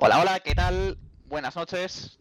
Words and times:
Hola, 0.00 0.20
hola, 0.20 0.38
¿qué 0.38 0.54
tal? 0.54 0.96
Buenas 1.24 1.56
noches. 1.56 2.20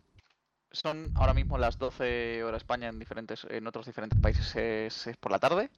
Son 0.71 1.11
ahora 1.15 1.35
mismo 1.35 1.59
las 1.59 1.77
12 1.77 2.43
horas 2.43 2.63
España 2.63 2.87
en 2.87 2.97
diferentes, 2.97 3.45
en 3.51 3.67
otros 3.67 3.85
diferentes 3.85 4.19
países 4.19 4.55
es, 4.55 5.05
es 5.05 5.15
por 5.17 5.31
la 5.31 5.37
tarde. 5.37 5.69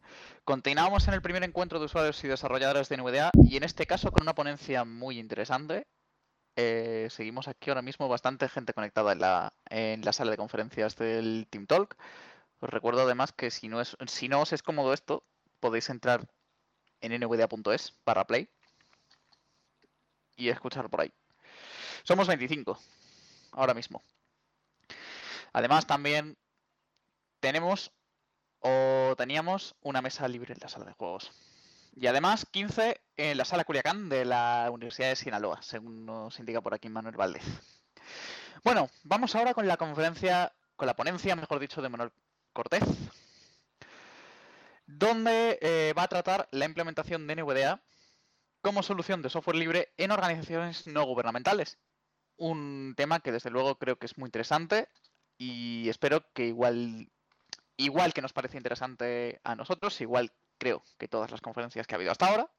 Continuamos 0.46 1.09
en 1.09 1.13
el 1.13 1.21
primer 1.21 1.43
encuentro 1.43 1.77
de 1.77 1.88
usuarios 1.88 2.23
y 2.23 2.29
desarrolladores 2.29 2.88
de 2.88 2.96
NVDA 2.96 3.31
y 3.43 3.57
en 3.57 3.63
este 3.63 3.85
caso 3.85 4.13
con 4.13 4.21
una 4.21 4.33
ponencia 4.33 4.85
muy 4.85 5.20
interesante. 5.20 5.88
Eh, 6.56 7.10
seguimos 7.12 7.49
aquí 7.49 7.70
ahora 7.70 7.81
mismo 7.81 8.07
bastante 8.07 8.47
gente 8.47 8.74
conectada 8.74 9.11
en 9.11 9.20
la, 9.20 9.53
en 9.70 10.06
la 10.06 10.13
sala 10.13 10.31
de 10.31 10.38
conferencias 10.38 10.96
del 10.96 11.47
Team 11.49 11.67
Talk. 11.67 11.97
Os 12.61 12.70
recuerdo 12.70 13.02
además 13.02 13.34
que 13.34 13.52
si 13.52 13.67
no, 13.67 13.81
es, 13.81 13.97
si 14.07 14.29
no 14.29 14.39
os 14.39 14.53
es 14.53 14.63
cómodo 14.63 14.93
esto, 14.93 15.25
podéis 15.60 15.89
entrar 15.89 16.25
en 17.02 17.20
nvda.es 17.20 17.91
para 18.05 18.23
play 18.25 18.49
y 20.38 20.47
escuchar 20.47 20.89
por 20.89 21.02
ahí. 21.02 21.11
Somos 22.03 22.27
25 22.27 22.80
ahora 23.52 23.73
mismo. 23.73 24.03
Además, 25.53 25.88
también 25.88 26.38
tenemos 27.40 27.91
o 28.59 29.16
teníamos 29.17 29.76
una 29.81 30.02
mesa 30.02 30.27
libre 30.27 30.54
en 30.54 30.59
la 30.62 30.70
sala 30.70 30.85
de 30.85 30.93
juegos. 30.93 31.31
Y 31.95 32.07
además 32.07 32.45
15 32.52 33.02
en 33.17 33.38
la 33.38 33.45
sala 33.45 33.63
Culiacán 33.63 34.09
de 34.09 34.26
la 34.26 34.70
Universidad 34.71 35.09
de 35.09 35.16
Sinaloa, 35.16 35.62
según 35.62 36.05
nos 36.05 36.40
indica 36.40 36.62
por 36.62 36.73
aquí 36.73 36.90
Manuel 36.90 37.17
Valdez. 37.17 37.43
Bueno, 38.63 38.90
vamos 39.04 39.35
ahora 39.35 39.54
con 39.54 39.68
la 39.68 39.77
conferencia, 39.77 40.54
con 40.76 40.88
la 40.88 40.95
ponencia, 40.95 41.35
mejor 41.35 41.59
dicho, 41.59 41.81
de 41.81 41.90
Manuel 41.90 42.12
Cortés, 42.54 42.84
donde 44.85 45.57
eh, 45.62 45.93
va 45.98 46.04
a 46.04 46.07
tratar 46.07 46.48
la 46.52 46.66
implementación 46.66 47.27
de 47.27 47.35
NVDA 47.35 47.81
como 48.62 48.84
solución 48.84 49.21
de 49.21 49.29
software 49.29 49.57
libre 49.57 49.93
en 49.98 50.12
organizaciones 50.12 50.88
no 50.88 51.04
gubernamentales. 51.05 51.77
Un 52.40 52.93
tema 52.95 53.20
que 53.20 53.32
desde 53.32 53.49
luego 53.49 53.76
creo 53.76 53.98
que 53.98 54.05
es 54.05 54.18
muy 54.18 54.27
interesante 54.27 54.87
y 55.37 55.90
espero 55.90 56.26
que 56.34 56.45
igual, 56.48 57.09
igual 57.77 58.13
que 58.13 58.21
nos 58.21 58.34
parece 58.34 58.57
interesante 58.57 59.41
a 59.43 59.55
nosotros, 59.55 59.99
igual 60.01 60.32
creo 60.57 60.84
que 60.98 61.07
todas 61.07 61.32
las 61.32 61.41
conferencias 61.41 61.85
que 61.85 61.95
ha 61.95 61.98
habido 61.98 62.12
hasta 62.12 62.27
ahora, 62.27 62.49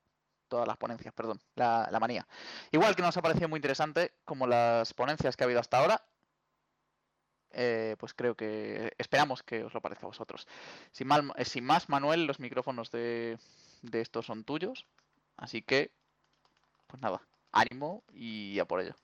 todas 0.49 0.69
las 0.69 0.77
ponencias, 0.77 1.15
perdón, 1.15 1.41
la, 1.55 1.89
la 1.91 1.99
manía, 1.99 2.29
igual 2.73 2.95
que 2.95 3.03
nos 3.03 3.17
ha 3.17 3.23
parecido 3.23 3.49
muy 3.49 3.59
interesante 3.59 4.13
como 4.25 4.47
las 4.47 4.93
ponencias 4.95 5.37
que 5.37 5.45
ha 5.45 5.47
habido 5.47 5.61
hasta 5.61 5.79
ahora, 5.79 6.05
eh, 7.53 7.97
pues 7.99 8.15
creo 8.15 8.37
que 8.37 8.93
esperamos 8.99 9.43
que 9.43 9.65
os 9.65 9.75
lo 9.75 9.81
parezca 9.81 10.07
a 10.07 10.09
vosotros. 10.09 10.47
Sin, 10.93 11.09
mal, 11.09 11.33
eh, 11.37 11.45
sin 11.45 11.65
más, 11.65 11.89
Manuel, 11.89 12.27
los 12.27 12.39
micrófonos 12.39 12.91
de, 12.91 13.39
de, 13.83 14.01
estos 14.01 14.27
son 14.27 14.45
tuyos. 14.45 14.87
Así 15.37 15.63
que, 15.63 15.91
pues 16.87 17.03
nada, 17.03 17.23
ánimo 17.53 18.05
y 18.13 18.59
a 18.61 18.67
por 18.67 18.81
ello. 18.81 18.95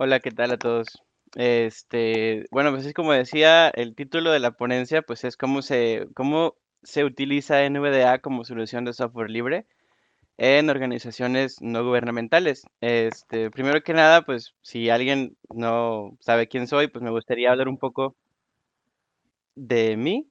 Hola, 0.00 0.20
¿qué 0.20 0.30
tal 0.30 0.52
a 0.52 0.58
todos? 0.58 1.02
Este, 1.34 2.46
bueno, 2.50 2.70
pues 2.72 2.86
es 2.86 2.94
como 2.94 3.12
decía, 3.12 3.68
el 3.68 3.94
título 3.94 4.30
de 4.30 4.38
la 4.38 4.52
ponencia, 4.52 5.02
pues 5.02 5.24
es 5.24 5.36
cómo 5.36 5.60
se, 5.62 6.06
cómo 6.14 6.54
se 6.82 7.04
utiliza 7.04 7.64
NVDA 7.68 8.20
como 8.20 8.44
solución 8.44 8.84
de 8.84 8.92
software 8.92 9.28
libre 9.30 9.66
en 10.38 10.70
organizaciones 10.70 11.62
no 11.62 11.84
gubernamentales. 11.84 12.64
Este, 12.80 13.50
primero 13.50 13.82
que 13.82 13.94
nada, 13.94 14.22
pues 14.22 14.54
si 14.62 14.90
alguien 14.90 15.36
no 15.54 16.16
sabe 16.20 16.48
quién 16.48 16.68
soy, 16.68 16.88
pues 16.88 17.02
me 17.04 17.10
gustaría 17.10 17.52
hablar 17.52 17.68
un 17.68 17.78
poco 17.78 18.16
de 19.56 19.96
mí. 19.96 20.26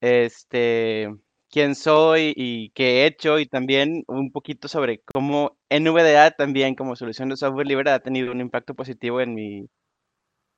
Este, 0.00 1.08
quién 1.50 1.74
soy 1.74 2.32
y 2.36 2.70
qué 2.70 3.02
he 3.02 3.06
hecho 3.06 3.38
y 3.38 3.46
también 3.46 4.04
un 4.08 4.30
poquito 4.32 4.68
sobre 4.68 5.00
cómo 5.00 5.56
NVDA 5.70 6.32
también 6.32 6.74
como 6.74 6.96
solución 6.96 7.28
de 7.30 7.36
software 7.36 7.66
libre 7.66 7.90
ha 7.90 8.00
tenido 8.00 8.32
un 8.32 8.40
impacto 8.40 8.74
positivo 8.74 9.20
en 9.20 9.34
mi 9.34 9.68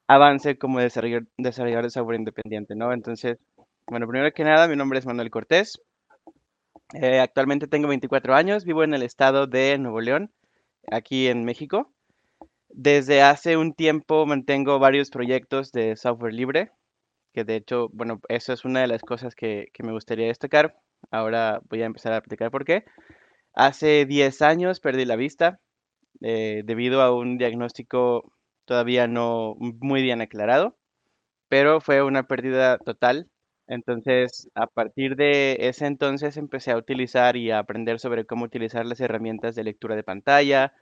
avance 0.08 0.58
como 0.58 0.80
desarrollador, 0.80 1.26
desarrollador 1.38 1.84
de 1.84 1.90
software 1.90 2.18
independiente, 2.18 2.74
¿no? 2.76 2.92
Entonces, 2.92 3.38
bueno, 3.86 4.06
primero 4.06 4.32
que 4.32 4.44
nada, 4.44 4.68
mi 4.68 4.76
nombre 4.76 4.98
es 4.98 5.06
Manuel 5.06 5.30
Cortés. 5.30 5.80
Eh, 6.94 7.20
actualmente 7.20 7.66
tengo 7.66 7.88
24 7.88 8.34
años, 8.34 8.64
vivo 8.64 8.84
en 8.84 8.94
el 8.94 9.02
estado 9.02 9.46
de 9.46 9.78
Nuevo 9.78 10.00
León, 10.00 10.30
aquí 10.90 11.28
en 11.28 11.44
México. 11.44 11.90
Desde 12.68 13.22
hace 13.22 13.56
un 13.56 13.74
tiempo 13.74 14.26
mantengo 14.26 14.78
varios 14.78 15.10
proyectos 15.10 15.72
de 15.72 15.96
software 15.96 16.34
libre, 16.34 16.70
que 17.32 17.44
de 17.44 17.56
hecho, 17.56 17.88
bueno, 17.92 18.20
eso 18.28 18.52
es 18.52 18.64
una 18.64 18.80
de 18.80 18.88
las 18.88 19.02
cosas 19.02 19.34
que, 19.34 19.68
que 19.72 19.82
me 19.82 19.92
gustaría 19.92 20.26
destacar. 20.26 20.76
Ahora 21.10 21.60
voy 21.68 21.82
a 21.82 21.86
empezar 21.86 22.12
a 22.12 22.18
explicar 22.18 22.50
por 22.50 22.64
qué. 22.64 22.84
Hace 23.54 24.06
10 24.06 24.42
años 24.42 24.80
perdí 24.80 25.04
la 25.04 25.16
vista 25.16 25.60
eh, 26.22 26.62
debido 26.64 27.02
a 27.02 27.14
un 27.16 27.38
diagnóstico 27.38 28.32
todavía 28.64 29.08
no 29.08 29.56
muy 29.58 30.02
bien 30.02 30.20
aclarado, 30.20 30.76
pero 31.48 31.80
fue 31.80 32.02
una 32.02 32.24
pérdida 32.24 32.78
total 32.78 33.28
entonces, 33.72 34.50
a 34.54 34.66
partir 34.66 35.16
de 35.16 35.56
ese 35.60 35.86
entonces 35.86 36.36
empecé 36.36 36.72
a 36.72 36.76
utilizar 36.76 37.36
y 37.36 37.50
a 37.50 37.60
aprender 37.60 37.98
sobre 38.00 38.26
cómo 38.26 38.44
utilizar 38.44 38.84
las 38.84 39.00
herramientas 39.00 39.54
de 39.54 39.64
lectura 39.64 39.96
de 39.96 40.02
pantalla. 40.02 40.74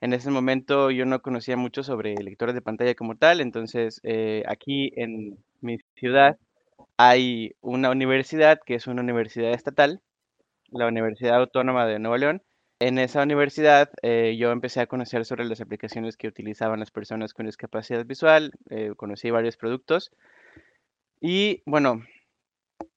En 0.00 0.12
ese 0.12 0.30
momento 0.30 0.90
yo 0.90 1.06
no 1.06 1.22
conocía 1.22 1.56
mucho 1.56 1.82
sobre 1.82 2.14
lectores 2.16 2.54
de 2.54 2.62
pantalla 2.62 2.94
como 2.94 3.16
tal, 3.16 3.40
entonces 3.40 4.00
eh, 4.02 4.42
aquí 4.46 4.92
en 4.96 5.38
mi 5.60 5.78
ciudad 5.94 6.36
hay 6.98 7.52
una 7.60 7.90
universidad 7.90 8.60
que 8.64 8.74
es 8.74 8.86
una 8.86 9.02
universidad 9.02 9.52
estatal, 9.52 10.02
la 10.68 10.86
Universidad 10.86 11.36
Autónoma 11.36 11.86
de 11.86 11.98
Nuevo 11.98 12.16
León. 12.18 12.42
En 12.78 12.98
esa 12.98 13.22
universidad 13.22 13.90
eh, 14.02 14.36
yo 14.38 14.50
empecé 14.50 14.80
a 14.80 14.86
conocer 14.86 15.24
sobre 15.24 15.46
las 15.46 15.62
aplicaciones 15.62 16.18
que 16.18 16.28
utilizaban 16.28 16.80
las 16.80 16.90
personas 16.90 17.32
con 17.32 17.46
discapacidad 17.46 18.04
visual, 18.04 18.52
eh, 18.68 18.92
conocí 18.96 19.30
varios 19.30 19.56
productos 19.56 20.10
y 21.20 21.62
bueno, 21.64 22.02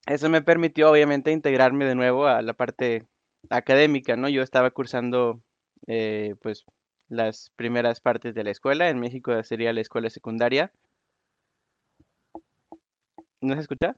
eso 0.06 0.28
me 0.28 0.42
permitió 0.42 0.90
obviamente 0.90 1.32
integrarme 1.32 1.86
de 1.86 1.94
nuevo 1.94 2.26
a 2.26 2.42
la 2.42 2.52
parte 2.52 3.06
académica, 3.48 4.16
¿no? 4.16 4.28
Yo 4.28 4.42
estaba 4.42 4.70
cursando 4.70 5.40
eh, 5.86 6.34
pues 6.42 6.64
las 7.10 7.50
primeras 7.56 8.00
partes 8.00 8.34
de 8.34 8.44
la 8.44 8.50
escuela, 8.50 8.88
en 8.88 8.98
México 9.00 9.42
sería 9.42 9.72
la 9.72 9.80
escuela 9.82 10.08
secundaria. 10.08 10.72
¿No 13.40 13.54
se 13.54 13.60
escucha? 13.60 13.96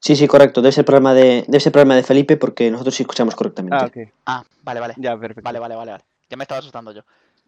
Sí, 0.00 0.16
sí, 0.16 0.26
correcto. 0.26 0.62
Debe 0.62 0.72
ser 0.72 0.84
problema 0.84 1.14
de, 1.14 1.44
debe 1.46 1.60
ser 1.60 1.72
problema 1.72 1.94
de 1.94 2.02
Felipe 2.02 2.36
porque 2.36 2.70
nosotros 2.70 2.94
sí 2.94 3.02
escuchamos 3.02 3.34
correctamente. 3.34 4.12
Ah. 4.24 4.40
Ah, 4.40 4.44
vale, 4.62 4.80
vale. 4.80 4.94
Ya, 4.98 5.16
perfecto. 5.18 5.42
Vale, 5.42 5.58
vale, 5.58 5.76
vale, 5.76 5.92
vale. 5.92 6.04
Ya 6.28 6.36
me 6.36 6.44
estaba 6.44 6.58
asustando 6.58 6.92
yo. 6.92 7.02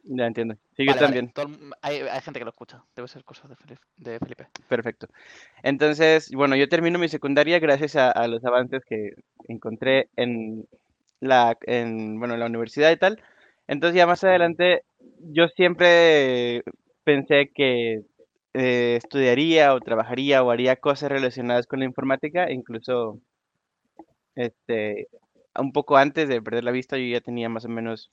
Ya 0.04 0.26
entiendo. 0.26 0.54
Sí, 0.76 0.86
Vale, 0.86 0.86
yo 0.86 0.94
vale. 0.94 1.30
también. 1.32 1.32
El- 1.36 1.72
hay, 1.82 2.00
hay 2.00 2.20
gente 2.20 2.40
que 2.40 2.44
lo 2.44 2.50
escucha. 2.50 2.82
Debe 2.94 3.08
ser 3.08 3.24
cosa 3.24 3.46
de 3.48 3.56
Felipe. 3.56 3.80
De 3.96 4.18
Felipe. 4.18 4.48
Perfecto. 4.68 5.06
Entonces, 5.62 6.30
bueno, 6.32 6.56
yo 6.56 6.68
termino 6.68 6.98
mi 6.98 7.08
secundaria 7.08 7.58
gracias 7.58 7.96
a, 7.96 8.10
a 8.10 8.26
los 8.28 8.44
avances 8.44 8.82
que 8.84 9.14
encontré 9.48 10.08
en 10.16 10.66
la, 11.20 11.56
en, 11.62 12.18
bueno, 12.18 12.34
en 12.34 12.40
la 12.40 12.46
universidad 12.46 12.90
y 12.90 12.96
tal. 12.96 13.22
Entonces 13.68 13.96
ya 13.96 14.06
más 14.06 14.24
adelante, 14.24 14.82
yo 15.20 15.48
siempre 15.48 16.62
pensé 17.04 17.50
que 17.54 18.02
eh, 18.54 18.96
estudiaría 18.96 19.74
o 19.74 19.80
trabajaría 19.80 20.42
o 20.42 20.50
haría 20.50 20.76
cosas 20.76 21.10
relacionadas 21.12 21.66
con 21.66 21.80
la 21.80 21.84
informática, 21.86 22.50
incluso 22.50 23.20
este, 24.34 25.08
un 25.58 25.72
poco 25.72 25.96
antes 25.96 26.28
de 26.28 26.42
perder 26.42 26.64
la 26.64 26.70
vista, 26.70 26.96
yo 26.96 27.04
ya 27.04 27.20
tenía 27.20 27.48
más 27.48 27.64
o 27.64 27.68
menos 27.68 28.10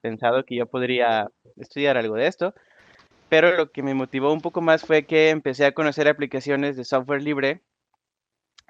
pensado 0.00 0.44
que 0.44 0.56
yo 0.56 0.66
podría 0.66 1.28
estudiar 1.56 1.96
algo 1.96 2.16
de 2.16 2.26
esto. 2.26 2.54
Pero 3.30 3.56
lo 3.56 3.72
que 3.72 3.82
me 3.82 3.94
motivó 3.94 4.32
un 4.32 4.42
poco 4.42 4.60
más 4.62 4.84
fue 4.84 5.06
que 5.06 5.30
empecé 5.30 5.66
a 5.66 5.72
conocer 5.72 6.08
aplicaciones 6.08 6.76
de 6.76 6.84
software 6.84 7.22
libre 7.22 7.62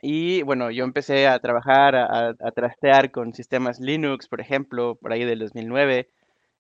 y 0.01 0.43
bueno, 0.43 0.71
yo 0.71 0.85
empecé 0.85 1.27
a 1.27 1.39
trabajar, 1.41 1.97
a, 1.97 2.29
a- 2.31 2.53
trastear 2.53 3.11
con 3.11 3.35
sistemas 3.35 3.81
Linux, 3.81 4.29
por 4.29 4.41
ejemplo, 4.41 4.97
por 4.97 5.13
ahí 5.13 5.25
del 5.25 5.41
2009, 5.41 6.09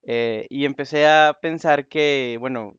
eh, 0.02 0.46
y 0.50 0.64
empecé 0.64 1.06
a 1.06 1.38
pensar 1.40 1.88
que, 1.88 2.36
bueno, 2.40 2.74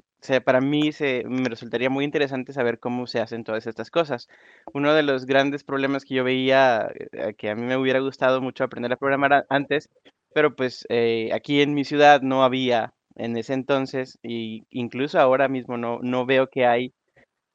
para 0.45 0.62
mí 0.62 0.92
se, 0.92 1.24
me 1.25 1.50
resultaría 1.50 1.89
muy 1.89 2.06
interesante 2.06 2.54
saber 2.54 2.80
cómo 2.80 3.07
se 3.07 3.19
hacen 3.19 3.44
todas 3.44 3.68
estas 3.68 3.89
cosas. 3.89 4.27
Uno 4.74 4.94
de 4.94 5.04
los 5.04 5.25
grandes 5.25 5.63
problemas 5.63 6.06
que 6.06 6.16
yo 6.16 6.24
veía, 6.24 6.89
eh, 7.12 7.33
que 7.38 7.50
a 7.50 7.56
mí 7.56 7.63
me 7.63 7.77
hubiera 7.77 8.00
gustado 8.00 8.42
mucho 8.42 8.63
aprender 8.63 8.92
a 8.94 8.98
programar 8.98 9.45
antes, 9.50 9.89
pero 10.33 10.56
pues 10.56 10.86
eh, 10.89 11.31
aquí 11.33 11.62
en 11.62 11.74
mi 11.74 11.86
ciudad 11.86 12.21
no 12.21 12.44
había 12.44 12.94
en 13.16 13.38
ese 13.38 13.54
entonces, 13.54 14.18
y 14.24 14.65
incluso 14.69 15.19
ahora 15.19 15.48
mismo 15.48 15.77
no, 15.77 16.00
no 16.01 16.25
veo 16.25 16.50
que 16.50 16.65
hay 16.65 16.94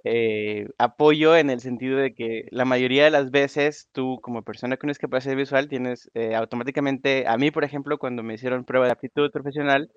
eh, 0.04 0.68
apoyo 0.78 1.36
en 1.36 1.50
el 1.50 1.60
sentido 1.60 1.98
de 1.98 2.14
que 2.14 2.46
la 2.50 2.64
mayoría 2.66 3.04
de 3.04 3.10
las 3.10 3.30
veces 3.30 3.88
tú 3.92 4.20
como 4.22 4.42
persona 4.42 4.76
con 4.76 4.88
discapacidad 4.88 5.36
visual 5.36 5.68
tienes 5.68 6.10
eh, 6.14 6.34
automáticamente, 6.34 7.26
a 7.26 7.36
mí 7.38 7.50
por 7.50 7.64
ejemplo, 7.64 7.98
cuando 7.98 8.22
me 8.22 8.34
hicieron 8.34 8.64
prueba 8.64 8.86
de 8.86 8.92
aptitud 8.92 9.30
profesional, 9.30 9.90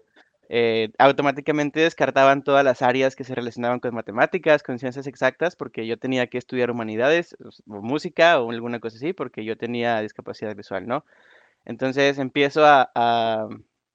eh, 0.50 0.90
automáticamente 0.98 1.82
descartaban 1.82 2.44
todas 2.44 2.64
las 2.64 2.82
áreas 2.82 3.16
que 3.16 3.26
se 3.26 3.36
relacionaban 3.36 3.80
con 3.82 3.94
matemáticas, 3.94 4.64
con 4.64 4.80
ciencias 4.80 5.08
exactas, 5.08 5.56
porque 5.58 5.86
yo 5.88 5.98
tenía 5.98 6.28
que 6.28 6.38
estudiar 6.38 6.72
humanidades 6.72 7.36
o 7.68 7.82
música 7.82 8.40
o 8.42 8.52
alguna 8.52 8.80
cosa 8.80 8.98
así, 8.98 9.14
porque 9.14 9.44
yo 9.46 9.58
tenía 9.58 10.02
discapacidad 10.02 10.56
visual, 10.56 10.88
¿no? 10.88 11.06
Entonces 11.66 12.18
empiezo 12.20 12.66
a, 12.66 12.92
a- 12.96 13.48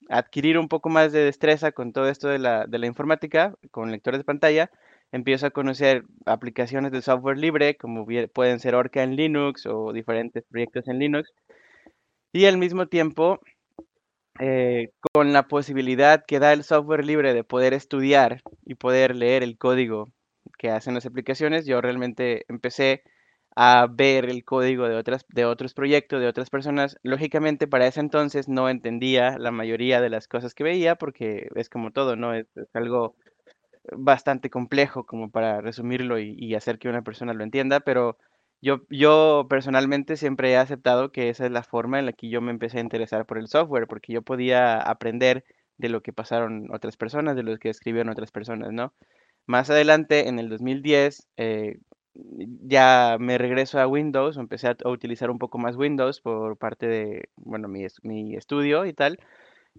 adquirir 0.09 0.59
un 0.59 0.69
poco 0.69 0.89
más 0.89 1.13
de 1.13 1.21
destreza 1.25 1.73
con 1.73 1.93
todo 1.93 2.09
esto 2.09 2.29
de 2.29 2.39
la, 2.39 2.67
de 2.67 2.79
la 2.79 2.87
informática, 2.87 3.55
con 3.71 3.91
lectores 3.91 4.21
de 4.21 4.25
pantalla, 4.25 4.71
empiezo 5.13 5.47
a 5.47 5.51
conocer 5.51 6.05
aplicaciones 6.27 6.93
de 6.93 7.03
software 7.03 7.39
libre, 7.39 7.77
como 7.77 8.07
pueden 8.33 8.61
ser 8.61 8.75
Orca 8.75 9.03
en 9.03 9.17
Linux 9.17 9.67
o 9.67 9.93
diferentes 9.93 10.45
proyectos 10.51 10.89
en 10.89 10.99
Linux. 10.99 11.31
Y 12.33 12.47
al 12.47 12.59
mismo 12.59 12.87
tiempo, 12.87 13.41
eh, 14.41 14.91
con 15.13 15.33
la 15.33 15.47
posibilidad 15.49 16.25
que 16.27 16.39
da 16.39 16.53
el 16.53 16.65
software 16.65 17.05
libre 17.05 17.35
de 17.35 17.45
poder 17.45 17.75
estudiar 17.75 18.41
y 18.65 18.75
poder 18.75 19.15
leer 19.15 19.43
el 19.43 19.59
código 19.59 20.09
que 20.59 20.71
hacen 20.71 20.95
las 20.95 21.07
aplicaciones, 21.07 21.67
yo 21.67 21.81
realmente 21.81 22.45
empecé 22.49 23.03
a 23.55 23.87
ver 23.91 24.31
el 24.31 24.45
código 24.45 24.89
de 24.89 24.97
otras 24.97 25.27
de 25.29 25.45
otros 25.45 25.75
proyectos, 25.75 26.21
de 26.21 26.29
otras 26.29 26.51
personas. 26.51 26.97
Lógicamente, 27.03 27.67
para 27.69 27.87
ese 27.87 28.01
entonces 28.01 28.49
no 28.49 28.69
entendía 28.69 29.39
la 29.39 29.51
mayoría 29.51 30.01
de 30.01 30.11
las 30.11 30.29
cosas 30.29 30.55
que 30.55 30.65
veía 30.65 30.97
porque 30.97 31.49
es 31.55 31.69
como 31.69 31.91
todo, 31.93 32.17
¿no? 32.17 32.35
Es, 32.35 32.47
algo 32.73 33.17
bastante 33.93 34.51
complejo 34.51 35.05
como 35.07 35.31
para 35.31 35.61
resumirlo 35.61 36.19
y, 36.19 36.55
hacer 36.55 36.79
que 36.79 36.89
una 36.89 37.03
persona 37.03 37.35
lo 37.35 37.45
entienda, 37.45 37.81
pero 37.81 38.19
yo, 38.61 38.83
yo 38.91 39.47
personalmente 39.51 40.17
siempre 40.17 40.53
he 40.53 40.57
aceptado 40.57 41.13
que 41.13 41.29
esa 41.29 41.47
es 41.47 41.53
la 41.53 41.63
forma 41.65 41.99
en 41.99 42.07
la 42.07 42.13
que 42.13 42.29
yo 42.29 42.41
me 42.41 42.53
empecé 42.53 42.79
a 42.79 42.83
interesar 42.83 43.27
por 43.27 43.39
el 43.39 43.49
software, 43.49 43.87
porque 43.89 44.13
yo 44.13 44.23
podía 44.23 44.81
aprender 44.81 45.45
de 45.79 45.89
lo 45.89 46.03
que 46.03 46.13
pasaron 46.13 46.69
otras 46.73 46.97
personas, 46.97 47.37
de 47.37 47.43
lo 47.43 47.59
que 47.59 47.71
escribieron 47.71 48.11
otras 48.11 48.31
personas, 48.31 48.73
¿no? 48.73 48.93
Más 49.47 49.71
adelante, 49.71 50.29
en 50.29 50.39
el 50.39 50.49
2010, 50.49 51.29
eh, 51.37 51.79
ya 52.15 53.17
me 53.19 53.39
regreso 53.39 53.81
a 53.81 53.87
Windows, 53.87 54.37
empecé 54.37 54.69
a, 54.69 54.77
utilizar 54.85 55.31
un 55.31 55.39
poco 55.39 55.59
más 55.59 55.77
Windows 55.77 56.21
por 56.21 56.57
parte 56.57 56.87
de, 56.87 57.29
bueno, 57.37 57.69
mi, 57.69 57.87
mi 58.03 58.37
estudio 58.37 58.87
y 58.87 58.93
tal. 58.93 59.19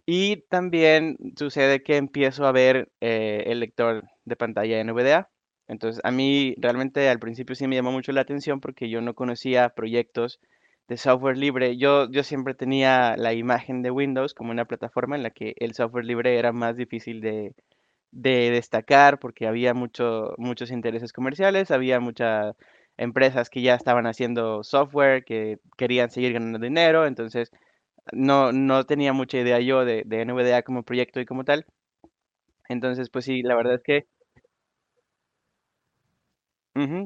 Y 0.05 0.37
también 0.49 1.17
sucede 1.37 1.81
que 1.83 1.97
empiezo 1.97 2.45
a 2.45 2.51
ver 2.51 2.91
eh, 3.01 3.43
el 3.47 3.59
lector 3.59 4.03
de 4.25 4.35
pantalla 4.35 4.83
NVDA. 4.83 5.29
Entonces, 5.67 6.01
a 6.03 6.11
mí 6.11 6.55
realmente 6.57 7.07
al 7.09 7.19
principio 7.19 7.55
sí 7.55 7.67
me 7.67 7.75
llamó 7.75 7.91
mucho 7.91 8.11
la 8.11 8.21
atención 8.21 8.59
porque 8.59 8.89
yo 8.89 9.01
no 9.01 9.13
conocía 9.13 9.69
proyectos 9.69 10.39
de 10.89 10.97
software 10.97 11.37
libre. 11.37 11.77
Yo, 11.77 12.11
yo 12.11 12.23
siempre 12.23 12.53
tenía 12.53 13.15
la 13.17 13.33
imagen 13.33 13.81
de 13.81 13.91
Windows 13.91 14.33
como 14.33 14.51
una 14.51 14.65
plataforma 14.65 15.15
en 15.15 15.23
la 15.23 15.29
que 15.31 15.53
el 15.57 15.73
software 15.73 16.05
libre 16.05 16.37
era 16.37 16.51
más 16.51 16.75
difícil 16.75 17.21
de, 17.21 17.53
de 18.11 18.51
destacar 18.51 19.19
porque 19.19 19.47
había 19.47 19.73
mucho, 19.73 20.33
muchos 20.37 20.71
intereses 20.71 21.13
comerciales, 21.13 21.71
había 21.71 21.99
muchas 21.99 22.55
empresas 22.97 23.49
que 23.49 23.61
ya 23.61 23.75
estaban 23.75 24.05
haciendo 24.05 24.63
software, 24.63 25.25
que 25.25 25.57
querían 25.77 26.11
seguir 26.11 26.33
ganando 26.33 26.59
dinero, 26.59 27.07
entonces 27.07 27.51
no, 28.11 28.51
no 28.51 28.85
tenía 28.85 29.13
mucha 29.13 29.37
idea 29.39 29.59
yo 29.59 29.85
de, 29.85 30.03
de 30.05 30.25
NVDA 30.25 30.63
como 30.63 30.83
proyecto 30.83 31.19
y 31.19 31.25
como 31.25 31.43
tal. 31.43 31.65
Entonces, 32.69 33.09
pues 33.09 33.25
sí, 33.25 33.41
la 33.43 33.55
verdad 33.55 33.75
es 33.75 33.83
que... 33.83 34.07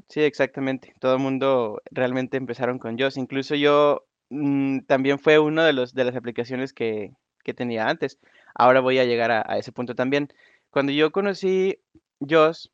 sí, 0.09 0.21
exactamente. 0.21 0.93
Todo 0.99 1.13
el 1.15 1.19
mundo 1.19 1.81
realmente 1.91 2.37
empezaron 2.37 2.79
con 2.79 2.97
JOS. 2.97 3.17
Incluso 3.17 3.55
yo 3.55 4.05
mm, 4.29 4.81
también 4.87 5.19
fue 5.19 5.39
uno 5.39 5.63
de 5.63 5.73
de 5.93 6.03
las 6.03 6.15
aplicaciones 6.15 6.73
que, 6.73 7.11
que 7.43 7.53
tenía 7.53 7.87
antes. 7.87 8.19
Ahora 8.55 8.81
voy 8.81 8.99
a 8.99 9.05
llegar 9.05 9.31
a, 9.31 9.57
ese 9.57 9.71
punto 9.71 9.95
también. 9.95 10.29
Cuando 10.69 10.91
yo 10.91 11.11
conocí 11.11 11.79
JOS, 12.19 12.71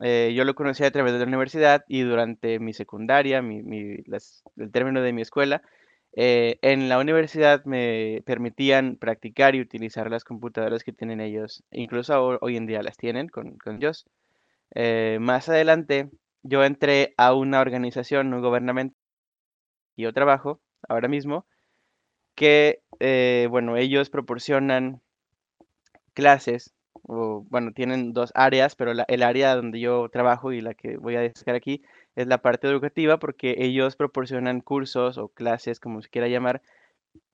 eh, 0.00 0.32
yo 0.36 0.44
lo 0.44 0.54
conocí 0.54 0.84
a 0.84 0.90
través 0.90 1.12
de 1.12 1.20
la 1.20 1.26
universidad 1.26 1.84
y 1.88 2.02
durante 2.02 2.58
mi 2.58 2.72
secundaria, 2.74 3.42
mi, 3.42 3.58
el 3.58 4.70
término 4.72 5.00
de 5.02 5.12
mi 5.12 5.22
escuela, 5.22 5.62
eh, 6.16 6.58
en 6.62 6.88
la 6.88 6.98
universidad 6.98 7.64
me 7.66 8.22
permitían 8.24 8.96
practicar 8.96 9.54
y 9.54 9.60
utilizar 9.60 10.10
las 10.10 10.24
computadoras 10.24 10.82
que 10.82 10.92
tienen 10.92 11.20
ellos. 11.20 11.62
Incluso 11.70 12.38
hoy 12.40 12.56
en 12.56 12.66
día 12.66 12.82
las 12.82 12.96
tienen 12.96 13.28
con, 13.28 13.58
JOS. 13.58 14.06
Eh, 14.74 15.18
más 15.20 15.48
adelante, 15.48 16.10
yo 16.42 16.64
entré 16.64 17.14
a 17.18 17.34
una 17.34 17.60
organización 17.60 18.30
no 18.30 18.40
gubernamental 18.40 18.96
y 19.94 20.02
yo 20.04 20.12
trabajo 20.12 20.60
ahora 20.88 21.08
mismo 21.08 21.46
que, 22.34 22.82
bueno, 23.50 23.76
ellos 23.76 24.10
proporcionan 24.10 25.02
clases 26.14 26.74
o 27.08 27.44
bueno, 27.48 27.72
tienen 27.72 28.12
dos 28.12 28.32
áreas, 28.34 28.74
pero 28.74 28.92
el 29.06 29.22
área 29.22 29.54
donde 29.54 29.80
yo 29.80 30.08
trabajo 30.08 30.52
y 30.52 30.60
la 30.60 30.74
que 30.74 30.96
voy 30.96 31.16
a 31.16 31.20
destacar 31.20 31.54
aquí 31.54 31.82
es 32.16 32.26
la 32.26 32.38
parte 32.38 32.66
educativa 32.68 33.18
porque 33.18 33.56
ellos 33.58 33.96
proporcionan 33.96 34.60
cursos 34.60 35.18
o 35.18 35.28
clases, 35.28 35.80
como 35.80 36.02
se 36.02 36.08
quiera 36.08 36.28
llamar, 36.28 36.62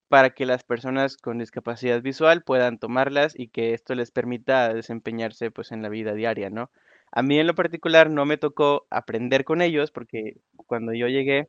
para 0.09 0.31
que 0.31 0.47
las 0.47 0.65
personas 0.65 1.17
con 1.17 1.39
discapacidad 1.39 2.03
visual 2.03 2.43
puedan 2.43 2.79
tomarlas 2.79 3.35
y 3.39 3.49
que 3.49 3.75
esto 3.75 3.95
les 3.95 4.11
permita 4.11 4.75
desempeñarse 4.75 5.51
pues 5.51 5.73
en 5.73 5.83
la 5.83 5.89
vida 5.89 6.15
diaria, 6.15 6.51
¿no? 6.51 6.71
A 7.13 7.23
mí 7.23 7.39
en 7.39 7.47
lo 7.47 7.55
particular 7.55 8.11
no 8.11 8.27
me 8.27 8.39
tocó 8.39 8.87
aprender 8.91 9.45
con 9.45 9.63
ellos 9.63 9.91
porque 9.91 10.37
cuando 10.67 10.93
yo 10.93 11.09
llegué, 11.09 11.49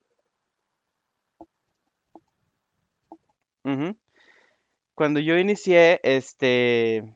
cuando 4.95 5.19
yo 5.19 5.37
inicié, 5.37 5.99
este, 6.03 7.15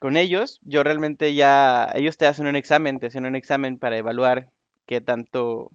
con 0.00 0.16
ellos, 0.16 0.60
yo 0.62 0.82
realmente 0.82 1.34
ya, 1.34 1.90
ellos 1.94 2.16
te 2.16 2.26
hacen 2.26 2.46
un 2.46 2.56
examen, 2.56 2.98
te 3.00 3.06
hacen 3.06 3.26
un 3.26 3.36
examen 3.36 3.78
para 3.78 3.98
evaluar 3.98 4.50
qué 4.86 5.00
tanto 5.00 5.70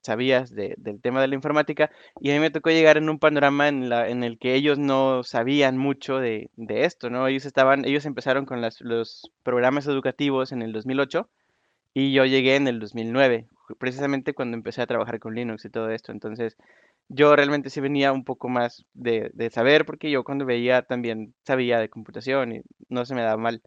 sabías 0.00 0.54
del 0.54 1.00
tema 1.00 1.20
de 1.20 1.28
la 1.28 1.34
informática 1.34 1.90
y 2.20 2.30
a 2.30 2.34
mí 2.34 2.40
me 2.40 2.50
tocó 2.50 2.70
llegar 2.70 2.96
en 2.96 3.08
un 3.08 3.18
panorama 3.18 3.68
en, 3.68 3.88
la, 3.88 4.08
en 4.08 4.24
el 4.24 4.38
que 4.38 4.54
ellos 4.54 4.78
no 4.78 5.22
sabían 5.22 5.78
mucho 5.78 6.18
de, 6.18 6.50
esto, 6.68 7.10
¿no? 7.10 7.28
Ellos 7.28 7.44
estaban, 7.44 7.84
ellos 7.84 8.06
empezaron 8.06 8.46
con 8.46 8.62
los 8.62 9.30
programas 9.42 9.86
educativos 9.86 10.52
en 10.52 10.62
el 10.62 10.72
2008 10.72 11.28
y 11.94 12.12
yo 12.12 12.24
llegué 12.24 12.56
en 12.56 12.68
el 12.68 12.80
2009, 12.80 13.48
precisamente 13.78 14.34
cuando 14.34 14.56
empecé 14.56 14.82
a 14.82 14.86
trabajar 14.86 15.18
con 15.18 15.34
Linux 15.34 15.64
y 15.64 15.70
todo 15.70 15.90
esto, 15.90 16.10
entonces 16.12 16.56
yo 17.08 17.36
realmente 17.36 17.70
sí 17.70 17.80
venía 17.80 18.12
un 18.12 18.24
poco 18.24 18.48
más 18.48 18.86
de, 18.94 19.30
saber, 19.50 19.84
porque 19.84 20.10
yo 20.10 20.24
cuando 20.24 20.46
veía 20.46 20.82
también 20.82 21.34
sabía 21.44 21.78
de 21.78 21.90
computación 21.90 22.52
y 22.52 22.62
no 22.88 23.04
se 23.04 23.14
me 23.14 23.22
daba 23.22 23.36
mal. 23.36 23.62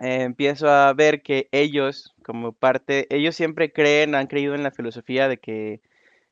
Eh, 0.00 0.22
empiezo 0.22 0.68
a 0.68 0.92
ver 0.92 1.22
que 1.22 1.48
ellos, 1.52 2.14
como 2.24 2.52
parte, 2.52 3.06
ellos 3.14 3.36
siempre 3.36 3.72
creen, 3.72 4.14
han 4.14 4.26
creído 4.26 4.54
en 4.54 4.62
la 4.62 4.72
filosofía 4.72 5.28
de 5.28 5.38
que 5.38 5.80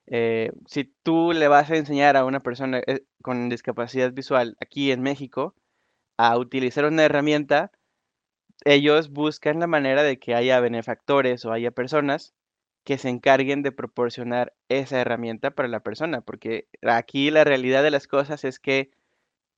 eh, 0.06 0.52
si 0.66 0.84
tú 1.02 1.32
le 1.32 1.48
vas 1.48 1.70
a 1.70 1.76
enseñar 1.76 2.16
a 2.16 2.24
una 2.24 2.40
persona 2.40 2.82
eh, 2.86 3.04
con 3.22 3.48
discapacidad 3.48 4.12
visual 4.12 4.56
aquí 4.60 4.90
en 4.90 5.02
México 5.02 5.54
a 6.16 6.36
utilizar 6.38 6.84
una 6.86 7.04
herramienta, 7.04 7.70
ellos 8.64 9.10
buscan 9.10 9.60
la 9.60 9.66
manera 9.66 10.02
de 10.02 10.18
que 10.18 10.34
haya 10.34 10.60
benefactores 10.60 11.44
o 11.44 11.52
haya 11.52 11.70
personas 11.70 12.34
que 12.84 12.98
se 12.98 13.08
encarguen 13.08 13.62
de 13.62 13.72
proporcionar 13.72 14.54
esa 14.68 15.00
herramienta 15.00 15.52
para 15.52 15.68
la 15.68 15.80
persona, 15.80 16.20
porque 16.20 16.66
aquí 16.82 17.30
la 17.30 17.44
realidad 17.44 17.82
de 17.84 17.92
las 17.92 18.08
cosas 18.08 18.44
es 18.44 18.58
que 18.58 18.90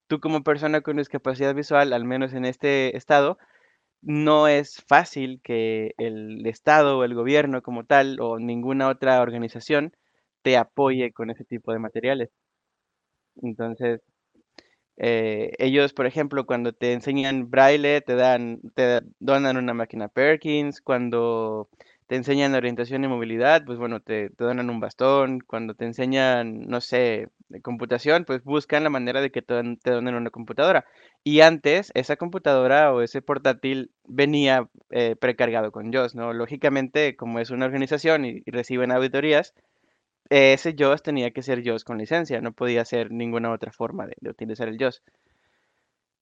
tú 0.09 0.21
como 0.21 0.45
persona 0.45 0.83
con 0.83 0.99
discapacidad 0.99 1.55
visual, 1.55 1.93
al 1.93 2.05
menos 2.05 2.35
en 2.35 2.45
este 2.45 2.97
estado, 2.97 3.39
no 4.05 4.49
es 4.49 4.83
fácil 4.89 5.41
que 5.43 5.95
el 5.99 6.47
Estado 6.47 6.99
o 6.99 7.05
el 7.05 7.15
gobierno 7.15 7.63
como 7.63 7.85
tal 7.85 8.19
o 8.21 8.39
ninguna 8.39 8.89
otra 8.89 9.21
organización 9.23 9.93
te 10.43 10.57
apoye 10.57 11.13
con 11.13 11.31
ese 11.31 11.45
tipo 11.45 11.73
de 11.73 11.79
materiales. 11.81 12.31
Entonces, 13.43 14.01
eh, 14.97 15.53
ellos, 15.59 15.93
por 15.93 16.07
ejemplo, 16.07 16.47
cuando 16.47 16.73
te 16.73 16.93
enseñan 16.93 17.51
braille, 17.51 18.01
te 18.03 18.15
dan, 18.17 18.61
te 18.75 19.01
donan 19.21 19.57
una 19.57 19.75
máquina 19.75 20.09
Perkins, 20.09 20.81
cuando 20.81 21.69
te 22.07 22.17
enseñan 22.17 22.55
orientación 22.55 23.05
y 23.05 23.09
movilidad, 23.09 23.65
pues 23.65 23.79
bueno, 23.79 24.01
te, 24.01 24.31
te 24.31 24.45
donan 24.45 24.71
un 24.71 24.81
bastón. 24.81 25.41
Cuando 25.41 25.75
te 25.75 25.87
enseñan, 25.87 26.63
no 26.69 26.81
sé, 26.81 27.29
computación, 27.61 28.25
pues 28.25 28.43
buscan 28.45 28.85
la 28.85 28.91
manera 28.91 29.21
de 29.21 29.31
que 29.31 29.43
te, 29.43 29.55
te 29.83 29.91
donen 29.91 30.15
una 30.15 30.31
computadora. 30.31 30.85
Y 31.25 31.41
antes, 31.41 31.91
esa 31.95 32.17
computadora 32.17 32.93
o 32.93 33.01
ese 33.03 33.23
portátil 33.23 33.93
venía 34.05 34.69
eh, 34.91 35.17
precargado 35.17 35.73
con 35.73 35.93
JOS, 35.93 36.15
¿no? 36.15 36.33
Lógicamente, 36.33 37.17
como 37.17 37.39
es 37.39 37.51
una 37.51 37.67
organización 37.67 38.25
y, 38.25 38.43
reciben 38.47 38.93
auditorías, 38.93 39.55
ese 40.31 40.75
JOS 40.79 41.03
tenía 41.03 41.31
que 41.33 41.43
ser 41.43 41.63
JOS 41.65 41.85
con 41.85 41.99
licencia, 41.99 42.41
no 42.41 42.53
podía 42.53 42.85
ser 42.85 43.11
ninguna 43.11 43.53
otra 43.53 43.73
forma 43.73 44.07
de, 44.07 44.31
utilizar 44.31 44.69
el 44.69 44.79
JOS. 44.79 45.03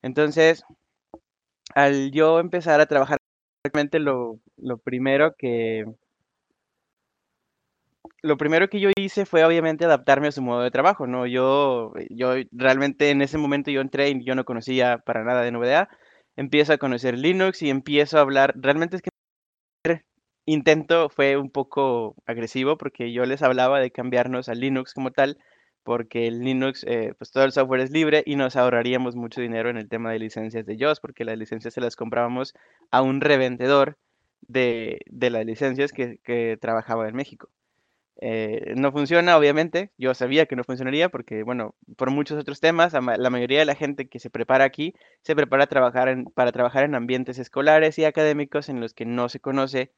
Entonces, 0.03 0.65
al 1.75 2.11
yo 2.13 2.41
empezar 2.41 2.81
a 2.81 2.87
trabajar 2.87 3.19
lo, 4.01 4.41
lo 4.57 4.79
primero 4.79 5.35
que 5.37 5.85
lo 8.23 8.37
primero 8.37 8.69
que 8.69 8.81
yo 8.81 8.91
hice 8.97 9.27
fue 9.27 9.45
obviamente 9.45 9.85
adaptarme 9.85 10.29
a 10.29 10.33
su 10.33 10.43
modo 10.43 10.63
de 10.63 10.71
trabajo, 10.71 11.07
¿no? 11.07 11.27
Yo, 11.27 11.93
yo 12.11 12.35
realmente 12.53 13.11
en 13.11 13.23
ese 13.23 13.39
momento 13.39 13.71
yo 13.71 13.81
entré 13.81 14.11
y 14.11 14.25
yo 14.25 14.35
no 14.35 14.45
conocía 14.45 14.99
para 14.99 15.25
nada 15.25 15.43
de 15.43 15.51
NVDA, 15.51 15.89
empiezo 16.37 16.73
a 16.73 16.79
conocer 16.79 17.19
Linux 17.19 17.63
y 17.63 17.71
empiezo 17.71 18.19
a 18.19 18.23
hablar, 18.23 18.55
realmente 18.57 18.97
es 18.97 19.03
que 19.03 19.11
intento 20.47 21.09
fue 21.09 21.37
un 21.37 21.51
poco 21.51 22.17
agresivo 22.27 22.77
porque 22.77 23.13
yo 23.13 23.25
les 23.25 23.43
hablaba 23.43 23.81
de 23.81 23.91
cambiarnos 23.91 24.49
a 24.49 24.55
Linux 24.55 24.95
como 24.95 25.11
tal, 25.13 25.39
porque 25.85 26.27
el 26.29 26.41
Linux, 26.41 26.85
eh, 26.89 27.15
pues 27.19 27.33
todo 27.33 27.45
el 27.45 27.53
software 27.53 27.81
es 27.81 27.91
libre 27.91 28.23
y 28.27 28.37
nos 28.37 28.57
ahorraríamos 28.57 29.17
mucho 29.17 29.41
dinero 29.41 29.71
en 29.71 29.77
el 29.77 29.89
tema 29.89 30.13
de 30.13 30.21
licencias 30.21 30.67
de 30.67 30.77
JOS, 30.79 31.01
porque 31.01 31.25
las 31.25 31.39
licencias 31.39 31.75
se 31.75 31.81
las 31.81 31.97
comprábamos 31.97 32.55
a 32.91 33.03
un 33.03 33.21
revendedor 33.21 33.99
de, 34.43 35.01
de 35.07 35.31
las 35.31 35.45
licencias 35.45 35.93
que, 35.93 36.19
que 36.25 36.57
trabajaba 36.61 37.09
en 37.09 37.17
México. 37.17 37.49
Eh, 38.25 38.75
no 38.77 38.93
funciona, 38.93 39.37
obviamente. 39.37 39.91
Yo 39.99 40.15
sabía 40.15 40.47
que 40.47 40.55
no 40.55 40.63
funcionaría 40.63 41.09
porque, 41.09 41.43
bueno, 41.43 41.75
por 41.97 42.13
muchos 42.13 42.39
otros 42.39 42.61
temas, 42.61 42.93
la 42.93 43.31
mayoría 43.31 43.59
de 43.59 43.65
la 43.65 43.75
gente 43.75 44.09
que 44.09 44.21
se 44.21 44.31
prepara 44.31 44.65
aquí 44.65 44.95
se 45.23 45.35
prepara 45.35 45.65
a 45.65 45.67
trabajar 45.67 46.17
para 46.33 46.53
trabajar 46.53 46.85
en 46.85 46.95
ambientes 46.95 47.41
escolares 47.41 47.99
y 47.99 48.05
académicos 48.05 48.69
en 48.69 48.79
los 48.81 48.95
que 48.95 49.07
no 49.07 49.29
se 49.29 49.41
conoce 49.41 49.91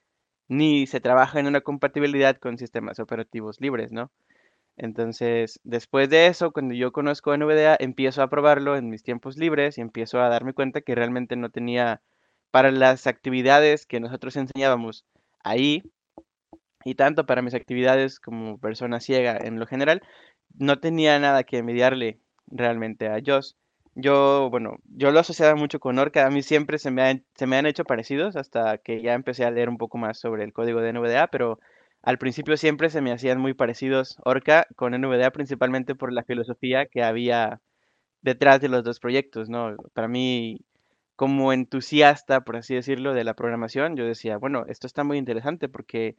ni 0.48 0.86
se 0.86 1.00
trabaja 1.00 1.38
en 1.38 1.46
una 1.48 1.60
compatibilidad 1.60 2.36
con 2.38 2.56
sistemas 2.56 2.98
operativos 2.98 3.60
libres, 3.60 3.92
¿no? 3.92 4.10
Entonces, 4.76 5.60
después 5.64 6.10
de 6.10 6.26
eso, 6.28 6.52
cuando 6.52 6.74
yo 6.74 6.92
conozco 6.92 7.36
NVDA, 7.36 7.76
empiezo 7.78 8.22
a 8.22 8.30
probarlo 8.30 8.76
en 8.76 8.88
mis 8.90 9.02
tiempos 9.02 9.36
libres 9.38 9.78
y 9.78 9.82
empiezo 9.82 10.20
a 10.22 10.30
darme 10.30 10.54
cuenta 10.54 10.80
que 10.80 10.94
realmente 10.94 11.36
no 11.36 11.50
tenía 11.50 12.02
para 12.50 12.70
las 12.70 13.06
actividades 13.06 13.86
que 13.86 14.00
nosotros 14.00 14.36
enseñábamos 14.36 15.04
ahí, 15.44 15.82
y 16.84 16.94
tanto 16.94 17.26
para 17.26 17.42
mis 17.42 17.54
actividades 17.54 18.20
como 18.20 18.58
persona 18.58 19.00
ciega 19.00 19.36
en 19.36 19.58
lo 19.58 19.66
general, 19.66 20.02
no 20.58 20.78
tenía 20.78 21.18
nada 21.18 21.44
que 21.44 21.58
envidiarle 21.58 22.18
realmente 22.46 23.08
a 23.08 23.20
Joss. 23.24 23.56
Yo, 23.96 24.48
bueno, 24.50 24.76
yo 24.86 25.12
lo 25.12 25.20
asociaba 25.20 25.54
mucho 25.54 25.78
con 25.78 25.98
Orca, 25.98 26.26
a 26.26 26.30
mí 26.30 26.42
siempre 26.42 26.78
se 26.78 26.90
me, 26.90 27.02
han, 27.02 27.24
se 27.36 27.46
me 27.46 27.56
han 27.56 27.66
hecho 27.66 27.84
parecidos 27.84 28.34
hasta 28.36 28.78
que 28.78 29.00
ya 29.02 29.14
empecé 29.14 29.44
a 29.44 29.50
leer 29.52 29.68
un 29.68 29.78
poco 29.78 29.98
más 29.98 30.18
sobre 30.18 30.42
el 30.44 30.52
código 30.52 30.80
de 30.80 30.92
NVDA, 30.92 31.28
pero 31.28 31.60
al 32.02 32.18
principio 32.18 32.56
siempre 32.56 32.90
se 32.90 33.00
me 33.00 33.12
hacían 33.12 33.40
muy 33.40 33.54
parecidos 33.54 34.18
Orca 34.24 34.66
con 34.76 34.92
NVDA, 34.92 35.30
principalmente 35.30 35.94
por 35.94 36.12
la 36.12 36.24
filosofía 36.24 36.86
que 36.86 37.02
había 37.02 37.60
detrás 38.22 38.60
de 38.60 38.68
los 38.68 38.82
dos 38.84 39.00
proyectos, 39.00 39.48
¿no? 39.48 39.76
Para 39.92 40.08
mí, 40.08 40.60
como 41.16 41.52
entusiasta, 41.52 42.40
por 42.42 42.56
así 42.56 42.74
decirlo, 42.74 43.14
de 43.14 43.24
la 43.24 43.34
programación, 43.34 43.96
yo 43.96 44.04
decía, 44.04 44.38
bueno, 44.38 44.64
esto 44.68 44.86
está 44.86 45.04
muy 45.04 45.18
interesante 45.18 45.68
porque 45.68 46.16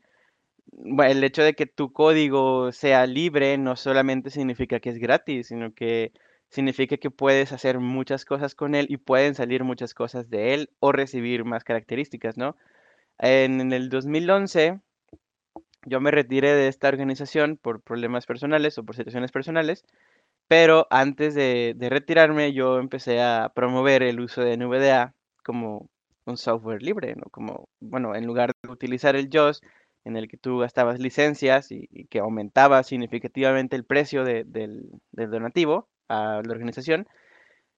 el 0.74 1.24
hecho 1.24 1.44
de 1.44 1.54
que 1.54 1.66
tu 1.66 1.94
código 1.94 2.72
sea 2.72 3.06
libre 3.06 3.58
no 3.58 3.76
solamente 3.76 4.30
significa 4.30 4.80
que 4.80 4.90
es 4.90 5.00
gratis, 5.00 5.48
sino 5.48 5.74
que 5.74 6.12
significa 6.50 6.98
que 6.98 7.12
puedes 7.12 7.52
hacer 7.52 7.80
muchas 7.80 8.26
cosas 8.26 8.56
con 8.56 8.76
él 8.76 8.88
y 8.90 8.98
pueden 8.98 9.36
salir 9.36 9.64
muchas 9.64 9.94
cosas 9.94 10.30
de 10.30 10.54
él 10.54 10.70
o 10.80 10.92
recibir 10.92 11.46
más 11.46 11.64
características, 11.64 12.38
¿no? 12.38 12.56
En, 13.20 13.74
el 13.74 13.90
2011 13.90 14.80
yo 15.86 16.02
me 16.02 16.12
retiré 16.12 16.54
de 16.54 16.68
esta 16.68 16.88
organización 16.90 17.58
por 17.58 17.82
problemas 17.82 18.26
personales 18.26 18.78
o 18.78 18.84
por 18.84 18.96
situaciones 18.96 19.32
personales, 19.32 19.86
pero 20.48 20.88
antes 20.90 21.36
de, 21.36 21.74
de 21.76 21.90
retirarme 21.90 22.54
yo 22.54 22.80
empecé 22.80 23.22
a 23.22 23.52
promover 23.56 24.04
el 24.04 24.20
uso 24.20 24.42
de 24.42 24.58
NVDA 24.58 25.14
como 25.44 25.90
un 26.26 26.38
software 26.38 26.82
libre, 26.82 27.16
¿no? 27.16 27.24
Como, 27.32 27.70
bueno, 27.80 28.16
en 28.16 28.26
lugar 28.26 28.52
de 28.64 28.72
utilizar 28.72 29.16
el 29.16 29.30
JOS, 29.32 29.62
en 30.06 30.16
el 30.16 30.28
que 30.28 30.38
tú 30.38 30.60
gastabas 30.60 31.00
licencias 31.00 31.72
y, 31.72 31.88
que 32.10 32.20
aumentaba 32.20 32.84
significativamente 32.84 33.76
el 33.76 33.86
precio 33.86 34.24
del, 34.24 34.90
donativo 35.12 35.90
a 36.08 36.42
la 36.46 36.54
organización, 36.54 37.08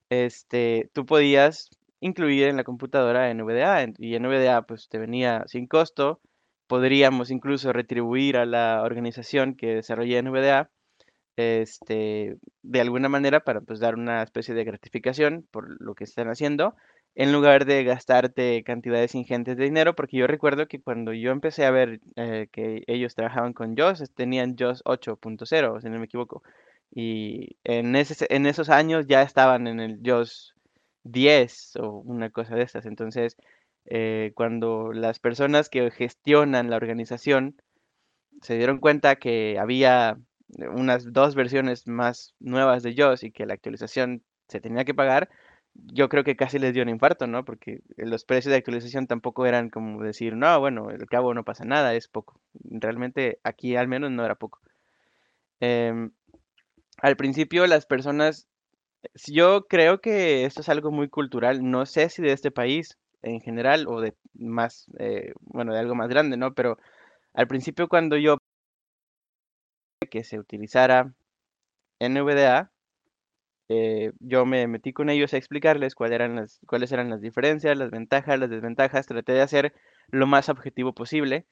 este, 0.09 0.89
tú 0.93 1.05
podías 1.05 1.69
incluir 1.99 2.47
en 2.47 2.57
la 2.57 2.63
computadora 2.63 3.33
NVDA 3.33 3.83
y 3.97 4.19
NVDA 4.19 4.61
pues 4.63 4.89
te 4.89 4.99
venía 4.99 5.43
sin 5.47 5.67
costo. 5.67 6.21
Podríamos 6.67 7.31
incluso 7.31 7.73
retribuir 7.73 8.37
a 8.37 8.45
la 8.45 8.83
organización 8.83 9.55
que 9.55 9.75
desarrolla 9.75 10.21
NVDA 10.21 10.69
este, 11.37 12.37
de 12.63 12.81
alguna 12.81 13.09
manera 13.09 13.41
para 13.41 13.61
pues 13.61 13.79
dar 13.79 13.95
una 13.95 14.23
especie 14.23 14.53
de 14.53 14.65
gratificación 14.65 15.47
por 15.51 15.81
lo 15.81 15.95
que 15.95 16.03
están 16.03 16.29
haciendo 16.29 16.75
en 17.15 17.31
lugar 17.31 17.65
de 17.65 17.83
gastarte 17.83 18.63
cantidades 18.63 19.15
ingentes 19.15 19.57
de 19.57 19.63
dinero, 19.63 19.95
porque 19.95 20.17
yo 20.17 20.27
recuerdo 20.27 20.67
que 20.67 20.81
cuando 20.81 21.13
yo 21.13 21.31
empecé 21.31 21.65
a 21.65 21.71
ver 21.71 21.99
eh, 22.15 22.47
que 22.51 22.83
ellos 22.87 23.15
trabajaban 23.15 23.53
con 23.53 23.75
JOS, 23.75 24.11
tenían 24.13 24.55
JOS 24.57 24.83
8.0, 24.83 25.81
si 25.81 25.89
no 25.89 25.99
me 25.99 26.05
equivoco, 26.05 26.43
y 26.91 27.57
en, 27.63 27.95
esos 27.95 28.69
años 28.69 29.07
ya 29.07 29.21
estaban 29.23 29.67
en 29.67 29.79
el 29.79 29.99
JOS 30.05 30.53
10 31.03 31.77
o 31.77 31.99
una 31.99 32.29
cosa 32.29 32.55
de 32.55 32.63
estas. 32.63 32.85
Entonces, 32.85 33.35
eh, 33.85 34.31
cuando 34.35 34.91
las 34.93 35.19
personas 35.19 35.69
que 35.69 35.91
gestionan 35.91 36.69
la 36.69 36.77
organización 36.77 37.55
se 38.41 38.57
dieron 38.57 38.79
cuenta 38.79 39.15
que 39.17 39.57
había 39.59 40.17
unas 40.73 41.11
dos 41.11 41.35
versiones 41.35 41.87
más 41.87 42.35
nuevas 42.39 42.83
de 42.83 42.95
JOS 42.95 43.23
y 43.23 43.31
que 43.31 43.45
la 43.45 43.53
actualización 43.55 44.23
se 44.47 44.61
tenía 44.61 44.85
que 44.85 44.93
pagar, 44.93 45.29
yo 45.85 46.09
creo 46.09 46.23
que 46.23 46.35
casi 46.35 46.59
les 46.59 46.73
dio 46.73 46.83
un 46.83 46.89
infarto, 46.89 47.27
¿no? 47.27 47.45
Porque 47.45 47.81
los 47.97 48.25
precios 48.25 48.51
de 48.51 48.57
actualización 48.57 49.07
tampoco 49.07 49.45
eran 49.45 49.69
como 49.69 50.03
decir, 50.03 50.35
no, 50.35 50.59
bueno, 50.59 50.89
al 50.89 51.07
cabo 51.07 51.33
no 51.33 51.43
pasa 51.43 51.65
nada, 51.65 51.95
es 51.95 52.07
poco. 52.07 52.39
Realmente 52.63 53.39
aquí 53.43 53.75
al 53.75 53.87
menos 53.87 54.11
no 54.11 54.25
era 54.25 54.35
poco. 54.35 54.59
Em, 55.59 56.11
al 57.01 57.15
principio 57.17 57.67
las 57.67 57.85
personas, 57.85 58.47
yo 59.27 59.67
creo 59.67 60.01
que 60.01 60.45
esto 60.45 60.61
es 60.61 60.69
algo 60.69 60.91
muy 60.91 61.09
cultural, 61.09 61.69
no 61.69 61.85
sé 61.85 62.09
si 62.09 62.21
de 62.21 62.33
este 62.33 62.51
país 62.51 62.97
en 63.21 63.41
general 63.41 63.87
o 63.87 64.01
de 64.01 64.15
más, 64.35 64.87
eh, 64.99 65.33
bueno, 65.41 65.73
de 65.73 65.79
algo 65.79 65.95
más 65.95 66.09
grande, 66.09 66.37
¿no? 66.37 66.53
Pero 66.53 66.77
al 67.33 67.47
principio 67.47 67.87
cuando 67.89 68.17
yo 68.17 68.37
que 70.09 70.23
se 70.23 70.39
utilizara 70.39 71.13
NVDA, 71.99 72.71
eh, 73.69 74.13
yo 74.19 74.45
me 74.45 74.67
metí 74.67 74.93
con 74.93 75.09
ellos 75.09 75.33
a 75.33 75.37
explicarles 75.37 75.95
cuáles 75.95 76.15
eran 76.15 76.35
las, 76.35 76.59
cuáles 76.67 76.91
eran 76.91 77.09
las 77.09 77.21
diferencias, 77.21 77.77
las 77.77 77.91
ventajas, 77.91 78.39
las 78.39 78.49
desventajas. 78.49 79.07
Traté 79.07 79.33
de 79.33 79.41
hacer 79.41 79.73
lo 80.09 80.27
más 80.27 80.49
objetivo 80.49 80.93
posible. 80.93 81.45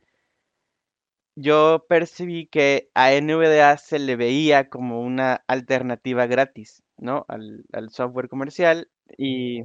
Yo 1.36 1.86
percibí 1.90 2.48
que 2.48 2.90
a 2.94 3.12
NVDA 3.12 3.78
se 3.78 4.00
le 4.00 4.16
veía 4.16 4.70
como 4.70 5.02
una 5.02 5.44
alternativa 5.48 6.28
gratis, 6.28 6.82
¿no? 6.98 7.26
Al, 7.28 7.90
software 7.90 8.30
comercial. 8.30 8.90
Y 9.18 9.64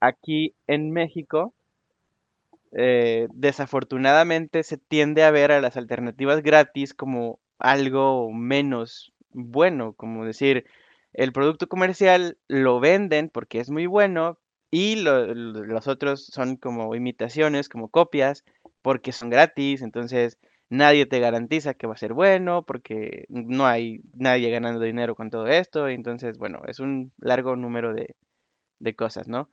aquí 0.00 0.54
en 0.66 0.90
México, 0.90 1.54
eh, 2.72 3.28
desafortunadamente 3.32 4.64
se 4.64 4.78
tiende 4.78 5.22
a 5.22 5.30
ver 5.30 5.52
a 5.52 5.60
las 5.60 5.76
alternativas 5.76 6.42
gratis 6.42 6.94
como 6.94 7.38
algo 7.58 8.32
menos 8.32 9.12
bueno, 9.36 9.92
como 9.92 10.24
decir, 10.24 10.66
el 11.16 11.32
producto 11.32 11.68
comercial 11.68 12.38
lo 12.48 12.80
venden 12.80 13.30
porque 13.30 13.60
es 13.60 13.70
muy 13.70 13.86
bueno 13.86 14.38
y 14.70 14.96
los 14.96 15.88
otros 15.88 16.26
son 16.26 16.56
como 16.56 16.94
imitaciones, 16.94 17.68
como 17.68 17.88
copias, 17.88 18.44
porque 18.82 19.12
son 19.12 19.30
gratis, 19.30 19.82
entonces 19.82 20.38
nadie 20.68 21.06
te 21.06 21.20
garantiza 21.20 21.74
que 21.74 21.86
va 21.86 21.94
a 21.94 21.98
ser 21.98 22.12
bueno 22.12 22.64
porque 22.64 23.24
no 23.28 23.66
hay 23.66 24.00
nadie 24.14 24.50
ganando 24.50 24.80
dinero 24.80 25.14
con 25.14 25.30
todo 25.30 25.46
esto, 25.46 25.88
entonces 25.88 26.38
bueno, 26.38 26.62
es 26.66 26.80
un 26.80 27.12
largo 27.18 27.56
número 27.56 27.94
de, 27.94 28.14
de 28.80 28.96
cosas, 28.96 29.28
¿no? 29.28 29.50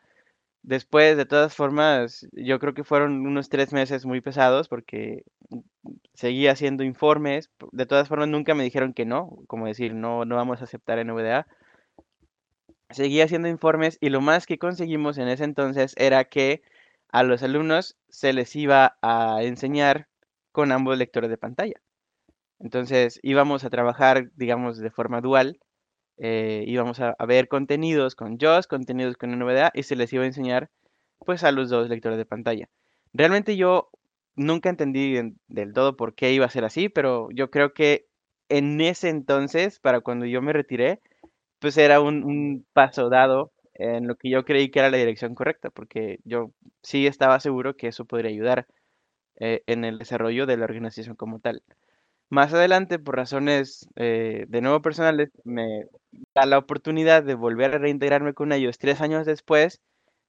Después, 0.63 1.17
de 1.17 1.25
todas 1.25 1.53
formas, 1.53 2.25
yo 2.31 2.57
creo 2.57 2.73
que 2.73 2.85
fueron 2.85 3.27
unos 3.27 3.49
tres 3.49 3.73
meses 3.73 4.05
muy 4.05 4.21
pesados 4.21 4.69
porque 4.69 5.25
seguía 6.13 6.53
haciendo 6.53 6.85
informes. 6.85 7.51
De 7.73 7.85
todas 7.85 8.07
formas, 8.07 8.29
nunca 8.29 8.55
me 8.55 8.63
dijeron 8.63 8.93
que 8.93 9.05
no, 9.05 9.37
como 9.47 9.67
decir, 9.67 9.93
no, 9.93 10.23
no 10.23 10.37
vamos 10.37 10.61
a 10.61 10.63
aceptar 10.63 10.99
NVDA. 11.05 11.47
Seguía 12.91 13.25
haciendo 13.25 13.49
informes 13.49 13.97
y 13.99 14.09
lo 14.09 14.21
más 14.21 14.45
que 14.45 14.57
conseguimos 14.57 15.17
en 15.17 15.27
ese 15.27 15.43
entonces 15.43 15.93
era 15.97 16.23
que 16.25 16.61
a 17.11 17.23
los 17.23 17.43
alumnos 17.43 17.97
se 18.07 18.31
les 18.31 18.55
iba 18.55 18.97
a 19.01 19.43
enseñar 19.43 20.07
con 20.53 20.71
ambos 20.71 20.97
lectores 20.97 21.29
de 21.29 21.37
pantalla. 21.37 21.81
Entonces 22.59 23.19
íbamos 23.21 23.65
a 23.65 23.69
trabajar, 23.69 24.31
digamos, 24.35 24.77
de 24.77 24.91
forma 24.91 25.19
dual 25.19 25.59
eh, 26.25 26.63
íbamos 26.67 27.01
a, 27.01 27.17
ver 27.27 27.49
contenidos 27.49 28.15
con 28.15 28.37
JOS, 28.39 28.67
contenidos 28.67 29.17
con 29.17 29.37
NVDA 29.37 29.71
y 29.73 29.83
se 29.83 29.97
les 29.97 30.13
iba 30.13 30.23
a 30.23 30.27
enseñar 30.27 30.69
pues 31.19 31.43
a 31.43 31.51
los 31.51 31.69
dos 31.69 31.89
lectores 31.89 32.17
de 32.17 32.25
pantalla. 32.25 32.69
Realmente 33.11 33.57
yo 33.57 33.89
nunca 34.37 34.69
entendí 34.69 35.19
del 35.47 35.73
todo 35.73 35.97
por 35.97 36.15
qué 36.15 36.31
iba 36.31 36.45
a 36.45 36.49
ser 36.49 36.63
así, 36.63 36.87
pero 36.87 37.29
yo 37.31 37.51
creo 37.51 37.73
que 37.73 38.07
en 38.47 38.79
ese 38.79 39.09
entonces, 39.09 39.81
para 39.81 39.99
cuando 39.99 40.25
yo 40.25 40.41
me 40.41 40.53
retiré, 40.53 41.01
pues 41.59 41.77
era 41.77 41.99
un, 41.99 42.65
paso 42.71 43.09
dado 43.09 43.51
en 43.73 44.07
lo 44.07 44.15
que 44.15 44.29
yo 44.29 44.45
creí 44.45 44.71
que 44.71 44.79
era 44.79 44.89
la 44.89 44.97
dirección 44.97 45.35
correcta, 45.35 45.71
porque 45.71 46.19
yo 46.23 46.51
sí 46.83 47.05
estaba 47.05 47.41
seguro 47.41 47.75
que 47.75 47.87
eso 47.87 48.05
podría 48.05 48.31
ayudar 48.31 48.67
eh, 49.35 49.61
en 49.67 49.83
el 49.83 49.99
desarrollo 49.99 50.45
de 50.45 50.55
la 50.55 50.63
organización 50.65 51.17
como 51.17 51.39
tal. 51.39 51.63
Más 52.33 52.51
adelante, 52.51 52.97
por 52.97 53.15
razones 53.15 53.87
eh, 53.95 54.45
de 54.47 54.61
nuevo 54.61 54.81
personales, 54.81 55.29
me 55.43 55.85
da 56.33 56.47
la 56.47 56.57
oportunidad 56.57 57.21
de 57.21 57.35
volver 57.35 57.75
a 57.75 57.77
reintegrarme 57.77 58.33
con 58.33 58.51
ellos 58.51 58.79
tres 58.79 59.01
años 59.01 59.27
después 59.27 59.83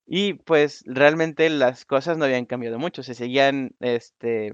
y 0.06 0.34
pues 0.34 0.84
realmente 0.84 1.48
las 1.48 1.86
cosas 1.86 2.18
no 2.18 2.26
habían 2.26 2.44
cambiado 2.44 2.78
mucho, 2.78 3.02
se 3.02 3.14
seguían 3.14 3.74
este, 3.80 4.48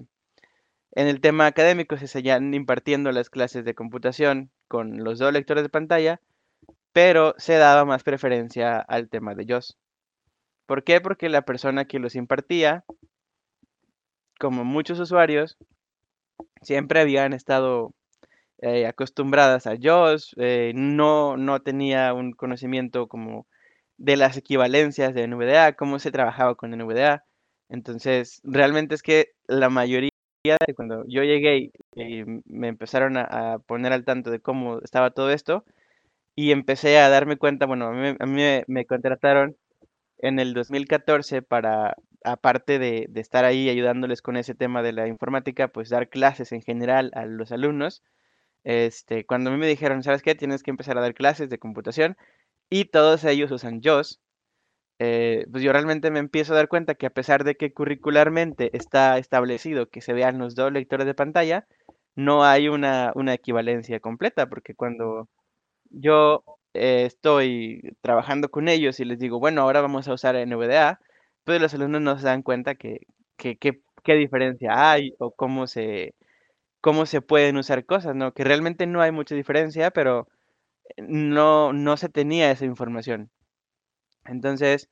En 0.93 1.09
el 1.09 1.21
tema 1.21 1.47
académico 1.47 1.97
se 1.97 2.07
seguían 2.07 2.55
impartiendo 2.55 3.11
las 3.11 3.31
clases 3.31 3.65
de 3.65 3.75
computación 3.75 4.53
con 4.69 5.03
los 5.03 5.19
dos 5.19 5.33
lectores 5.33 5.65
de 5.65 5.71
pantalla, 5.71 6.21
pero 6.93 7.35
se 7.37 7.55
daba 7.55 7.85
más 7.85 8.05
preferencia 8.05 8.79
al 8.79 9.09
tema 9.09 9.35
de 9.35 9.47
JOS. 9.49 9.77
¿Por 10.67 10.85
qué? 10.85 11.01
Porque 11.01 11.29
la 11.29 11.43
persona 11.43 11.85
que 11.87 11.99
los 11.99 12.15
impartía, 12.15 12.85
como 14.39 14.65
muchos 14.65 15.01
usuarios, 15.01 15.59
siempre 16.63 17.01
habían 17.01 17.33
estado 17.33 17.95
eh, 18.63 18.87
acostumbradas 18.87 19.67
a 19.67 19.77
JOS, 19.81 20.35
eh, 20.39 20.73
no, 20.75 21.37
no 21.37 21.61
tenía 21.63 22.13
un 22.15 22.33
conocimiento 22.33 23.09
como 23.09 23.47
de 23.97 24.17
las 24.17 24.37
equivalencias 24.37 25.15
de 25.15 25.27
NVDA, 25.27 25.75
cómo 25.75 25.99
se 25.99 26.11
trabajaba 26.11 26.55
con 26.55 26.71
NVDA. 26.71 27.25
Entonces, 27.69 28.41
realmente 28.45 28.95
es 28.95 29.03
que 29.03 29.33
la 29.47 29.71
mayoría 29.71 30.11
de 30.45 30.75
cuando 30.75 31.05
yo 31.07 31.23
llegué 31.23 31.71
y 31.95 32.25
me 32.47 32.69
empezaron 32.69 33.17
a, 33.17 33.59
poner 33.67 33.93
al 33.93 34.05
tanto 34.05 34.31
de 34.31 34.41
cómo 34.41 34.81
estaba 34.81 35.11
todo 35.11 35.31
esto, 35.31 35.65
y 36.35 36.53
empecé 36.53 36.99
a 36.99 37.09
darme 37.11 37.37
cuenta, 37.37 37.67
bueno, 37.67 37.87
a 37.89 37.93
mí, 37.93 38.17
a 38.19 38.27
mí 38.27 38.43
me, 38.67 38.87
contrataron 38.87 39.57
en 40.19 40.39
el 40.39 40.55
2014 40.55 41.43
para, 41.43 41.97
aparte 42.25 42.79
de, 42.79 43.07
de, 43.09 43.21
estar 43.21 43.45
ahí 43.45 43.69
ayudándoles 43.69 44.23
con 44.23 44.37
ese 44.37 44.55
tema 44.55 44.83
de 44.83 44.93
la 44.93 45.09
informática, 45.09 45.69
pues 45.69 45.89
dar 45.89 46.09
clases 46.09 46.53
en 46.53 46.63
general 46.63 47.11
a 47.15 47.27
los 47.27 47.53
alumnos. 47.53 48.03
Este, 48.65 49.25
cuando 49.27 49.51
a 49.51 49.53
mí 49.53 49.59
me 49.59 49.67
dijeron, 49.67 50.03
¿sabes 50.03 50.23
qué? 50.23 50.35
Tienes 50.35 50.63
que 50.63 50.71
empezar 50.71 50.99
a 50.99 51.01
dar 51.01 51.15
clases 51.15 51.49
de 51.51 51.59
computación 51.59 52.17
y 52.71 52.87
todos 52.87 53.25
ellos 53.25 53.51
usan 53.51 53.81
JOS, 53.83 54.21
eh, 55.03 55.47
pues 55.51 55.65
yo 55.65 55.73
realmente 55.73 56.11
me 56.11 56.19
empiezo 56.19 56.53
a 56.53 56.57
dar 56.57 56.69
cuenta 56.69 56.95
que 56.95 57.07
a 57.07 57.11
pesar 57.11 57.43
de 57.45 57.57
que 57.57 57.73
curricularmente 57.73 58.77
está 58.77 59.17
establecido 59.17 59.89
que 59.89 60.03
se 60.03 60.13
vean 60.13 60.39
los 60.39 60.55
dos 60.55 60.71
lectores 60.73 61.07
de 61.07 61.15
pantalla, 61.15 61.67
no 62.17 62.45
hay 62.45 62.69
una, 62.69 63.13
equivalencia 63.33 64.01
completa, 64.01 64.49
porque 64.49 64.75
cuando 64.75 65.29
yo 65.91 66.45
eh, 66.75 67.05
estoy 67.07 67.97
trabajando 68.03 68.51
con 68.51 68.69
ellos 68.69 69.01
y 69.01 69.07
les 69.07 69.19
digo, 69.19 69.41
bueno, 69.41 69.63
ahora 69.63 69.81
vamos 69.81 70.07
a 70.09 70.15
usar 70.15 70.37
NVDA, 70.37 71.01
pues 71.45 71.61
los 71.61 71.75
alumnos 71.75 72.03
no 72.03 72.19
se 72.19 72.27
dan 72.27 72.43
cuenta 72.43 72.75
que, 72.75 73.01
que, 73.37 73.59
qué 73.59 74.15
diferencia 74.15 74.93
hay 74.93 75.15
o 75.19 75.33
cómo 75.33 75.67
se, 75.67 76.15
cómo 76.81 77.07
se 77.07 77.23
pueden 77.23 77.57
usar 77.59 77.87
cosas, 77.87 78.17
¿no? 78.17 78.33
Que 78.35 78.45
realmente 78.45 78.87
no 78.87 79.03
hay 79.03 79.13
mucha 79.13 79.35
diferencia, 79.35 79.91
pero 79.91 80.29
no, 80.99 81.73
no 81.73 81.97
se 81.97 82.09
tenía 82.09 82.51
esa 82.51 82.65
información. 82.67 83.31
Entonces, 84.25 84.89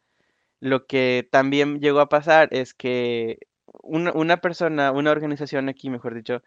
lo 0.60 0.86
que 0.86 1.28
también 1.30 1.80
llegó 1.80 2.00
a 2.00 2.08
pasar 2.08 2.48
es 2.52 2.74
que 2.74 3.38
una, 3.82 4.12
una 4.12 4.38
persona, 4.38 4.92
una 4.92 5.12
organización 5.12 5.68
aquí, 5.68 5.90
mejor 5.90 6.14
dicho, 6.14 6.42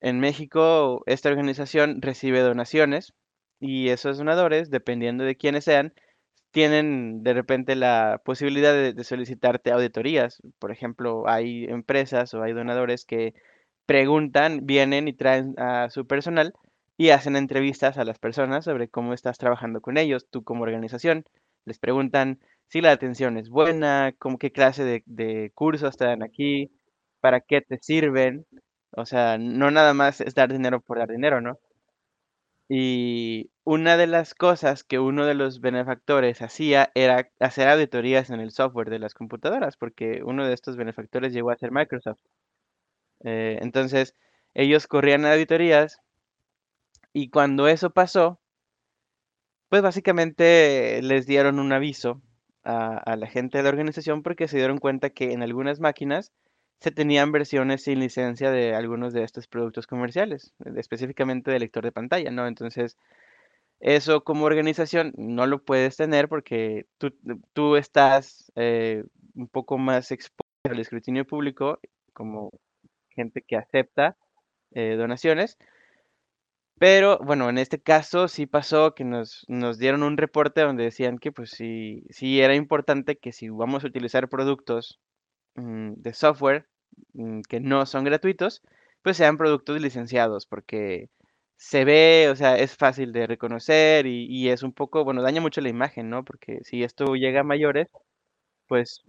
en 0.00 0.20
México, 0.20 1.02
esta 1.06 1.28
organización 1.28 2.02
recibe 2.02 2.40
donaciones 2.40 3.14
y 3.60 3.88
esos 3.88 4.18
donadores, 4.18 4.70
dependiendo 4.70 5.24
de 5.24 5.36
quiénes 5.36 5.64
sean, 5.64 5.92
tienen 6.58 7.22
de 7.22 7.34
repente 7.34 7.76
la 7.76 8.20
posibilidad 8.24 8.72
de, 8.72 9.04
solicitarte 9.04 9.70
auditorías. 9.70 10.42
Por 10.58 10.72
ejemplo, 10.72 11.28
hay 11.28 11.66
empresas 11.66 12.34
o 12.34 12.42
hay 12.42 12.52
donadores 12.52 13.04
que 13.04 13.32
preguntan, 13.86 14.66
vienen 14.66 15.06
y 15.06 15.12
traen 15.12 15.54
a 15.56 15.88
su 15.88 16.04
personal 16.08 16.52
y 16.96 17.10
hacen 17.10 17.36
entrevistas 17.36 17.96
a 17.96 18.04
las 18.04 18.18
personas 18.18 18.64
sobre 18.64 18.88
cómo 18.88 19.14
estás 19.14 19.38
trabajando 19.38 19.80
con 19.80 19.98
ellos, 19.98 20.26
tú 20.28 20.42
como 20.42 20.64
organización. 20.64 21.24
Les 21.64 21.78
preguntan 21.78 22.40
si 22.66 22.80
la 22.80 22.90
atención 22.90 23.36
es 23.38 23.50
buena, 23.50 24.12
cómo, 24.18 24.36
qué 24.38 24.50
clase 24.50 24.82
de, 24.82 25.04
de 25.06 25.52
cursos 25.54 25.96
te 25.96 26.06
dan 26.06 26.24
aquí, 26.24 26.72
para 27.20 27.40
qué 27.40 27.60
te 27.60 27.78
sirven. 27.80 28.46
O 28.90 29.06
sea, 29.06 29.38
no 29.38 29.70
nada 29.70 29.94
más 29.94 30.20
es 30.20 30.34
dar 30.34 30.52
dinero 30.52 30.80
por 30.80 30.98
dar 30.98 31.08
dinero, 31.08 31.40
¿no? 31.40 31.60
Y 32.68 33.50
una 33.64 33.96
de 33.96 34.06
las 34.06 34.34
cosas 34.34 34.84
que 34.84 34.98
uno 34.98 35.24
de 35.26 35.34
los 35.34 35.60
benefactores 35.60 36.42
hacía 36.42 36.90
era 36.94 37.30
hacer 37.40 37.68
auditorías 37.68 38.30
en 38.30 38.40
el 38.40 38.50
software 38.50 38.90
de 38.90 38.98
las 38.98 39.14
computadoras, 39.14 39.76
porque 39.76 40.22
uno 40.24 40.46
de 40.46 40.54
estos 40.54 40.76
benefactores 40.76 41.32
llegó 41.32 41.50
a 41.50 41.56
ser 41.56 41.72
Microsoft. 41.72 42.20
Eh, 43.24 43.58
entonces, 43.62 44.14
ellos 44.54 44.86
corrían 44.86 45.24
auditorías 45.24 46.00
y 47.12 47.30
cuando 47.30 47.68
eso 47.68 47.90
pasó, 47.90 48.40
pues 49.68 49.82
básicamente 49.82 51.00
les 51.02 51.26
dieron 51.26 51.58
un 51.58 51.72
aviso 51.72 52.22
a, 52.64 52.98
a 52.98 53.16
la 53.16 53.26
gente 53.26 53.58
de 53.58 53.64
la 53.64 53.70
organización 53.70 54.22
porque 54.22 54.48
se 54.48 54.58
dieron 54.58 54.78
cuenta 54.78 55.10
que 55.10 55.32
en 55.32 55.42
algunas 55.42 55.80
máquinas 55.80 56.32
se 56.80 56.90
tenían 56.92 57.32
versiones 57.32 57.82
sin 57.82 58.00
licencia 58.00 58.50
de 58.50 58.74
algunos 58.74 59.12
de 59.12 59.24
estos 59.24 59.48
productos 59.48 59.86
comerciales, 59.86 60.52
específicamente 60.76 61.50
de 61.50 61.58
lector 61.58 61.84
de 61.84 61.92
pantalla, 61.92 62.30
¿no? 62.30 62.46
Entonces, 62.46 62.96
eso 63.80 64.24
como 64.24 64.44
organización 64.46 65.12
no 65.16 65.46
lo 65.46 65.62
puedes 65.64 65.96
tener 65.96 66.28
porque 66.28 66.86
tú, 66.98 67.14
tú 67.52 67.76
estás 67.76 68.52
eh, 68.56 69.04
un 69.34 69.48
poco 69.48 69.78
más 69.78 70.10
expuesto 70.12 70.44
al 70.64 70.80
escrutinio 70.80 71.24
público 71.26 71.80
como 72.12 72.50
gente 73.10 73.42
que 73.42 73.56
acepta 73.56 74.16
eh, 74.72 74.96
donaciones. 74.96 75.58
Pero 76.78 77.18
bueno, 77.18 77.48
en 77.50 77.58
este 77.58 77.80
caso 77.80 78.28
sí 78.28 78.46
pasó 78.46 78.94
que 78.94 79.04
nos, 79.04 79.44
nos 79.48 79.78
dieron 79.78 80.04
un 80.04 80.16
reporte 80.16 80.60
donde 80.60 80.84
decían 80.84 81.18
que 81.18 81.32
pues 81.32 81.50
sí, 81.50 82.04
sí 82.10 82.40
era 82.40 82.54
importante 82.54 83.16
que 83.16 83.32
si 83.32 83.48
vamos 83.48 83.82
a 83.82 83.88
utilizar 83.88 84.28
productos 84.28 85.00
de 85.58 86.14
software 86.14 86.66
mm, 87.14 87.42
que 87.42 87.60
no 87.60 87.86
son 87.86 88.04
gratuitos, 88.04 88.62
pues 89.02 89.16
sean 89.16 89.36
productos 89.36 89.80
licenciados, 89.80 90.46
porque 90.46 91.10
se 91.56 91.84
ve, 91.84 92.28
o 92.30 92.36
sea, 92.36 92.56
es 92.58 92.76
fácil 92.76 93.12
de 93.12 93.26
reconocer 93.26 94.06
y, 94.06 94.48
es 94.50 94.62
un 94.62 94.72
poco, 94.72 95.04
bueno, 95.04 95.22
daña 95.22 95.40
mucho 95.40 95.60
la 95.60 95.68
imagen, 95.68 96.10
¿no? 96.10 96.24
Porque 96.24 96.60
si 96.64 96.84
esto 96.84 97.16
llega 97.16 97.40
a 97.40 97.44
mayores, 97.44 97.88
pues 98.68 99.04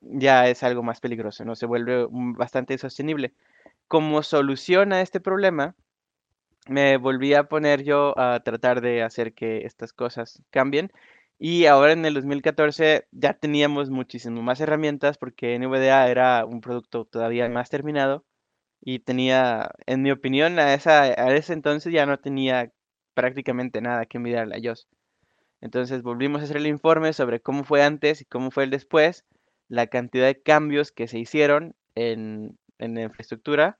ya 0.00 0.48
es 0.48 0.62
algo 0.62 0.82
más 0.82 1.00
peligroso, 1.00 1.44
¿no? 1.44 1.56
Se 1.56 1.66
vuelve 1.66 2.06
bastante 2.10 2.74
insostenible. 2.74 3.34
Como 3.88 4.22
solución 4.22 4.92
a 4.92 5.02
este 5.02 5.20
problema, 5.20 5.76
me 6.68 6.96
volví 6.96 7.34
a 7.34 7.44
poner 7.44 7.82
yo 7.84 8.18
a 8.18 8.40
tratar 8.40 8.80
de 8.80 9.02
hacer 9.02 9.34
que 9.34 9.66
estas 9.66 9.92
cosas 9.92 10.42
cambien 10.50 10.92
y 11.42 11.64
ahora 11.66 11.92
en 11.92 12.04
el 12.04 12.14
2014 12.14 13.08
ya 13.12 13.32
teníamos 13.32 13.88
muchísimo 13.90 14.42
más 14.42 14.60
herramientas 14.60 15.16
porque 15.18 15.58
NVDA 15.58 16.10
era 16.10 16.44
un 16.44 16.60
producto 16.60 17.06
todavía 17.06 17.48
más 17.48 17.70
terminado 17.70 18.26
y 18.82 19.00
tenía, 19.00 19.70
en 19.86 20.02
mi 20.02 20.10
opinión, 20.10 20.58
a, 20.58 20.74
esa, 20.74 21.02
a 21.02 21.34
ese 21.34 21.54
entonces 21.54 21.92
ya 21.94 22.06
no 22.06 22.18
tenía 22.18 22.72
prácticamente 23.14 23.80
nada 23.80 24.06
que 24.06 24.18
mirar 24.18 24.52
a 24.52 24.58
iOS. 24.58 24.86
Entonces 25.62 26.02
volvimos 26.02 26.42
a 26.42 26.44
hacer 26.44 26.58
el 26.58 26.66
informe 26.66 27.14
sobre 27.14 27.40
cómo 27.40 27.64
fue 27.64 27.82
antes 27.82 28.20
y 28.20 28.26
cómo 28.26 28.50
fue 28.50 28.64
el 28.64 28.70
después, 28.70 29.24
la 29.68 29.86
cantidad 29.86 30.26
de 30.26 30.42
cambios 30.42 30.92
que 30.92 31.08
se 31.08 31.18
hicieron 31.18 31.74
en, 31.94 32.58
en 32.78 32.94
la 32.94 33.02
infraestructura. 33.04 33.78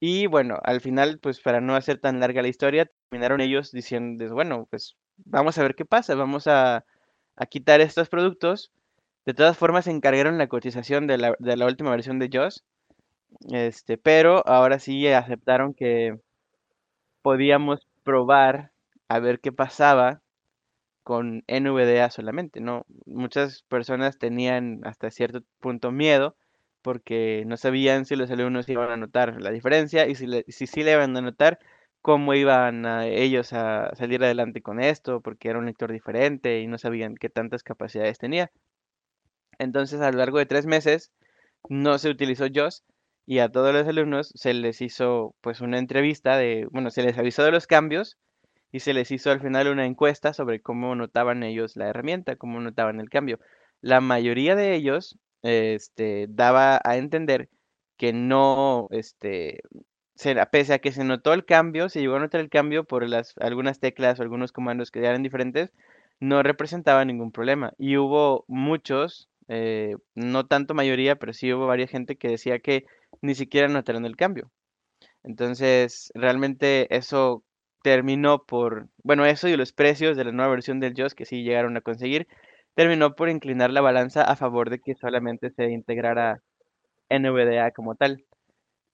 Y 0.00 0.26
bueno, 0.26 0.60
al 0.62 0.82
final, 0.82 1.20
pues 1.20 1.40
para 1.40 1.62
no 1.62 1.74
hacer 1.74 1.98
tan 2.00 2.20
larga 2.20 2.42
la 2.42 2.48
historia, 2.48 2.90
terminaron 3.10 3.40
ellos 3.40 3.72
diciendo, 3.72 4.34
bueno, 4.34 4.66
pues 4.70 4.96
vamos 5.24 5.58
a 5.58 5.62
ver 5.62 5.74
qué 5.74 5.84
pasa, 5.84 6.14
vamos 6.14 6.46
a, 6.46 6.84
quitar 7.50 7.80
estos 7.80 8.08
productos. 8.08 8.72
De 9.26 9.34
todas 9.34 9.56
formas, 9.58 9.86
se 9.86 9.90
encargaron 9.90 10.38
la 10.38 10.48
cotización 10.48 11.06
de 11.06 11.18
la, 11.18 11.66
última 11.66 11.90
versión 11.90 12.18
de 12.18 12.30
JOS, 12.32 12.64
este, 13.50 13.98
pero 13.98 14.46
ahora 14.46 14.78
sí 14.78 15.06
aceptaron 15.08 15.74
que 15.74 16.18
podíamos 17.22 17.86
probar 18.04 18.72
a 19.08 19.18
ver 19.18 19.40
qué 19.40 19.52
pasaba 19.52 20.22
con 21.02 21.44
NVDA 21.48 22.10
solamente, 22.10 22.60
¿no? 22.60 22.86
Muchas 23.04 23.62
personas 23.64 24.18
tenían 24.18 24.80
hasta 24.84 25.10
cierto 25.10 25.42
punto 25.60 25.92
miedo 25.92 26.36
porque 26.82 27.44
no 27.46 27.56
sabían 27.56 28.06
si 28.06 28.16
los 28.16 28.30
alumnos 28.30 28.68
iban 28.68 28.90
a 28.90 28.96
notar 28.96 29.40
la 29.40 29.50
diferencia 29.50 30.06
y 30.06 30.14
si, 30.14 30.26
si 30.48 30.66
sí 30.66 30.82
le 30.84 30.92
iban 30.92 31.16
a 31.16 31.20
notar, 31.20 31.58
cómo 32.06 32.34
iban 32.34 32.86
ellos 33.02 33.52
a 33.52 33.90
salir 33.96 34.22
adelante 34.22 34.62
con 34.62 34.80
esto, 34.80 35.20
porque 35.20 35.48
era 35.48 35.58
un 35.58 35.66
lector 35.66 35.90
diferente 35.90 36.60
y 36.60 36.68
no 36.68 36.78
sabían 36.78 37.16
qué 37.16 37.28
tantas 37.28 37.64
capacidades 37.64 38.16
tenía. 38.16 38.52
Entonces, 39.58 40.00
a 40.00 40.12
lo 40.12 40.18
largo 40.18 40.38
de 40.38 40.46
tres 40.46 40.66
meses, 40.66 41.10
no 41.68 41.98
se 41.98 42.08
utilizó 42.08 42.46
JOS 42.46 42.84
y 43.26 43.40
a 43.40 43.48
todos 43.48 43.74
los 43.74 43.88
alumnos 43.88 44.30
se 44.36 44.54
les 44.54 44.82
hizo 44.82 45.34
pues 45.40 45.60
una 45.60 45.80
entrevista 45.80 46.36
de, 46.36 46.68
bueno, 46.70 46.92
se 46.92 47.02
les 47.02 47.18
avisó 47.18 47.42
de 47.42 47.50
los 47.50 47.66
cambios 47.66 48.18
y 48.70 48.78
se 48.78 48.94
les 48.94 49.10
hizo 49.10 49.32
al 49.32 49.40
final 49.40 49.66
una 49.66 49.84
encuesta 49.84 50.32
sobre 50.32 50.60
cómo 50.62 50.94
notaban 50.94 51.42
ellos 51.42 51.74
la 51.74 51.88
herramienta, 51.88 52.36
cómo 52.36 52.60
notaban 52.60 53.00
el 53.00 53.10
cambio. 53.10 53.40
La 53.80 54.00
mayoría 54.00 54.54
de 54.54 54.76
ellos 54.76 55.18
este, 55.42 56.26
daba 56.28 56.80
a 56.84 56.98
entender 56.98 57.48
que 57.96 58.12
no, 58.12 58.86
este, 58.92 59.58
pese 60.50 60.74
a 60.74 60.78
que 60.78 60.92
se 60.92 61.04
notó 61.04 61.32
el 61.32 61.44
cambio, 61.44 61.88
se 61.88 62.00
llegó 62.00 62.16
a 62.16 62.20
notar 62.20 62.40
el 62.40 62.48
cambio 62.50 62.84
por 62.84 63.08
las, 63.08 63.34
algunas 63.38 63.80
teclas 63.80 64.18
o 64.18 64.22
algunos 64.22 64.52
comandos 64.52 64.90
que 64.90 65.00
eran 65.00 65.22
diferentes, 65.22 65.72
no 66.20 66.42
representaba 66.42 67.04
ningún 67.04 67.32
problema. 67.32 67.72
Y 67.78 67.96
hubo 67.98 68.44
muchos, 68.48 69.28
eh, 69.48 69.96
no 70.14 70.46
tanto 70.46 70.74
mayoría, 70.74 71.16
pero 71.16 71.32
sí 71.32 71.52
hubo 71.52 71.66
varias 71.66 71.90
gente 71.90 72.16
que 72.16 72.28
decía 72.28 72.58
que 72.60 72.84
ni 73.22 73.34
siquiera 73.34 73.68
notaron 73.68 74.06
el 74.06 74.16
cambio. 74.16 74.50
Entonces, 75.24 76.12
realmente 76.14 76.94
eso 76.96 77.44
terminó 77.82 78.44
por, 78.44 78.88
bueno, 79.04 79.26
eso 79.26 79.48
y 79.48 79.56
los 79.56 79.72
precios 79.72 80.16
de 80.16 80.24
la 80.24 80.32
nueva 80.32 80.50
versión 80.52 80.80
del 80.80 80.94
JOS 80.96 81.14
que 81.14 81.24
sí 81.26 81.42
llegaron 81.44 81.76
a 81.76 81.80
conseguir, 81.82 82.26
terminó 82.74 83.14
por 83.14 83.28
inclinar 83.28 83.70
la 83.70 83.80
balanza 83.80 84.22
a 84.22 84.36
favor 84.36 84.70
de 84.70 84.80
que 84.80 84.94
solamente 84.94 85.50
se 85.50 85.70
integrara 85.70 86.42
NVDA 87.10 87.72
como 87.72 87.96
tal. 87.96 88.25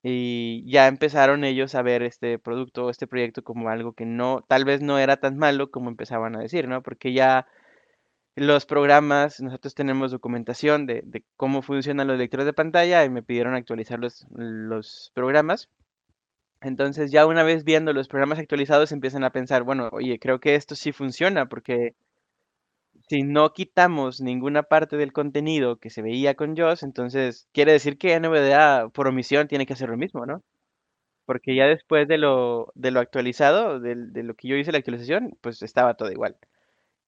Y 0.03 0.65
ya 0.71 0.88
empezaron 0.88 1.45
ellos 1.45 1.75
a 1.75 1.83
ver 1.83 2.03
este 2.03 2.38
producto, 2.38 2.91
este 2.91 3.07
proyecto 3.07 3.45
como 3.45 3.69
algo 3.69 3.93
que 3.93 4.05
no, 4.05 4.45
tal 4.49 4.65
vez 4.65 4.83
no 4.83 4.99
era 4.99 5.17
tan 5.19 5.38
malo 5.38 5.71
como 5.71 5.91
empezaban 5.91 6.35
a 6.37 6.41
decir, 6.41 6.67
¿no? 6.69 6.83
Porque 6.83 7.12
ya 7.12 7.47
los 8.35 8.67
programas, 8.67 9.41
nosotros 9.41 9.75
tenemos 9.75 10.11
documentación 10.11 10.87
de, 10.87 11.25
cómo 11.37 11.62
funcionan 11.62 12.09
los 12.09 12.19
lectores 12.19 12.47
de 12.47 12.53
pantalla 12.53 13.05
y 13.05 13.11
me 13.11 13.23
pidieron 13.23 13.55
actualizar 13.55 13.99
los, 14.01 14.27
los 14.31 15.12
programas. 15.15 15.69
Entonces 16.62 17.11
ya 17.11 17.27
una 17.27 17.43
vez 17.43 17.65
viendo 17.65 17.93
los 17.93 18.09
programas 18.09 18.38
actualizados 18.38 18.93
empiezan 18.93 19.25
a 19.25 19.31
pensar, 19.31 19.65
bueno, 19.65 19.88
oye, 19.93 20.19
creo 20.19 20.41
que 20.41 20.55
esto 20.55 20.75
sí 20.75 20.93
funciona 20.93 21.47
porque 21.47 21.95
si 23.12 23.25
no 23.25 23.53
quitamos 23.53 24.22
ninguna 24.22 24.62
parte 24.62 24.96
del 24.96 25.12
contenido 25.12 25.77
que 25.79 25.90
se 25.90 26.01
veía 26.01 26.35
con 26.35 26.57
JOS, 26.57 26.83
entonces 26.83 27.46
quiere 27.53 27.72
decir 27.72 27.98
que 27.98 28.18
NVDA 28.18 28.88
por 28.88 29.07
omisión 29.07 29.48
tiene 29.48 29.66
que 29.66 29.75
hacer 29.75 29.90
lo 29.90 29.98
mismo, 29.98 30.25
¿no? 30.25 30.42
Porque 31.27 31.55
ya 31.57 31.66
después 31.66 32.09
de 32.09 32.18
lo, 32.18 32.72
de 32.75 32.90
lo 32.92 33.01
actualizado, 33.01 33.81
de, 33.81 33.96
de 33.96 34.22
lo 34.25 34.35
que 34.35 34.48
yo 34.48 34.57
hice 34.57 34.72
la 34.72 34.79
actualización, 34.79 35.38
pues 35.42 35.62
estaba 35.62 35.94
todo 35.94 36.11
igual. 36.12 36.38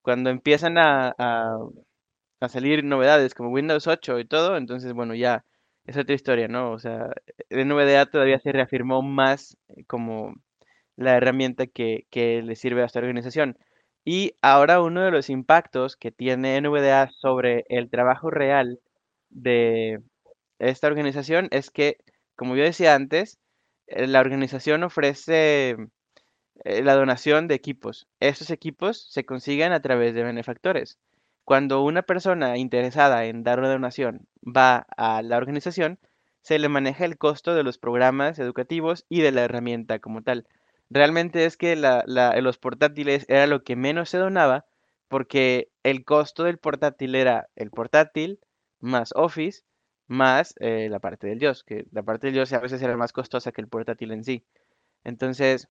Cuando 0.02 0.30
empiezan 0.30 0.78
a, 0.78 1.14
a, 1.18 1.58
a 2.40 2.48
salir 2.48 2.84
novedades 2.84 3.34
como 3.34 3.50
Windows 3.50 3.86
8 3.86 4.18
y 4.20 4.26
todo, 4.26 4.56
entonces 4.56 4.92
bueno, 4.92 5.14
ya 5.14 5.44
es 5.86 5.96
otra 5.96 6.14
historia, 6.14 6.48
¿no? 6.48 6.72
O 6.72 6.78
sea, 6.78 7.10
NVDA 7.50 8.06
todavía 8.06 8.40
se 8.40 8.52
reafirmó 8.52 9.02
más 9.02 9.56
como 9.86 10.34
la 10.96 11.16
herramienta 11.16 11.66
que, 11.66 12.06
que 12.10 12.42
le 12.42 12.56
sirve 12.56 12.82
a 12.82 12.86
esta 12.86 13.00
organización. 13.00 13.58
Y 14.04 14.34
ahora 14.42 14.80
uno 14.80 15.02
de 15.02 15.10
los 15.10 15.30
impactos 15.30 15.96
que 15.96 16.10
tiene 16.10 16.60
NVDA 16.60 17.10
sobre 17.10 17.64
el 17.68 17.90
trabajo 17.90 18.30
real 18.30 18.80
de 19.30 20.00
esta 20.58 20.86
organización 20.88 21.48
es 21.50 21.70
que, 21.70 21.98
como 22.36 22.56
yo 22.56 22.64
decía 22.64 22.94
antes, 22.94 23.38
eh, 23.86 24.06
la 24.06 24.20
organización 24.20 24.84
ofrece 24.84 25.76
eh, 26.64 26.82
la 26.82 26.94
donación 26.94 27.48
de 27.48 27.54
equipos. 27.54 28.08
Estos 28.20 28.50
equipos 28.50 29.08
se 29.10 29.24
consiguen 29.24 29.72
a 29.72 29.82
través 29.82 30.14
de 30.14 30.24
benefactores. 30.24 30.98
Cuando 31.44 31.82
una 31.82 32.02
persona 32.02 32.56
interesada 32.58 33.26
en 33.26 33.42
dar 33.44 33.58
una 33.60 33.70
donación 33.70 34.26
va 34.44 34.86
a 34.96 35.22
la 35.22 35.36
organización, 35.36 35.98
se 36.42 36.58
le 36.58 36.68
maneja 36.68 37.04
el 37.04 37.18
costo 37.18 37.54
de 37.54 37.62
los 37.64 37.78
programas 37.78 38.38
educativos 38.38 39.06
y 39.08 39.20
de 39.22 39.32
la 39.32 39.42
herramienta 39.44 39.98
como 39.98 40.22
tal. 40.22 40.46
Realmente 40.90 41.44
es 41.46 41.56
que 41.56 41.76
los 41.76 42.58
portátiles 42.58 43.24
era 43.28 43.46
lo 43.46 43.62
que 43.64 43.76
menos 43.76 44.10
se 44.10 44.18
donaba 44.18 44.66
porque 45.08 45.68
el 45.82 46.04
costo 46.04 46.44
del 46.44 46.58
portátil 46.58 47.14
era 47.14 47.48
el 47.56 47.70
portátil 47.70 48.40
más 48.80 49.12
Office 49.14 49.62
más 50.06 50.54
eh, 50.60 50.88
la 50.90 50.98
parte 51.00 51.26
del 51.26 51.40
JOS, 51.40 51.64
que 51.64 51.86
la 51.90 52.02
parte 52.02 52.26
del 52.30 52.36
JOS 52.36 52.52
a 52.52 52.60
veces 52.60 52.82
era 52.82 52.96
más 52.96 53.12
costosa 53.12 53.52
que 53.52 53.62
el 53.62 53.68
portátil 53.68 54.12
en 54.12 54.22
sí. 54.22 54.44
Entonces, 55.04 55.68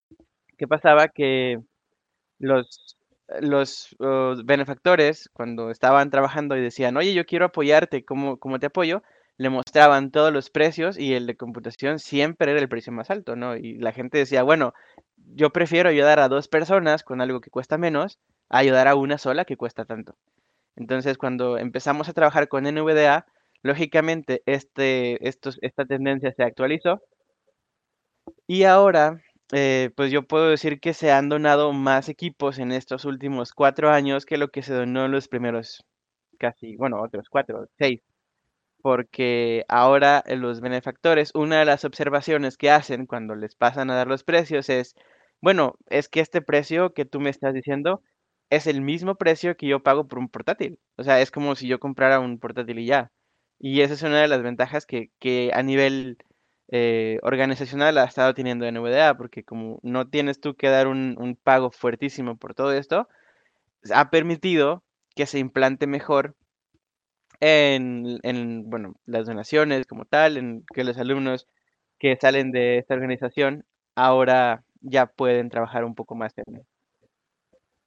¿qué 0.58 0.68
pasaba? 0.68 1.08
Que 1.08 1.60
los, 2.38 2.96
los 3.40 3.94
uh, 4.00 4.42
benefactores, 4.44 5.30
cuando 5.32 5.70
estaban 5.70 6.10
trabajando 6.10 6.56
y 6.56 6.62
decían, 6.62 6.96
oye, 6.96 7.14
yo 7.14 7.26
quiero 7.26 7.46
apoyarte, 7.46 8.04
¿cómo, 8.04 8.38
cómo 8.38 8.58
te 8.58 8.66
apoyo? 8.66 9.02
Le 9.36 9.50
mostraban 9.50 10.10
todos 10.10 10.32
los 10.32 10.50
precios 10.50 10.98
y 10.98 11.14
el 11.14 11.26
de 11.26 11.36
computación 11.36 11.98
siempre 11.98 12.52
era 12.52 12.60
el 12.60 12.68
precio 12.68 12.92
más 12.92 13.10
alto, 13.10 13.36
¿no? 13.36 13.56
Y 13.56 13.78
la 13.78 13.92
gente 13.92 14.18
decía, 14.18 14.42
bueno, 14.42 14.74
yo 15.16 15.50
prefiero 15.50 15.88
ayudar 15.88 16.20
a 16.20 16.28
dos 16.28 16.48
personas 16.48 17.02
con 17.02 17.20
algo 17.20 17.40
que 17.40 17.50
cuesta 17.50 17.78
menos 17.78 18.18
a 18.48 18.58
ayudar 18.58 18.88
a 18.88 18.94
una 18.94 19.18
sola 19.18 19.44
que 19.44 19.56
cuesta 19.56 19.84
tanto. 19.84 20.16
Entonces, 20.76 21.18
cuando 21.18 21.58
empezamos 21.58 22.08
a 22.08 22.12
trabajar 22.12 22.48
con 22.48 22.64
NVDA, 22.64 23.26
lógicamente 23.62 24.42
este, 24.46 25.26
estos, 25.28 25.58
esta 25.62 25.84
tendencia 25.86 26.32
se 26.32 26.44
actualizó 26.44 27.02
y 28.46 28.64
ahora, 28.64 29.22
eh, 29.52 29.90
pues 29.96 30.10
yo 30.10 30.22
puedo 30.26 30.48
decir 30.48 30.80
que 30.80 30.94
se 30.94 31.12
han 31.12 31.28
donado 31.28 31.72
más 31.72 32.08
equipos 32.08 32.58
en 32.58 32.72
estos 32.72 33.04
últimos 33.04 33.52
cuatro 33.52 33.90
años 33.90 34.26
que 34.26 34.38
lo 34.38 34.48
que 34.48 34.62
se 34.62 34.74
donó 34.74 35.04
en 35.06 35.12
los 35.12 35.28
primeros 35.28 35.84
casi, 36.38 36.76
bueno, 36.76 37.02
otros 37.02 37.28
cuatro, 37.30 37.68
seis. 37.78 38.00
Porque 38.84 39.64
ahora 39.68 40.22
eh, 40.26 40.36
los 40.36 40.60
benefactores, 40.60 41.32
una 41.34 41.58
de 41.60 41.64
las 41.64 41.86
observaciones 41.86 42.58
que 42.58 42.70
hacen 42.70 43.06
cuando 43.06 43.34
les 43.34 43.54
pasan 43.56 43.90
a 43.90 43.94
dar 43.96 44.08
los 44.08 44.24
precios 44.24 44.68
es, 44.68 44.94
bueno, 45.40 45.76
es 45.88 46.08
que 46.10 46.20
este 46.20 46.42
precio 46.42 46.92
que 46.92 47.06
tú 47.06 47.18
me 47.20 47.30
estás 47.30 47.54
diciendo 47.54 48.02
es 48.50 48.66
el 48.66 48.82
mismo 48.82 49.14
precio 49.16 49.56
que 49.56 49.68
yo 49.68 49.82
pago 49.82 50.06
por 50.06 50.18
un 50.18 50.28
portátil. 50.28 50.78
O 50.98 51.02
sea, 51.04 51.20
es 51.22 51.30
como 51.30 51.56
si 51.56 51.66
yo 51.66 51.80
comprara 51.80 52.20
un 52.20 52.38
portátil 52.38 52.78
y 52.80 52.86
ya. 52.86 53.10
Y 53.58 53.80
esa 53.80 53.94
es 53.94 54.02
una 54.02 54.20
de 54.20 54.28
las 54.28 54.42
ventajas 54.42 54.84
que, 54.86 55.10
que 55.18 55.50
a 55.54 55.62
nivel 55.62 56.18
eh, 56.70 57.18
organizacional 57.22 57.96
ha 57.98 58.04
estado 58.04 58.34
teniendo 58.34 58.66
NVDA, 58.70 59.16
porque 59.16 59.44
como 59.44 59.78
no 59.82 60.08
tienes 60.10 60.40
tú 60.40 60.56
que 60.56 60.68
dar 60.68 60.88
un, 60.88 61.16
un 61.18 61.36
pago 61.36 61.70
fuertísimo 61.70 62.36
por 62.36 62.54
todo 62.54 62.72
esto, 62.74 63.08
ha 63.92 64.10
permitido 64.10 64.84
que 65.14 65.26
se 65.26 65.38
implante 65.38 65.86
mejor 65.86 66.36
en, 67.44 68.18
en, 68.22 68.68
bueno, 68.70 68.94
las 69.06 69.26
donaciones 69.26 69.86
como 69.86 70.04
tal, 70.04 70.36
en 70.36 70.64
que 70.74 70.84
los 70.84 70.98
alumnos 70.98 71.46
que 71.98 72.16
salen 72.20 72.52
de 72.52 72.78
esta 72.78 72.94
organización 72.94 73.64
ahora 73.96 74.64
ya 74.80 75.06
pueden 75.06 75.50
trabajar 75.50 75.84
un 75.84 75.94
poco 75.94 76.14
más 76.16 76.32
en, 76.38 76.66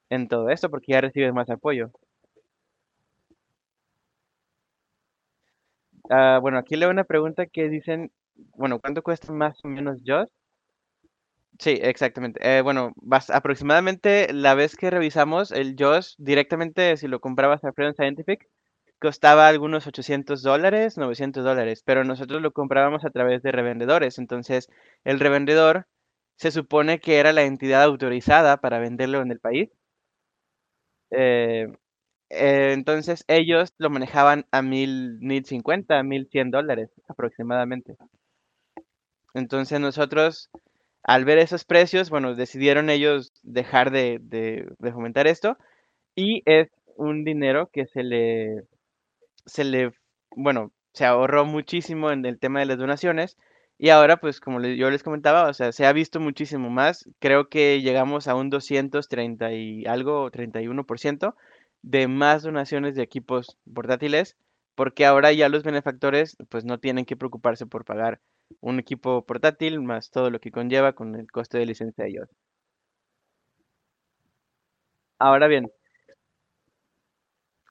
en 0.10 0.28
todo 0.28 0.50
esto 0.50 0.70
porque 0.70 0.92
ya 0.92 1.00
reciben 1.02 1.34
más 1.34 1.50
apoyo. 1.50 1.92
Ah, 6.10 6.40
bueno, 6.42 6.58
aquí 6.58 6.76
leo 6.76 6.90
una 6.90 7.04
pregunta 7.06 7.46
que 7.48 7.70
dicen, 7.70 8.12
bueno, 8.56 8.80
¿cuánto 8.80 9.04
cuesta 9.04 9.32
más 9.34 9.64
o 9.64 9.68
menos 9.70 10.02
JOS? 10.06 10.30
Sí, 11.60 11.80
exactamente. 11.82 12.40
Eh, 12.44 12.62
bueno, 12.62 12.94
vas, 12.98 13.30
aproximadamente 13.32 14.32
la 14.32 14.54
vez 14.54 14.76
que 14.76 14.92
revisamos 14.92 15.52
el 15.52 15.76
JOS 15.78 16.16
directamente, 16.20 16.98
si 16.98 17.08
lo 17.08 17.20
comprabas 17.20 17.64
a 17.64 17.74
Freedom 17.74 17.96
Scientific, 17.96 18.48
costaba 19.00 19.48
algunos 19.48 19.88
800 19.88 20.42
dólares, 20.44 20.98
900 20.98 21.44
dólares, 21.44 21.84
pero 21.86 22.04
nosotros 22.04 22.42
lo 22.42 22.52
comprábamos 22.52 23.06
a 23.06 23.10
través 23.12 23.44
de 23.44 23.52
revendedores. 23.52 24.18
Entonces, 24.20 24.70
el 25.04 25.20
revendedor 25.20 25.88
se 26.38 26.52
supone 26.52 27.00
que 27.00 27.18
era 27.20 27.34
la 27.34 27.44
entidad 27.44 27.84
autorizada 27.84 28.58
para 28.58 28.80
venderlo 28.80 29.22
en 29.22 29.32
el 29.32 29.40
país. 29.40 29.70
Eh, 31.12 31.68
eh, 32.30 32.72
entonces, 32.74 33.24
ellos 33.28 33.74
lo 33.80 33.90
manejaban 33.90 34.46
a 34.52 34.62
mil, 34.62 35.20
mil 35.22 35.46
cincuenta, 35.46 36.04
mil 36.04 36.28
cien 36.32 36.52
dólares 36.52 36.92
aproximadamente. 37.10 37.98
Entonces, 39.34 39.80
nosotros 39.80 40.50
al 41.04 41.26
ver 41.26 41.40
esos 41.40 41.66
precios, 41.66 42.12
bueno, 42.12 42.36
decidieron 42.36 42.90
ellos 42.92 43.34
dejar 43.44 43.92
de, 43.92 44.20
de, 44.22 44.70
de 44.80 44.94
fomentar 44.94 45.28
esto 45.28 45.58
y 46.16 46.44
es 46.46 46.70
un 46.98 47.26
dinero 47.26 47.70
que 47.74 47.88
se 47.88 48.04
le, 48.04 48.64
se 49.48 49.64
le, 49.66 49.94
bueno, 50.36 50.74
se 50.94 51.06
ahorró 51.06 51.46
muchísimo 51.46 52.12
en 52.12 52.26
el 52.26 52.40
tema 52.40 52.60
de 52.62 52.68
las 52.68 52.78
donaciones 52.80 53.38
y 53.80 53.90
ahora, 53.90 54.18
pues 54.18 54.40
como 54.42 54.62
yo 54.62 54.90
les 54.92 55.04
comentaba, 55.04 55.50
o 55.50 55.54
sea, 55.54 55.72
se 55.72 55.86
ha 55.86 55.94
visto 55.94 56.20
muchísimo 56.20 56.70
más. 56.72 57.08
Creo 57.20 57.50
que 57.50 57.82
llegamos 57.82 58.28
a 58.28 58.36
un 58.36 58.50
230 58.50 59.54
y 59.54 59.86
algo, 59.86 60.32
31% 60.32 61.36
de 61.84 62.08
más 62.08 62.44
donaciones 62.44 62.96
de 62.96 63.04
equipos 63.04 63.58
portátiles, 63.74 64.36
porque 64.76 65.06
ahora 65.06 65.32
ya 65.34 65.50
los 65.50 65.64
benefactores, 65.64 66.38
pues 66.50 66.66
no 66.66 66.80
tienen 66.80 67.06
que 67.06 67.18
preocuparse 67.18 67.66
por 67.68 67.86
pagar 67.86 68.20
un 68.62 68.80
equipo 68.80 69.26
portátil 69.26 69.82
más 69.82 70.10
todo 70.12 70.30
lo 70.32 70.40
que 70.40 70.52
conlleva 70.52 70.94
con 70.94 71.16
el 71.16 71.32
coste 71.32 71.58
de 71.60 71.66
licencia 71.68 72.04
de 72.06 72.10
ellos. 72.12 72.30
Ahora 75.20 75.48
bien, 75.48 75.72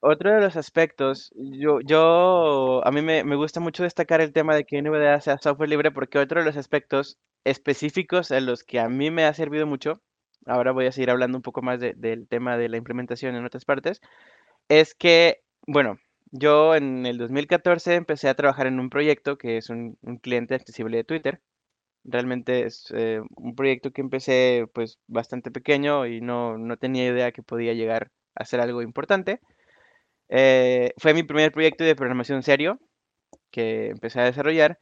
otro 0.01 0.31
de 0.33 0.41
los 0.41 0.55
aspectos, 0.55 1.31
yo, 1.35 1.79
yo, 1.81 2.81
a 2.85 2.91
mí 2.91 3.01
me, 3.01 3.23
me 3.23 3.35
gusta 3.35 3.59
mucho 3.59 3.83
destacar 3.83 4.21
el 4.21 4.33
tema 4.33 4.55
de 4.55 4.65
que 4.65 4.77
NVDA 4.77 5.21
sea 5.21 5.37
software 5.37 5.69
libre 5.69 5.91
porque 5.91 6.19
otro 6.19 6.39
de 6.39 6.45
los 6.45 6.57
aspectos 6.57 7.17
específicos 7.43 8.31
en 8.31 8.45
los 8.45 8.63
que 8.63 8.79
a 8.79 8.89
mí 8.89 9.11
me 9.11 9.25
ha 9.25 9.33
servido 9.33 9.65
mucho, 9.67 10.01
ahora 10.45 10.71
voy 10.71 10.85
a 10.87 10.91
seguir 10.91 11.09
hablando 11.11 11.37
un 11.37 11.41
poco 11.41 11.61
más 11.61 11.79
de- 11.79 11.93
del 11.95 12.27
tema 12.27 12.57
de 12.57 12.69
la 12.69 12.77
implementación 12.77 13.35
en 13.35 13.45
otras 13.45 13.65
partes, 13.65 14.01
es 14.69 14.93
que, 14.95 15.41
bueno, 15.67 15.97
yo 16.31 16.75
en 16.75 17.05
el 17.05 17.17
2014 17.17 17.95
empecé 17.95 18.29
a 18.29 18.35
trabajar 18.35 18.67
en 18.67 18.79
un 18.79 18.89
proyecto 18.89 19.37
que 19.37 19.57
es 19.57 19.69
un, 19.69 19.97
un 20.01 20.17
cliente 20.17 20.55
accesible 20.55 20.97
de 20.97 21.03
Twitter. 21.03 21.41
Realmente 22.05 22.65
es 22.65 22.87
eh, 22.95 23.21
un 23.37 23.55
proyecto 23.55 23.91
que 23.91 24.01
empecé 24.01 24.65
pues 24.73 24.99
bastante 25.07 25.51
pequeño 25.51 26.07
y 26.07 26.21
no, 26.21 26.57
no 26.57 26.77
tenía 26.77 27.07
idea 27.07 27.31
que 27.33 27.43
podía 27.43 27.73
llegar 27.73 28.11
a 28.35 28.45
ser 28.45 28.61
algo 28.61 28.81
importante. 28.81 29.41
Eh, 30.29 30.93
fue 30.97 31.13
mi 31.13 31.23
primer 31.23 31.51
proyecto 31.51 31.83
de 31.83 31.95
programación 31.95 32.43
serio 32.43 32.79
que 33.51 33.89
empecé 33.89 34.21
a 34.21 34.25
desarrollar 34.25 34.79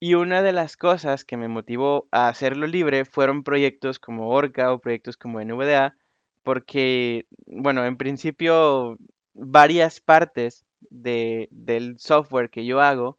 Y 0.00 0.14
una 0.14 0.42
de 0.42 0.52
las 0.52 0.76
cosas 0.76 1.24
que 1.24 1.36
me 1.38 1.48
motivó 1.48 2.08
a 2.12 2.28
hacerlo 2.28 2.66
libre 2.66 3.04
fueron 3.06 3.44
proyectos 3.44 3.98
como 4.00 4.30
Orca 4.30 4.72
o 4.72 4.80
proyectos 4.80 5.16
como 5.16 5.40
NVDA, 5.40 5.96
porque, 6.44 7.26
bueno, 7.46 7.84
en 7.86 7.96
principio 7.98 8.98
varias 9.34 10.00
partes 10.00 10.64
de, 10.90 11.48
del 11.52 11.98
software 12.00 12.50
que 12.50 12.66
yo 12.66 12.80
hago 12.82 13.18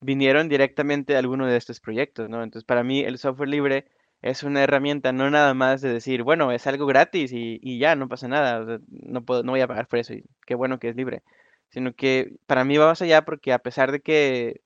vinieron 0.00 0.48
directamente 0.48 1.12
de 1.12 1.18
alguno 1.18 1.46
de 1.46 1.56
estos 1.56 1.80
proyectos, 1.80 2.28
¿no? 2.28 2.42
Entonces, 2.42 2.64
para 2.64 2.84
mí 2.84 3.00
el 3.00 3.18
software 3.18 3.48
libre 3.48 3.86
es 4.22 4.44
una 4.44 4.62
herramienta 4.62 5.12
no 5.12 5.30
nada 5.30 5.52
más 5.54 5.80
de 5.82 5.92
decir, 5.92 6.22
bueno, 6.22 6.52
es 6.52 6.66
algo 6.66 6.86
gratis 6.86 7.32
y, 7.32 7.58
y 7.62 7.78
ya, 7.78 7.96
no 7.96 8.08
pasa 8.08 8.28
nada, 8.28 8.80
no 8.90 9.24
puedo, 9.24 9.42
no 9.42 9.52
voy 9.52 9.60
a 9.60 9.68
pagar 9.68 9.88
por 9.88 9.98
eso 9.98 10.14
y 10.14 10.24
qué 10.46 10.54
bueno 10.54 10.78
que 10.78 10.88
es 10.90 10.96
libre, 10.96 11.22
sino 11.70 11.94
que 11.94 12.36
para 12.46 12.64
mí 12.64 12.76
va 12.78 12.86
más 12.86 13.02
allá 13.02 13.24
porque 13.24 13.52
a 13.52 13.58
pesar 13.60 13.92
de 13.92 14.00
que 14.00 14.62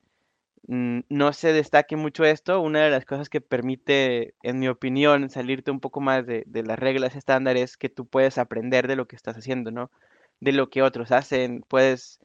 mm, 0.69 1.01
no 1.09 1.33
se 1.33 1.53
destaque 1.53 1.97
mucho 1.97 2.25
esto, 2.25 2.61
una 2.61 2.83
de 2.85 2.91
las 2.91 3.07
cosas 3.07 3.29
que 3.31 3.41
permite, 3.41 4.35
en 4.43 4.59
mi 4.61 4.69
opinión, 4.69 5.31
salirte 5.31 5.71
un 5.71 5.81
poco 5.81 6.01
más 6.01 6.27
de, 6.27 6.45
de 6.47 6.63
las 6.63 6.79
reglas 6.79 7.17
estándares 7.17 7.77
que 7.77 7.89
tú 7.89 8.07
puedes 8.07 8.39
aprender 8.39 8.89
de 8.89 8.97
lo 8.97 9.07
que 9.09 9.17
estás 9.17 9.37
haciendo, 9.37 9.71
¿no? 9.71 9.91
De 10.41 10.53
lo 10.53 10.71
que 10.71 10.83
otros 10.83 11.13
hacen, 11.13 11.63
puedes 11.69 12.21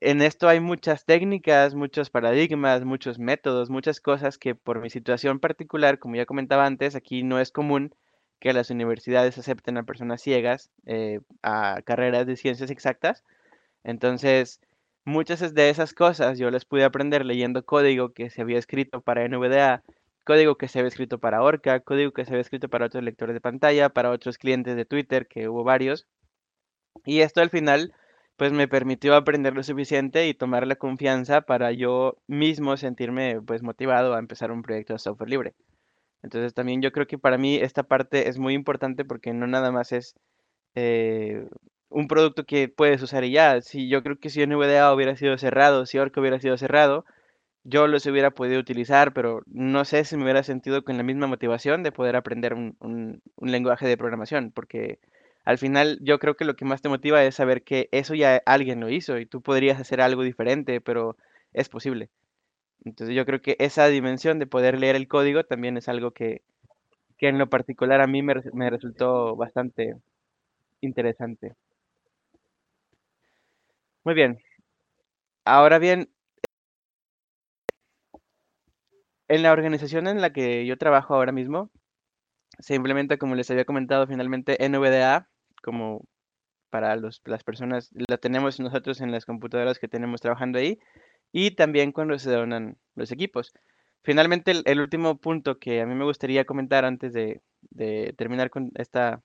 en 0.00 0.22
esto 0.22 0.48
hay 0.48 0.60
muchas 0.60 1.04
técnicas, 1.04 1.74
muchos 1.74 2.10
paradigmas, 2.10 2.84
muchos 2.84 3.18
métodos, 3.18 3.70
muchas 3.70 4.00
cosas 4.00 4.38
que 4.38 4.54
por 4.54 4.80
mi 4.80 4.90
situación 4.90 5.38
particular, 5.40 5.98
como 5.98 6.16
ya 6.16 6.26
comentaba 6.26 6.66
antes, 6.66 6.94
aquí 6.96 7.22
no 7.22 7.40
es 7.40 7.52
común 7.52 7.94
que 8.40 8.52
las 8.52 8.70
universidades 8.70 9.38
acepten 9.38 9.78
a 9.78 9.84
personas 9.84 10.20
ciegas 10.20 10.70
eh, 10.86 11.20
a 11.42 11.80
carreras 11.84 12.26
de 12.26 12.36
ciencias 12.36 12.70
exactas. 12.70 13.24
Entonces, 13.84 14.60
muchas 15.04 15.54
de 15.54 15.70
esas 15.70 15.94
cosas 15.94 16.38
yo 16.38 16.50
las 16.50 16.64
pude 16.64 16.84
aprender 16.84 17.24
leyendo 17.24 17.64
código 17.64 18.12
que 18.12 18.30
se 18.30 18.42
había 18.42 18.58
escrito 18.58 19.00
para 19.00 19.26
NVDA, 19.28 19.82
código 20.24 20.56
que 20.56 20.68
se 20.68 20.80
había 20.80 20.88
escrito 20.88 21.18
para 21.18 21.42
Orca, 21.42 21.80
código 21.80 22.12
que 22.12 22.24
se 22.24 22.32
había 22.32 22.42
escrito 22.42 22.68
para 22.68 22.86
otros 22.86 23.04
lectores 23.04 23.34
de 23.34 23.40
pantalla, 23.40 23.88
para 23.90 24.10
otros 24.10 24.38
clientes 24.38 24.76
de 24.76 24.84
Twitter, 24.84 25.28
que 25.28 25.48
hubo 25.48 25.64
varios. 25.64 26.06
Y 27.04 27.20
esto 27.20 27.40
al 27.40 27.50
final 27.50 27.94
pues 28.36 28.52
me 28.52 28.68
permitió 28.68 29.14
aprender 29.16 29.54
lo 29.54 29.62
suficiente 29.62 30.28
y 30.28 30.34
tomar 30.34 30.66
la 30.66 30.76
confianza 30.76 31.42
para 31.42 31.72
yo 31.72 32.18
mismo 32.26 32.76
sentirme 32.76 33.40
pues 33.42 33.62
motivado 33.62 34.14
a 34.14 34.18
empezar 34.18 34.52
un 34.52 34.62
proyecto 34.62 34.92
de 34.92 34.98
software 34.98 35.30
libre. 35.30 35.54
Entonces 36.22 36.54
también 36.54 36.82
yo 36.82 36.92
creo 36.92 37.06
que 37.06 37.18
para 37.18 37.38
mí 37.38 37.56
esta 37.56 37.84
parte 37.84 38.28
es 38.28 38.38
muy 38.38 38.54
importante 38.54 39.04
porque 39.04 39.32
no 39.32 39.46
nada 39.46 39.72
más 39.72 39.92
es 39.92 40.16
eh, 40.74 41.48
un 41.88 42.08
producto 42.08 42.44
que 42.44 42.68
puedes 42.68 43.02
usar 43.02 43.24
y 43.24 43.32
ya. 43.32 43.60
Si 43.62 43.88
yo 43.88 44.02
creo 44.02 44.18
que 44.18 44.30
si 44.30 44.44
NVDA 44.46 44.92
hubiera 44.94 45.16
sido 45.16 45.38
cerrado, 45.38 45.86
si 45.86 45.98
Orca 45.98 46.20
hubiera 46.20 46.40
sido 46.40 46.56
cerrado, 46.58 47.04
yo 47.64 47.86
los 47.88 48.06
hubiera 48.06 48.30
podido 48.32 48.60
utilizar, 48.60 49.12
pero 49.12 49.42
no 49.46 49.84
sé 49.84 50.04
si 50.04 50.16
me 50.16 50.24
hubiera 50.24 50.42
sentido 50.42 50.84
con 50.84 50.96
la 50.96 51.02
misma 51.02 51.26
motivación 51.26 51.82
de 51.82 51.92
poder 51.92 52.16
aprender 52.16 52.54
un, 52.54 52.76
un, 52.80 53.22
un 53.36 53.50
lenguaje 53.52 53.86
de 53.88 53.96
programación, 53.96 54.52
porque 54.52 55.00
al 55.46 55.58
final 55.58 55.98
yo 56.02 56.18
creo 56.18 56.36
que 56.36 56.44
lo 56.44 56.56
que 56.56 56.66
más 56.66 56.82
te 56.82 56.90
motiva 56.90 57.24
es 57.24 57.36
saber 57.36 57.64
que 57.64 57.88
eso 57.92 58.14
ya 58.14 58.42
alguien 58.46 58.80
lo 58.80 58.90
hizo 58.90 59.18
y 59.18 59.26
tú 59.26 59.42
podrías 59.42 59.80
hacer 59.80 60.02
algo 60.02 60.24
diferente, 60.24 60.80
pero 60.82 61.16
es 61.54 61.70
posible. 61.70 62.10
Entonces 62.84 63.16
yo 63.16 63.26
creo 63.26 63.42
que 63.42 63.56
esa 63.60 63.88
dimensión 63.88 64.38
de 64.38 64.46
poder 64.46 64.78
leer 64.78 64.96
el 64.96 65.08
código 65.08 65.44
también 65.44 65.76
es 65.76 65.88
algo 65.88 66.12
que, 66.12 66.42
que 67.18 67.28
en 67.28 67.38
lo 67.38 67.48
particular 67.50 68.00
a 68.02 68.06
mí 68.08 68.22
me, 68.22 68.34
me 68.54 68.70
resultó 68.70 69.36
bastante 69.36 69.96
interesante. 70.82 71.54
Muy 74.04 74.14
bien. 74.14 74.38
Ahora 75.44 75.78
bien, 75.78 76.10
en 79.28 79.42
la 79.42 79.52
organización 79.52 80.06
en 80.08 80.20
la 80.20 80.32
que 80.32 80.66
yo 80.66 80.78
trabajo 80.78 81.14
ahora 81.14 81.32
mismo, 81.32 81.70
se 82.60 82.74
implementa, 82.74 83.18
como 83.18 83.34
les 83.36 83.50
había 83.50 83.64
comentado, 83.66 84.06
finalmente 84.06 84.64
NVDA 84.64 85.28
como 85.66 86.06
para 86.70 86.96
los, 86.96 87.20
las 87.24 87.42
personas, 87.42 87.90
la 88.08 88.18
tenemos 88.18 88.60
nosotros 88.60 89.00
en 89.00 89.10
las 89.10 89.26
computadoras 89.26 89.80
que 89.80 89.88
tenemos 89.88 90.20
trabajando 90.20 90.58
ahí 90.60 90.78
y 91.32 91.50
también 91.52 91.92
cuando 91.92 92.18
se 92.18 92.30
donan 92.30 92.78
los 92.94 93.10
equipos. 93.10 93.52
Finalmente, 94.04 94.52
el, 94.64 94.80
último 94.80 95.18
punto 95.18 95.58
que 95.58 95.80
a 95.80 95.86
mí 95.86 95.94
me 95.96 96.04
gustaría 96.04 96.44
comentar 96.46 96.84
antes 96.84 97.12
de, 97.12 97.42
de 97.70 98.14
terminar 98.16 98.50
con 98.50 98.70
esta 98.76 99.22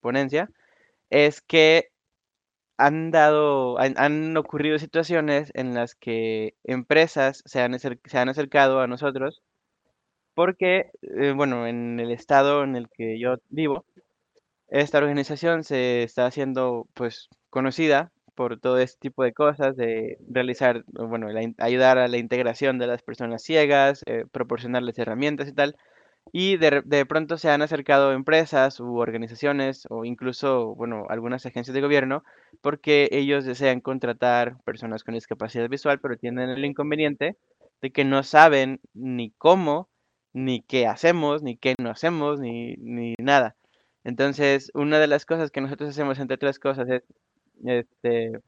ponencia 0.00 0.50
es 1.10 1.42
que 1.42 1.90
han 2.78 3.10
dado, 3.10 3.78
han, 3.78 4.36
ocurrido 4.36 4.78
situaciones 4.78 5.50
en 5.54 5.74
las 5.74 5.94
que 5.94 6.54
empresas 6.64 7.42
se 7.46 7.60
han, 7.60 7.78
se 7.78 8.18
han 8.18 8.28
acercado 8.30 8.80
a 8.80 8.86
nosotros 8.86 9.42
porque, 10.34 10.90
eh, 11.00 11.32
bueno, 11.34 11.66
en 11.66 11.98
el 11.98 12.10
estado 12.10 12.62
en 12.62 12.76
el 12.76 12.88
que 12.90 13.18
yo 13.18 13.36
vivo, 13.48 13.86
esta 14.68 14.98
organización 14.98 15.64
se 15.64 16.02
está 16.02 16.26
haciendo 16.26 16.86
pues 16.94 17.28
conocida 17.50 18.10
por 18.34 18.60
todo 18.60 18.78
este 18.78 18.98
tipo 19.00 19.24
de 19.24 19.32
cosas, 19.32 19.76
de 19.76 20.18
realizar, 20.28 20.84
bueno, 20.88 21.28
ayudar 21.58 21.98
a 21.98 22.08
la 22.08 22.18
integración 22.18 22.78
de 22.78 22.86
las 22.86 23.02
personas 23.02 23.42
ciegas, 23.42 24.02
eh, 24.06 24.26
proporcionarles 24.30 24.98
herramientas 24.98 25.48
y 25.48 25.52
tal. 25.52 25.76
Y 26.32 26.56
de, 26.58 26.82
de, 26.84 27.06
pronto 27.06 27.38
se 27.38 27.50
han 27.50 27.62
acercado 27.62 28.12
empresas 28.12 28.80
u 28.80 28.98
organizaciones 28.98 29.86
o 29.90 30.04
incluso, 30.04 30.74
bueno, 30.74 31.06
algunas 31.08 31.46
agencias 31.46 31.74
de 31.74 31.80
gobierno 31.80 32.24
porque 32.60 33.08
ellos 33.12 33.44
desean 33.44 33.80
contratar 33.80 34.56
personas 34.64 35.04
con 35.04 35.14
discapacidad 35.14 35.68
visual, 35.68 36.00
pero 36.00 36.18
tienen 36.18 36.50
el 36.50 36.64
inconveniente 36.64 37.36
de 37.80 37.90
que 37.92 38.04
no 38.04 38.22
saben 38.22 38.80
ni 38.92 39.30
cómo, 39.32 39.88
ni 40.32 40.62
qué 40.62 40.86
hacemos, 40.86 41.42
ni 41.42 41.56
qué 41.56 41.74
no 41.80 41.90
hacemos, 41.90 42.40
ni, 42.40 42.76
ni 42.76 43.14
nada. 43.18 43.56
Entonces, 44.06 44.70
una 44.72 45.00
de 45.00 45.08
las 45.08 45.26
cosas 45.26 45.50
que 45.50 45.60
nosotros 45.60 45.90
hacemos, 45.90 46.20
entre 46.20 46.36
otras 46.36 46.60
cosas, 46.60 46.88
es, 46.88 47.02
este, 47.64 48.40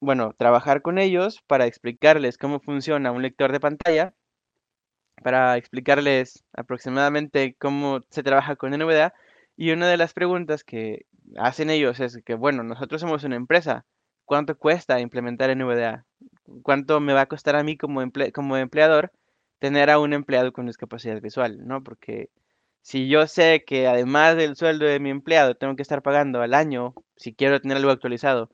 bueno, 0.00 0.34
trabajar 0.36 0.82
con 0.82 0.98
ellos 0.98 1.40
para 1.46 1.64
explicarles 1.66 2.36
cómo 2.36 2.60
funciona 2.60 3.10
un 3.10 3.22
lector 3.22 3.52
de 3.52 3.60
pantalla, 3.60 4.14
para 5.22 5.56
explicarles 5.56 6.44
aproximadamente 6.52 7.56
cómo 7.58 8.00
se 8.10 8.22
trabaja 8.22 8.56
con 8.56 8.72
NVDA. 8.72 9.14
Y 9.56 9.70
una 9.70 9.88
de 9.88 9.96
las 9.96 10.12
preguntas 10.12 10.62
que 10.62 11.06
hacen 11.38 11.70
ellos 11.70 12.00
es 12.00 12.20
que, 12.22 12.34
bueno, 12.34 12.64
nosotros 12.64 13.00
somos 13.00 13.24
una 13.24 13.36
empresa, 13.36 13.86
¿cuánto 14.26 14.58
cuesta 14.58 15.00
implementar 15.00 15.56
NVDA? 15.56 16.04
¿Cuánto 16.62 17.00
me 17.00 17.14
va 17.14 17.22
a 17.22 17.26
costar 17.28 17.56
a 17.56 17.64
mí 17.64 17.78
como, 17.78 18.02
como 18.34 18.58
empleador 18.58 19.10
tener 19.58 19.88
a 19.88 19.98
un 19.98 20.12
empleado 20.12 20.52
con 20.52 20.66
discapacidad 20.66 21.22
visual? 21.22 21.66
¿no? 21.66 21.82
Porque 21.82 22.28
si 22.84 23.08
yo 23.08 23.26
sé 23.26 23.64
que 23.66 23.88
además 23.88 24.36
del 24.36 24.56
sueldo 24.56 24.84
de 24.84 25.00
mi 25.00 25.08
empleado 25.10 25.54
tengo 25.56 25.74
que 25.74 25.82
estar 25.82 26.02
pagando 26.02 26.42
al 26.42 26.52
año, 26.54 26.94
si 27.16 27.34
quiero 27.34 27.60
tener 27.60 27.78
algo 27.78 27.90
actualizado, 27.90 28.50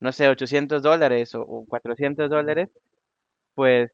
no 0.00 0.12
sé, 0.12 0.28
800 0.28 0.82
dólares 0.82 1.34
o, 1.36 1.64
400 1.68 2.28
dólares, 2.28 2.70
pues 3.54 3.92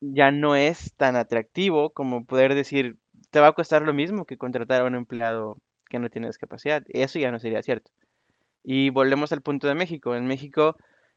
ya 0.00 0.32
no 0.32 0.56
es 0.56 0.94
tan 0.96 1.16
atractivo 1.16 1.90
como 1.90 2.24
poder 2.26 2.54
decir, 2.56 2.98
te 3.30 3.40
va 3.40 3.48
a 3.48 3.52
costar 3.52 3.82
lo 3.82 3.94
mismo 3.94 4.26
que 4.26 4.38
contratar 4.38 4.82
a 4.82 4.86
un 4.86 4.96
empleado 4.96 5.58
que 5.88 6.00
no 6.00 6.10
tiene 6.10 6.26
discapacidad. 6.28 6.82
Eso 6.88 7.20
ya 7.20 7.30
no 7.30 7.38
sería 7.38 7.62
cierto. 7.62 7.92
Y 8.64 8.90
volvemos 8.90 9.32
al 9.32 9.42
punto 9.42 9.68
de 9.68 9.74
México. 9.76 10.16
En 10.16 10.26
México 10.26 10.76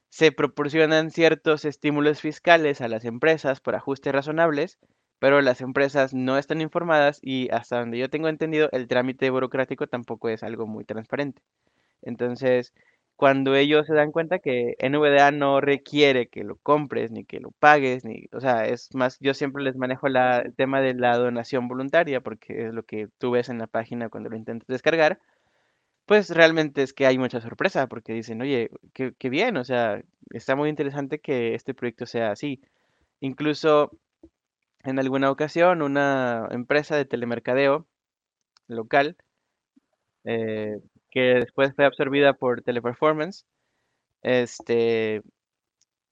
se 0.10 0.32
proporcionan 0.32 1.12
ciertos 1.12 1.66
estímulos 1.66 2.22
fiscales 2.22 2.82
a 2.82 2.88
las 2.90 3.06
empresas 3.06 3.60
por 3.60 3.76
ajustes 3.76 4.14
razonables 4.14 4.80
pero 5.22 5.42
las 5.42 5.62
empresas 5.62 6.16
no 6.16 6.40
están 6.40 6.62
informadas 6.62 7.20
y 7.22 7.48
hasta 7.52 7.80
donde 7.80 8.00
yo 8.00 8.10
tengo 8.10 8.28
entendido, 8.28 8.70
el 8.72 8.88
trámite 8.88 9.30
burocrático 9.30 9.86
tampoco 9.86 10.30
es 10.30 10.42
algo 10.42 10.66
muy 10.66 10.84
transparente. 10.84 11.44
Entonces, 12.02 12.74
cuando 13.18 13.56
ellos 13.56 13.86
se 13.86 13.94
dan 13.94 14.12
cuenta 14.12 14.40
que 14.40 14.76
NVDA 14.80 15.30
no 15.32 15.62
requiere 15.62 16.28
que 16.30 16.44
lo 16.44 16.56
compres 16.58 17.12
ni 17.12 17.24
que 17.24 17.40
lo 17.40 17.52
pagues, 17.52 18.04
ni, 18.04 18.26
o 18.34 18.40
sea, 18.42 18.66
es 18.66 18.96
más, 18.96 19.20
yo 19.20 19.36
siempre 19.36 19.64
les 19.64 19.76
manejo 19.78 20.10
la, 20.10 20.40
el 20.40 20.56
tema 20.56 20.82
de 20.82 20.96
la 20.96 21.18
donación 21.18 21.68
voluntaria, 21.68 22.22
porque 22.22 22.66
es 22.68 22.74
lo 22.74 22.82
que 22.84 23.08
tú 23.20 23.30
ves 23.30 23.50
en 23.50 23.60
la 23.60 23.68
página 23.68 24.10
cuando 24.10 24.30
lo 24.32 24.38
intentas 24.38 24.68
descargar, 24.68 25.20
pues 26.08 26.32
realmente 26.32 26.84
es 26.84 26.94
que 26.94 27.06
hay 27.08 27.18
mucha 27.20 27.42
sorpresa, 27.42 27.88
porque 27.88 28.14
dicen, 28.14 28.42
oye, 28.42 28.72
qué, 28.94 29.14
qué 29.20 29.30
bien, 29.30 29.58
o 29.58 29.64
sea, 29.64 30.02
está 30.32 30.56
muy 30.56 30.70
interesante 30.70 31.20
que 31.20 31.56
este 31.56 31.74
proyecto 31.76 32.08
sea 32.08 32.32
así. 32.32 32.62
Incluso 33.22 33.92
en 34.84 35.00
alguna 35.00 35.32
ocasión 35.32 35.82
una 35.82 36.48
empresa 36.52 36.96
de 36.96 37.06
telemercadeo 37.06 37.88
local 38.68 39.18
eh, 40.24 40.80
que 41.10 41.20
después 41.36 41.74
fue 41.76 41.86
absorbida 41.86 42.34
por 42.34 42.62
Teleperformance, 42.64 43.46
este, 44.24 45.22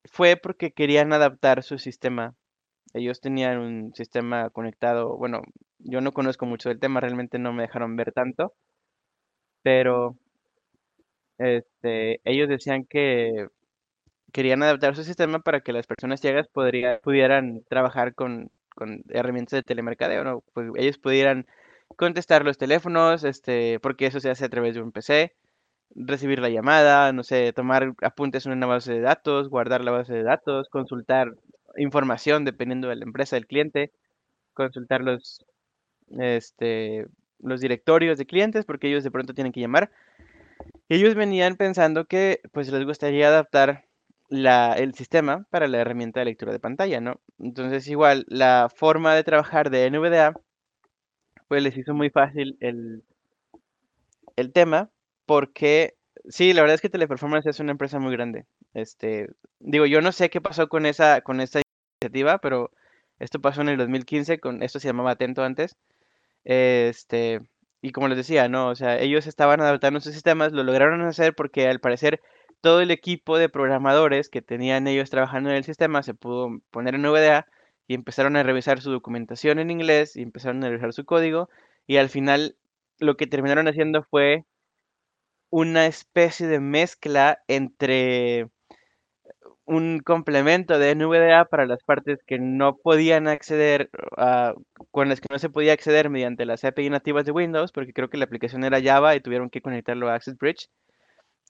fue 0.06 0.38
porque 0.38 0.72
querían 0.72 1.14
adaptar 1.14 1.64
su 1.64 1.78
sistema. 1.80 2.36
Ellos 2.94 3.22
tenían 3.22 3.60
un 3.60 3.94
sistema 3.96 4.50
conectado, 4.50 5.18
bueno, 5.18 5.42
yo 5.80 6.02
no 6.02 6.12
conozco 6.12 6.46
mucho 6.46 6.70
del 6.70 6.80
tema, 6.80 7.00
realmente 7.00 7.40
no 7.40 7.54
me 7.54 7.64
dejaron 7.64 7.96
ver 7.96 8.12
tanto, 8.14 8.54
pero 9.62 10.18
este, 11.38 12.22
ellos 12.26 12.50
decían 12.50 12.86
que 12.86 13.48
querían 14.34 14.64
adaptar 14.64 14.96
su 14.96 15.04
sistema 15.04 15.40
para 15.40 15.62
que 15.62 15.74
las 15.74 15.88
personas 15.88 16.22
ciegas 16.22 16.48
pudieran 16.50 17.64
trabajar 17.70 18.16
con, 18.16 18.52
con 18.80 19.04
herramientas 19.10 19.58
de 19.58 19.64
telemercadeo, 19.64 20.24
¿no? 20.24 20.44
Pues 20.54 20.72
ellos 20.78 20.98
pudieran 20.98 21.46
contestar 21.98 22.46
los 22.46 22.58
teléfonos, 22.58 23.24
este, 23.26 23.80
porque 23.82 24.08
eso 24.08 24.22
se 24.22 24.30
hace 24.30 24.46
a 24.46 24.50
través 24.50 24.76
de 24.76 24.82
un 24.82 24.94
PC, 24.94 25.36
recibir 25.96 26.40
la 26.40 26.50
llamada, 26.50 27.12
no 27.12 27.24
sé, 27.24 27.52
tomar 27.54 27.94
apuntes 28.02 28.46
en 28.46 28.54
una 28.54 28.68
base 28.68 28.94
de 28.94 29.02
datos, 29.02 29.50
guardar 29.50 29.84
la 29.84 29.92
base 29.92 30.14
de 30.14 30.24
datos, 30.24 30.70
consultar 30.70 31.36
información 31.78 32.46
dependiendo 32.46 32.88
de 32.88 32.96
la 32.96 33.04
empresa 33.04 33.36
del 33.36 33.48
cliente, 33.48 33.92
consultar 34.54 35.02
los, 35.02 35.46
este, 36.20 37.08
directorios 37.40 38.18
de 38.18 38.26
clientes 38.26 38.66
porque 38.66 38.88
ellos 38.88 39.04
de 39.04 39.12
pronto 39.12 39.34
tienen 39.34 39.52
que 39.52 39.62
llamar. 39.62 39.92
Ellos 40.88 41.16
venían 41.16 41.58
pensando 41.58 42.06
que 42.06 42.42
pues 42.52 42.72
les 42.72 42.86
gustaría 42.86 43.28
adaptar 43.28 43.89
el 44.30 44.94
sistema 44.94 45.46
para 45.50 45.68
la 45.68 45.80
herramienta 45.80 46.20
de 46.20 46.26
lectura 46.26 46.52
de 46.52 46.60
pantalla, 46.60 47.02
¿no? 47.02 47.20
Entonces 47.40 47.88
igual 47.88 48.26
la 48.28 48.70
forma 48.74 49.16
de 49.16 49.24
trabajar 49.24 49.70
de 49.70 49.90
NVDA 49.90 50.34
pues 51.48 51.64
les 51.64 51.78
hizo 51.78 51.94
muy 51.94 52.10
fácil 52.12 52.58
el, 52.60 53.04
el 54.36 54.54
tema 54.54 54.90
porque 55.26 55.96
sí, 56.28 56.54
la 56.54 56.62
verdad 56.62 56.76
es 56.76 56.82
que 56.82 56.90
Teleperformance 56.90 57.50
es 57.50 57.60
una 57.60 57.72
empresa 57.72 58.00
muy 58.00 58.12
grande. 58.12 58.46
Este, 58.74 59.30
digo, 59.60 59.86
yo 59.86 60.02
no 60.02 60.12
sé 60.12 60.30
qué 60.30 60.42
pasó 60.42 60.70
con 60.70 60.86
esa 60.86 61.22
con 61.22 61.42
esta 61.42 61.62
iniciativa, 62.02 62.38
pero 62.40 62.72
esto 63.20 63.40
pasó 63.42 63.62
en 63.62 63.70
el 63.70 63.78
2015 63.78 64.40
con 64.40 64.64
esto 64.64 64.80
se 64.80 64.88
llamaba 64.88 65.12
Atento 65.12 65.44
antes. 65.44 65.76
Este, 66.46 67.42
y 67.82 67.92
como 67.92 68.08
les 68.08 68.18
decía, 68.18 68.50
no, 68.50 68.70
o 68.70 68.76
sea, 68.76 69.00
ellos 69.00 69.28
estaban 69.28 69.62
adaptando 69.62 70.02
sus 70.02 70.14
sistemas, 70.14 70.52
lo 70.54 70.64
lograron 70.64 71.02
hacer 71.02 71.36
porque 71.36 71.68
al 71.68 71.80
parecer 71.80 72.22
todo 72.62 72.82
el 72.82 72.92
equipo 72.92 73.38
de 73.38 73.50
programadores 73.50 74.30
que 74.30 74.42
tenían 74.42 74.88
ellos 74.88 75.10
trabajando 75.10 75.50
en 75.50 75.58
el 75.58 75.64
sistema 75.64 76.04
se 76.04 76.14
pudo 76.14 76.60
poner 76.72 76.96
en 76.96 77.04
VDA 77.04 77.48
y 77.88 77.94
empezaron 77.96 78.36
a 78.36 78.44
revisar 78.44 78.82
su 78.82 78.92
documentación 78.92 79.60
en 79.60 79.72
inglés 79.72 80.16
y 80.16 80.22
empezaron 80.22 80.64
a 80.64 80.70
revisar 80.70 80.94
su 80.94 81.06
código 81.06 81.50
y 81.88 81.98
al 81.98 82.10
final 82.10 82.56
lo 83.00 83.18
que 83.18 83.28
terminaron 83.28 83.68
haciendo 83.68 84.04
fue 84.04 84.46
una 85.50 85.86
especie 85.88 86.48
de 86.48 86.60
mezcla 86.60 87.40
entre 87.48 88.50
un 89.66 90.00
complemento 90.00 90.80
de 90.80 90.96
NVDA 90.96 91.46
para 91.46 91.68
las 91.68 91.84
partes 91.84 92.20
que 92.26 92.40
no 92.40 92.78
podían 92.78 93.28
acceder 93.28 93.90
a, 94.18 94.56
con 94.92 95.10
las 95.10 95.22
que 95.22 95.28
no 95.30 95.38
se 95.38 95.50
podía 95.50 95.74
acceder 95.74 96.10
mediante 96.10 96.46
las 96.46 96.64
API 96.64 96.90
nativas 96.90 97.26
de 97.26 97.32
Windows, 97.32 97.72
porque 97.72 97.94
creo 97.94 98.10
que 98.10 98.18
la 98.18 98.26
aplicación 98.26 98.64
era 98.64 98.82
Java 98.82 99.16
y 99.16 99.22
tuvieron 99.22 99.50
que 99.52 99.62
conectarlo 99.62 100.10
a 100.10 100.16
Access 100.16 100.38
Bridge. 100.38 100.70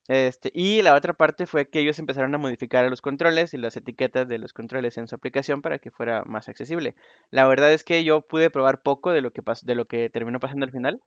Este, 0.09 0.51
y 0.55 0.81
la 0.81 0.95
otra 0.95 1.13
parte 1.13 1.45
fue 1.45 1.69
que 1.69 1.79
ellos 1.79 1.99
empezaron 1.99 2.33
a 2.33 2.39
modificar 2.39 2.89
los 2.89 2.99
controles 2.99 3.53
y 3.53 3.57
las 3.57 3.77
etiquetas 3.77 4.27
de 4.27 4.39
los 4.39 4.53
controles 4.53 4.97
en 4.97 5.07
su 5.07 5.13
aplicación 5.15 5.61
para 5.61 5.77
que 5.77 5.91
fuera 5.91 6.23
más 6.25 6.49
accesible. 6.49 6.95
La 7.29 7.47
verdad 7.47 7.71
es 7.71 7.83
que 7.83 8.03
yo 8.03 8.21
pude 8.21 8.49
probar 8.49 8.81
poco 8.81 9.11
de 9.11 9.21
lo 9.21 9.31
que 9.31 10.09
terminó 10.09 10.39
pasando 10.39 10.65
al 10.65 10.71
final, 10.71 10.99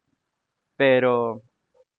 pero 0.76 1.42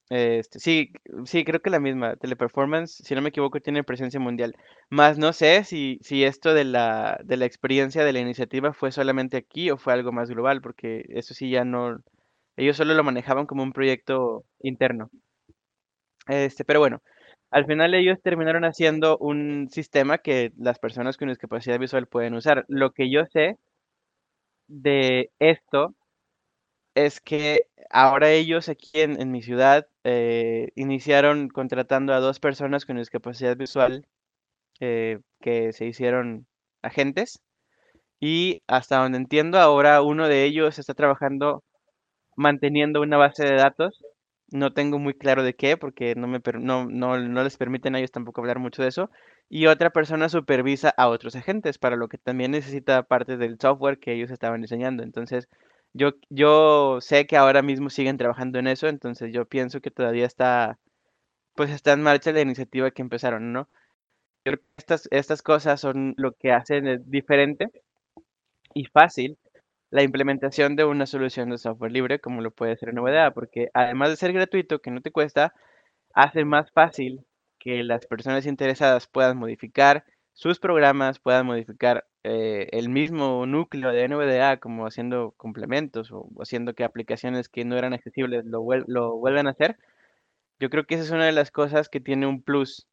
este, 0.09 0.59
sí, 0.59 0.93
sí, 1.25 1.45
creo 1.45 1.61
que 1.61 1.69
la 1.71 1.79
misma. 1.79 2.15
Teleperformance, 2.17 3.03
si 3.03 3.15
no 3.15 3.21
me 3.21 3.29
equivoco, 3.29 3.59
tiene 3.61 3.83
presencia 3.83 4.19
mundial. 4.19 4.55
Más 4.89 5.17
no 5.17 5.33
sé 5.33 5.63
si, 5.65 5.99
esto 6.23 6.53
de 6.53 6.65
la 6.65 7.19
experiencia 7.45 8.05
de 8.05 8.13
la 8.13 8.19
iniciativa 8.19 8.73
fue 8.73 8.91
solamente 8.91 9.37
aquí 9.37 9.71
o 9.71 9.77
fue 9.77 9.93
algo 9.93 10.11
más 10.11 10.29
global, 10.29 10.61
porque 10.61 11.05
eso 11.09 11.33
sí 11.33 11.49
ya 11.49 11.65
no. 11.65 11.99
Ellos 12.57 12.77
solo 12.77 12.93
lo 12.93 13.03
manejaban 13.03 13.45
como 13.47 13.63
un 13.63 13.73
proyecto 13.73 14.45
interno. 14.61 15.09
Este, 16.27 16.65
pero 16.65 16.79
bueno, 16.79 17.01
al 17.51 17.65
final 17.65 17.93
ellos 17.93 18.19
terminaron 18.23 18.65
haciendo 18.65 19.17
un 19.19 19.69
sistema 19.69 20.17
que 20.17 20.51
las 20.57 20.79
personas 20.79 21.17
con 21.17 21.29
discapacidad 21.29 21.79
visual 21.79 22.07
pueden 22.07 22.33
usar. 22.35 22.65
Lo 22.67 22.91
que 22.91 23.11
yo 23.11 23.25
sé 23.31 23.57
de 24.67 25.31
esto 25.39 25.95
es 26.95 27.19
que 27.21 27.67
ahora 27.89 28.31
ellos 28.31 28.69
aquí 28.69 29.01
en, 29.01 29.31
mi 29.31 29.41
ciudad 29.41 29.87
eh, 30.03 30.69
iniciaron 30.75 31.49
contratando 31.49 32.13
a 32.13 32.19
dos 32.19 32.39
personas 32.39 32.85
con 32.85 32.97
discapacidad 32.97 33.57
visual 33.57 34.05
eh, 34.79 35.19
que 35.41 35.73
se 35.73 35.85
hicieron 35.85 36.47
agentes 36.81 37.41
y 38.19 38.63
hasta 38.67 38.97
donde 38.97 39.17
entiendo 39.17 39.59
ahora 39.59 40.01
uno 40.01 40.27
de 40.27 40.45
ellos 40.45 40.79
está 40.79 40.93
trabajando 40.93 41.63
manteniendo 42.35 43.01
una 43.01 43.17
base 43.17 43.45
de 43.45 43.55
datos. 43.55 44.03
No 44.53 44.71
tengo 44.71 44.99
muy 44.99 45.15
claro 45.15 45.41
de 45.43 45.55
qué 45.55 45.77
porque 45.77 46.13
no, 46.15 46.27
me, 46.27 46.39
no, 46.59 46.85
no, 46.85 47.17
no 47.17 47.43
les 47.43 47.57
permiten 47.57 47.95
a 47.95 47.97
ellos 47.97 48.11
tampoco 48.11 48.39
hablar 48.41 48.59
mucho 48.59 48.83
de 48.83 48.89
eso. 48.89 49.09
Y 49.49 49.65
otra 49.65 49.89
persona 49.89 50.29
supervisa 50.29 50.93
a 50.95 51.07
otros 51.09 51.35
agentes, 51.35 51.79
para 51.79 51.95
lo 51.95 52.07
que 52.07 52.19
también 52.19 52.51
necesita 52.51 53.01
parte 53.03 53.37
del 53.37 53.57
software 53.59 53.99
que 53.99 54.13
ellos 54.13 54.29
estaban 54.31 54.61
diseñando. 54.61 55.01
Entonces, 55.03 55.49
yo, 55.93 56.11
yo 56.29 56.99
sé 57.01 57.25
que 57.25 57.35
ahora 57.37 57.63
mismo 57.63 57.89
siguen 57.89 58.17
trabajando 58.17 58.59
en 58.59 58.67
eso, 58.67 58.87
entonces 58.87 59.33
yo 59.33 59.45
pienso 59.45 59.81
que 59.81 59.91
todavía 59.91 60.25
está, 60.27 60.77
pues 61.55 61.71
está 61.71 61.93
en 61.93 62.03
marcha 62.03 62.31
la 62.33 62.41
iniciativa 62.41 62.91
que 62.91 63.01
empezaron, 63.03 63.53
¿no? 63.53 63.69
Estas, 64.77 65.07
estas 65.11 65.41
cosas 65.41 65.81
son 65.81 66.13
lo 66.17 66.33
que 66.33 66.51
hacen 66.53 67.03
diferente 67.09 67.69
y 68.73 68.85
fácil 68.85 69.37
la 69.93 70.01
implementación 70.01 70.75
de 70.75 70.85
una 70.85 71.05
solución 71.05 71.51
de 71.51 71.59
software 71.59 71.91
libre 71.91 72.19
como 72.19 72.41
lo 72.41 72.49
puede 72.49 72.75
ser 72.77 72.95
NVDA, 72.95 73.31
porque 73.31 73.69
además 73.75 74.09
de 74.09 74.15
ser 74.15 74.33
gratuito, 74.33 74.79
que 74.81 74.89
no 74.89 75.01
te 75.01 75.11
cuesta, 75.11 75.53
hace 76.15 76.45
más 76.45 76.71
fácil 76.71 77.25
que 77.59 77.83
las 77.83 78.07
personas 78.07 78.47
interesadas 78.47 79.07
puedan 79.07 79.37
modificar 79.37 80.03
sus 80.33 80.59
programas, 80.59 81.19
puedan 81.19 81.45
modificar 81.45 82.07
eh, 82.23 82.69
el 82.71 82.89
mismo 82.89 83.45
núcleo 83.45 83.91
de 83.91 84.07
NVDA, 84.07 84.57
como 84.59 84.87
haciendo 84.87 85.35
complementos 85.37 86.11
o 86.11 86.27
haciendo 86.41 86.73
que 86.73 86.83
aplicaciones 86.83 87.47
que 87.47 87.63
no 87.63 87.77
eran 87.77 87.93
accesibles 87.93 88.45
lo, 88.45 88.65
lo 88.87 89.15
vuelvan 89.17 89.45
a 89.45 89.51
hacer, 89.51 89.77
yo 90.59 90.71
creo 90.71 90.85
que 90.85 90.95
esa 90.95 91.03
es 91.03 91.11
una 91.11 91.27
de 91.27 91.33
las 91.33 91.51
cosas 91.51 91.87
que 91.87 91.99
tiene 91.99 92.25
un 92.25 92.41
plus. 92.41 92.87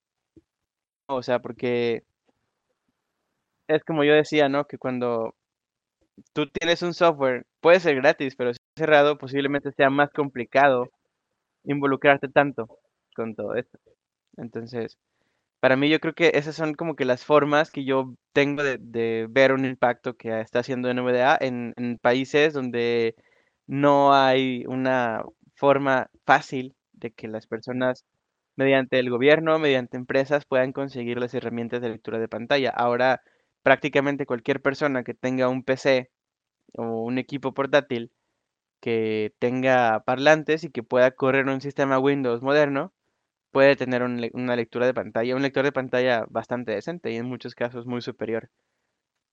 O 1.06 1.22
sea, 1.22 1.40
porque 1.40 2.04
es 3.68 3.82
como 3.84 4.04
yo 4.04 4.12
decía, 4.14 4.48
¿no? 4.50 4.66
Que 4.66 4.76
cuando 4.78 5.34
tú 6.32 6.48
tienes 6.48 6.82
un 6.82 6.94
software, 6.94 7.46
puede 7.60 7.80
ser 7.80 7.96
gratis, 7.96 8.36
pero 8.36 8.52
si 8.52 8.58
es 8.58 8.80
cerrado, 8.82 9.18
posiblemente 9.18 9.72
sea 9.72 9.90
más 9.90 10.10
complicado 10.10 10.90
involucrarte 11.64 12.28
tanto 12.28 12.68
con 13.14 13.34
todo 13.34 13.54
esto. 13.56 13.78
Entonces, 14.36 14.98
para 15.60 15.76
mí 15.76 15.90
yo 15.90 16.00
creo 16.00 16.14
que 16.14 16.32
esas 16.34 16.56
son 16.56 16.74
como 16.74 16.96
que 16.96 17.04
las 17.04 17.24
formas 17.24 17.70
que 17.70 17.84
yo 17.84 18.14
tengo 18.32 18.62
de, 18.64 19.26
ver 19.30 19.52
un 19.52 19.64
impacto 19.66 20.16
que 20.16 20.40
está 20.40 20.60
haciendo 20.60 20.92
NVDA 20.92 21.38
en, 21.40 21.74
en 21.76 21.98
países 21.98 22.54
donde 22.54 23.16
no 23.66 24.14
hay 24.14 24.64
una 24.66 25.24
forma 25.54 26.08
fácil 26.26 26.74
de 26.92 27.12
que 27.12 27.28
las 27.28 27.46
personas 27.46 28.04
mediante 28.56 28.98
el 28.98 29.10
gobierno, 29.10 29.58
mediante 29.58 29.96
empresas 29.96 30.44
puedan 30.46 30.72
conseguir 30.72 31.18
las 31.18 31.34
herramientas 31.34 31.80
de 31.80 31.90
lectura 31.90 32.18
de 32.18 32.28
pantalla. 32.28 32.70
Ahora 32.70 33.22
prácticamente 33.62 34.26
cualquier 34.26 34.60
persona 34.62 35.04
que 35.04 35.14
tenga 35.14 35.48
un 35.48 35.62
PC 35.62 36.10
o 36.74 37.02
un 37.04 37.18
equipo 37.18 37.54
portátil 37.54 38.12
que 38.80 39.34
tenga 39.38 40.02
parlantes 40.04 40.64
y 40.64 40.70
que 40.70 40.82
pueda 40.82 41.10
correr 41.12 41.46
un 41.48 41.60
sistema 41.60 41.98
Windows 41.98 42.42
moderno, 42.42 42.92
puede 43.52 43.76
tener 43.76 44.02
una 44.02 44.56
lectura 44.56 44.86
de 44.86 44.94
pantalla, 44.94 45.36
un 45.36 45.42
lector 45.42 45.64
de 45.64 45.72
pantalla 45.72 46.26
bastante 46.30 46.72
decente 46.72 47.10
y 47.12 47.16
en 47.16 47.26
muchos 47.26 47.54
casos 47.54 47.86
muy 47.86 48.02
superior. 48.02 48.50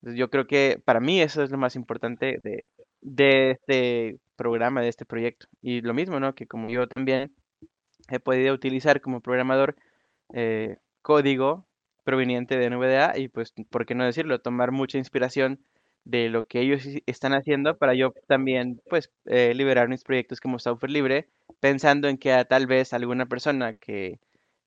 yo 0.02 0.30
creo 0.30 0.48
que 0.48 0.82
para 0.86 1.00
mí 1.00 1.22
eso 1.22 1.44
es 1.44 1.52
lo 1.52 1.58
más 1.58 1.76
importante 1.76 2.40
de, 2.44 2.66
de 3.02 3.52
este 3.52 4.20
programa, 4.36 4.82
de 4.82 4.90
este 4.90 5.06
proyecto. 5.06 5.48
Y 5.62 5.82
lo 5.82 5.94
mismo, 5.94 6.20
¿no? 6.20 6.36
Que 6.36 6.48
como 6.48 6.70
yo 6.70 6.88
también 6.88 7.34
he 8.10 8.20
podido 8.20 8.54
utilizar 8.54 9.02
como 9.02 9.22
programador 9.22 9.76
eh, 10.34 10.78
código 11.02 11.67
proveniente 12.08 12.58
de 12.58 12.70
NVDA 12.70 13.18
y 13.18 13.28
pues, 13.28 13.54
¿por 13.70 13.86
qué 13.86 13.94
no 13.94 14.06
decirlo? 14.06 14.40
Tomar 14.40 14.72
mucha 14.72 14.98
inspiración 14.98 15.60
de 16.06 16.30
lo 16.30 16.46
que 16.46 16.62
ellos 16.62 16.86
están 17.06 17.34
haciendo 17.34 17.78
para 17.78 17.96
yo 17.96 18.14
también, 18.28 18.82
pues, 18.90 19.12
eh, 19.26 19.54
liberar 19.54 19.90
mis 19.90 20.06
proyectos 20.06 20.40
como 20.40 20.58
software 20.58 20.92
libre, 20.92 21.28
pensando 21.60 22.08
en 22.08 22.18
que 22.18 22.46
tal 22.50 22.66
vez 22.66 22.94
alguna 22.94 23.26
persona 23.26 23.76
que 23.76 24.20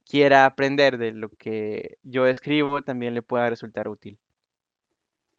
quiera 0.05 0.45
aprender 0.47 0.99
de 0.99 1.13
lo 1.13 1.31
que 1.31 1.99
yo 2.03 2.27
escribo 2.27 2.83
también 2.83 3.15
le 3.15 3.23
pueda 3.23 3.49
resultar 3.49 3.89
útil. 3.89 4.19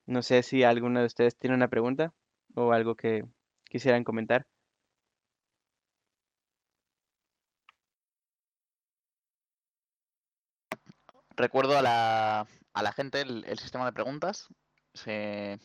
No 0.05 0.21
sé 0.21 0.43
si 0.43 0.63
alguno 0.63 0.99
de 0.99 1.07
ustedes 1.07 1.35
tiene 1.37 1.55
una 1.55 1.67
pregunta 1.67 2.13
o 2.53 2.71
algo 2.71 2.95
que 2.95 3.25
quisieran 3.69 4.03
comentar. 4.03 4.45
Recuerdo 11.41 11.75
a 11.75 11.81
la, 11.81 12.91
gente 12.93 13.21
el, 13.21 13.57
sistema 13.57 13.85
de 13.85 13.93
preguntas. 13.93 14.47
Se, 14.93 15.57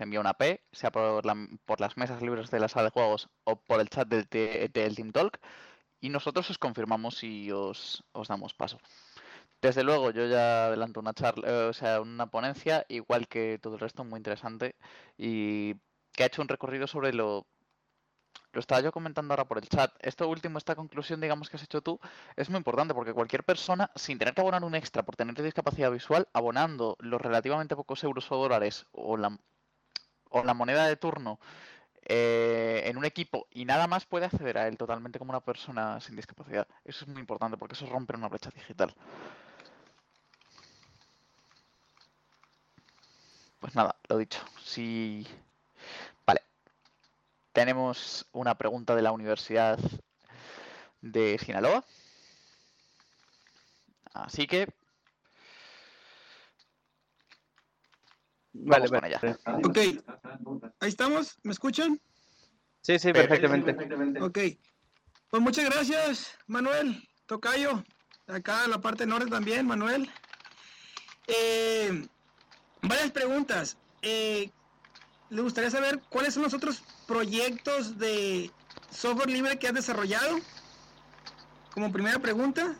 envía 0.00 0.18
una 0.18 0.34
P, 0.34 0.60
sea 0.72 0.90
por, 0.90 1.22
por, 1.64 1.80
las 1.80 1.96
mesas 1.96 2.20
libres 2.20 2.50
de 2.50 2.58
la 2.58 2.66
sala 2.66 2.86
de 2.86 2.90
juegos 2.90 3.28
o 3.44 3.54
por 3.54 3.80
el 3.80 3.88
chat 3.88 4.08
del, 4.08 4.26
Team 4.26 5.12
Talk, 5.12 5.38
y 6.00 6.08
nosotros 6.08 6.50
os 6.50 6.58
confirmamos 6.58 7.22
y 7.22 7.52
os, 7.52 8.02
os 8.10 8.26
damos 8.26 8.54
paso. 8.54 8.78
Desde 9.62 9.84
luego, 9.84 10.10
yo 10.10 10.26
ya 10.26 10.66
adelanto 10.66 10.98
una 10.98 11.14
charla, 11.14 11.48
eh, 11.48 11.68
o 11.68 11.72
sea, 11.74 12.00
una 12.00 12.26
ponencia, 12.26 12.84
igual 12.88 13.28
que 13.28 13.60
todo 13.62 13.74
el 13.74 13.80
resto, 13.80 14.02
muy 14.02 14.16
interesante, 14.16 14.74
y 15.16 15.74
que 16.10 16.24
ha 16.24 16.26
hecho 16.26 16.42
un 16.42 16.48
recorrido 16.48 16.88
sobre 16.88 17.12
lo... 17.12 17.46
Lo 18.52 18.60
estaba 18.60 18.80
yo 18.80 18.90
comentando 18.90 19.32
ahora 19.32 19.44
por 19.44 19.58
el 19.58 19.68
chat. 19.68 19.92
Esto 20.00 20.28
último, 20.28 20.58
esta 20.58 20.74
conclusión, 20.74 21.20
digamos, 21.20 21.48
que 21.48 21.56
has 21.56 21.62
hecho 21.62 21.82
tú, 21.82 22.00
es 22.36 22.50
muy 22.50 22.58
importante 22.58 22.94
porque 22.94 23.12
cualquier 23.12 23.44
persona, 23.44 23.90
sin 23.94 24.18
tener 24.18 24.34
que 24.34 24.40
abonar 24.40 24.64
un 24.64 24.74
extra 24.74 25.04
por 25.04 25.16
tener 25.16 25.40
discapacidad 25.40 25.90
visual, 25.90 26.28
abonando 26.32 26.96
los 27.00 27.20
relativamente 27.20 27.76
pocos 27.76 28.02
euros 28.02 28.30
o 28.32 28.36
dólares 28.36 28.86
o 28.92 29.16
la, 29.16 29.38
o 30.30 30.44
la 30.44 30.54
moneda 30.54 30.86
de 30.86 30.96
turno 30.96 31.38
eh, 32.02 32.82
en 32.86 32.96
un 32.96 33.04
equipo 33.04 33.46
y 33.52 33.64
nada 33.64 33.86
más 33.86 34.04
puede 34.06 34.26
acceder 34.26 34.58
a 34.58 34.66
él 34.66 34.76
totalmente 34.76 35.18
como 35.18 35.30
una 35.30 35.40
persona 35.40 36.00
sin 36.00 36.16
discapacidad. 36.16 36.66
Eso 36.84 37.04
es 37.04 37.08
muy 37.08 37.20
importante 37.20 37.56
porque 37.56 37.74
eso 37.74 37.86
rompe 37.86 38.16
una 38.16 38.28
brecha 38.28 38.50
digital. 38.50 38.92
Pues 43.60 43.74
nada, 43.76 43.94
lo 44.08 44.18
dicho. 44.18 44.40
Si. 44.64 45.26
Tenemos 47.60 48.26
una 48.32 48.56
pregunta 48.56 48.96
de 48.96 49.02
la 49.02 49.12
Universidad 49.12 49.78
de 51.02 51.36
Sinaloa. 51.36 51.84
Así 54.14 54.46
que. 54.46 54.66
Vale, 58.54 58.88
Vamos 58.88 58.90
con 58.92 59.04
ella. 59.04 59.20
vale. 59.20 59.68
Ok, 59.68 59.78
ahí 60.80 60.88
estamos, 60.88 61.38
¿me 61.42 61.52
escuchan? 61.52 62.00
Sí, 62.80 62.98
sí, 62.98 63.12
perfectamente. 63.12 64.22
Ok, 64.22 64.38
pues 65.28 65.42
muchas 65.42 65.66
gracias, 65.66 66.38
Manuel, 66.46 67.06
Tocayo, 67.26 67.84
acá 68.26 68.64
en 68.64 68.70
la 68.70 68.80
parte 68.80 69.04
norte 69.04 69.26
también, 69.28 69.66
Manuel. 69.66 70.10
Eh, 71.26 72.08
varias 72.80 73.10
preguntas. 73.10 73.76
Eh, 74.00 74.50
¿Le 75.30 75.42
gustaría 75.42 75.70
saber 75.70 76.00
cuáles 76.08 76.34
son 76.34 76.42
los 76.42 76.54
otros 76.54 76.82
proyectos 77.06 77.98
de 77.98 78.50
software 78.90 79.30
libre 79.30 79.58
que 79.58 79.68
has 79.68 79.74
desarrollado? 79.74 80.38
Como 81.72 81.92
primera 81.92 82.18
pregunta. 82.18 82.74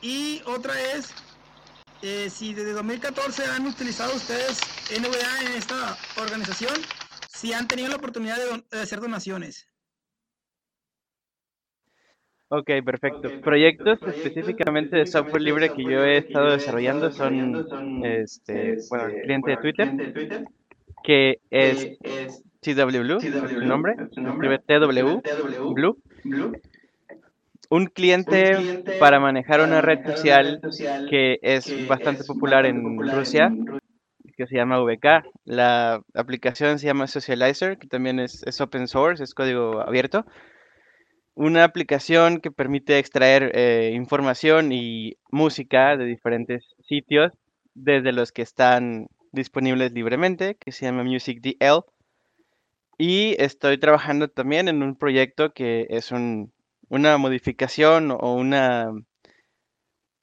Y 0.00 0.40
otra 0.46 0.80
es, 0.92 1.12
eh, 2.02 2.30
si 2.30 2.54
desde 2.54 2.72
2014 2.72 3.44
han 3.46 3.66
utilizado 3.66 4.14
ustedes 4.14 4.60
NVDA 4.96 5.50
en 5.50 5.58
esta 5.58 5.98
organización, 6.16 6.74
si 7.28 7.52
han 7.52 7.66
tenido 7.66 7.88
la 7.88 7.96
oportunidad 7.96 8.36
de, 8.36 8.78
hacer 8.78 9.00
donaciones. 9.00 9.68
Ok, 12.50 12.70
perfecto. 12.84 13.40
Proyectos 13.42 13.98
específicamente 14.06 14.96
de 14.96 15.06
software 15.06 15.42
libre 15.42 15.72
que 15.74 15.82
yo 15.82 16.04
he 16.04 16.18
estado 16.18 16.52
desarrollando 16.52 17.10
son, 17.10 18.04
este, 18.04 18.76
bueno, 18.88 19.12
cliente 19.24 19.50
de 19.50 19.56
Twitter, 19.56 20.44
que 21.08 21.40
es 21.50 21.96
TW 22.60 23.00
Blue, 23.00 23.16
es 23.16 23.50
su 23.50 23.60
nombre, 23.62 23.94
escribe 24.10 24.58
TW 24.58 25.72
Blue. 25.72 26.02
Un 27.70 27.86
cliente 27.86 28.84
para 29.00 29.18
manejar 29.18 29.62
una 29.62 29.80
red 29.80 30.04
social 30.04 30.60
que 31.08 31.38
es 31.40 31.88
bastante 31.88 32.24
popular 32.24 32.66
en 32.66 32.98
Rusia, 32.98 33.50
que 34.36 34.46
se 34.46 34.56
llama 34.56 34.82
VK. 34.82 35.24
La 35.46 36.02
aplicación 36.12 36.78
se 36.78 36.88
llama 36.88 37.06
Socializer, 37.06 37.78
que 37.78 37.86
también 37.86 38.20
es, 38.20 38.42
es 38.46 38.60
open 38.60 38.86
source, 38.86 39.24
es 39.24 39.32
código 39.32 39.80
abierto. 39.80 40.26
Una 41.32 41.64
aplicación 41.64 42.40
que 42.40 42.50
permite 42.50 42.98
extraer 42.98 43.50
eh, 43.54 43.92
información 43.94 44.72
y 44.72 45.14
música 45.30 45.96
de 45.96 46.04
diferentes 46.04 46.66
sitios, 46.86 47.32
desde 47.72 48.12
los 48.12 48.30
que 48.30 48.42
están 48.42 49.06
disponibles 49.32 49.92
libremente, 49.92 50.56
que 50.56 50.72
se 50.72 50.86
llama 50.86 51.04
MusicDL. 51.04 51.84
Y 52.98 53.36
estoy 53.42 53.78
trabajando 53.78 54.28
también 54.28 54.68
en 54.68 54.82
un 54.82 54.96
proyecto 54.96 55.52
que 55.54 55.86
es 55.90 56.12
un- 56.12 56.52
una 56.88 57.18
modificación 57.18 58.10
o 58.12 58.34
una 58.34 58.92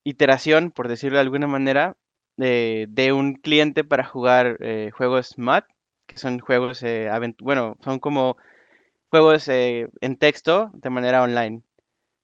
iteración, 0.03 0.71
por 0.71 0.87
decirlo 0.87 1.17
de 1.17 1.21
alguna 1.23 1.47
manera, 1.47 1.97
de, 2.37 2.87
de 2.89 3.13
un 3.13 3.35
cliente 3.35 3.83
para 3.83 4.03
jugar 4.05 4.57
eh, 4.59 4.91
juegos 4.93 5.37
MUD, 5.37 5.63
que 6.07 6.17
son 6.17 6.39
juegos, 6.39 6.83
eh, 6.83 7.09
bueno, 7.41 7.77
son 7.83 7.99
como 7.99 8.37
juegos 9.09 9.47
eh, 9.49 9.89
en 10.01 10.17
texto 10.17 10.71
de 10.73 10.89
manera 10.89 11.23
online. 11.23 11.63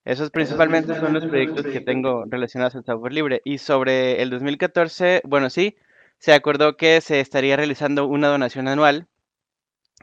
Esos 0.05 0.31
principalmente 0.31 0.95
son 0.95 1.13
los 1.13 1.25
proyectos 1.27 1.67
que 1.67 1.81
tengo 1.81 2.25
relacionados 2.27 2.75
al 2.75 2.85
software 2.85 3.13
libre. 3.13 3.41
Y 3.45 3.59
sobre 3.59 4.21
el 4.21 4.29
2014, 4.31 5.21
bueno, 5.25 5.49
sí, 5.49 5.75
se 6.21 6.33
acordó 6.33 6.77
que 6.77 7.01
se 7.01 7.19
estaría 7.19 7.57
realizando 7.57 8.05
una 8.05 8.27
donación 8.27 8.67
anual 8.67 9.07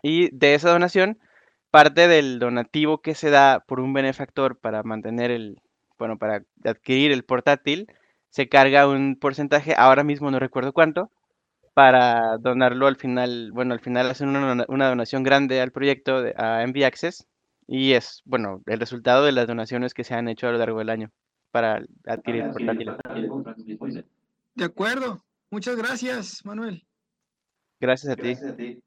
y 0.02 0.34
de 0.36 0.54
esa 0.54 0.70
donación, 0.70 1.20
parte 1.70 2.08
del 2.08 2.40
donativo 2.40 3.02
que 3.02 3.14
se 3.14 3.30
da 3.30 3.60
por 3.60 3.78
un 3.78 3.92
benefactor 3.92 4.58
para 4.58 4.82
mantener 4.82 5.30
el, 5.30 5.62
bueno, 5.96 6.18
para 6.18 6.42
adquirir 6.64 7.12
el 7.12 7.24
portátil, 7.24 7.86
se 8.30 8.48
carga 8.48 8.88
un 8.88 9.16
porcentaje, 9.16 9.74
ahora 9.76 10.02
mismo 10.02 10.28
no 10.32 10.40
recuerdo 10.40 10.72
cuánto, 10.72 11.12
para 11.72 12.36
donarlo 12.38 12.88
al 12.88 12.96
final, 12.96 13.52
bueno, 13.52 13.72
al 13.72 13.80
final 13.80 14.10
hacen 14.10 14.30
una, 14.30 14.64
una 14.66 14.88
donación 14.88 15.22
grande 15.22 15.60
al 15.60 15.70
proyecto 15.70 16.20
de, 16.20 16.34
a 16.36 16.66
MV 16.66 16.84
Access 16.84 17.28
y 17.68 17.92
es, 17.92 18.22
bueno, 18.24 18.60
el 18.66 18.80
resultado 18.80 19.24
de 19.24 19.30
las 19.30 19.46
donaciones 19.46 19.94
que 19.94 20.02
se 20.02 20.14
han 20.14 20.26
hecho 20.26 20.48
a 20.48 20.50
lo 20.52 20.58
largo 20.58 20.80
del 20.80 20.90
año 20.90 21.12
para 21.52 21.80
adquirir 22.06 22.50
portátiles. 22.50 22.96
De 24.56 24.64
acuerdo, 24.64 25.22
muchas 25.50 25.76
gracias, 25.76 26.44
Manuel. 26.44 26.86
Gracias 27.80 28.12
a 28.12 28.16
ti. 28.56 28.82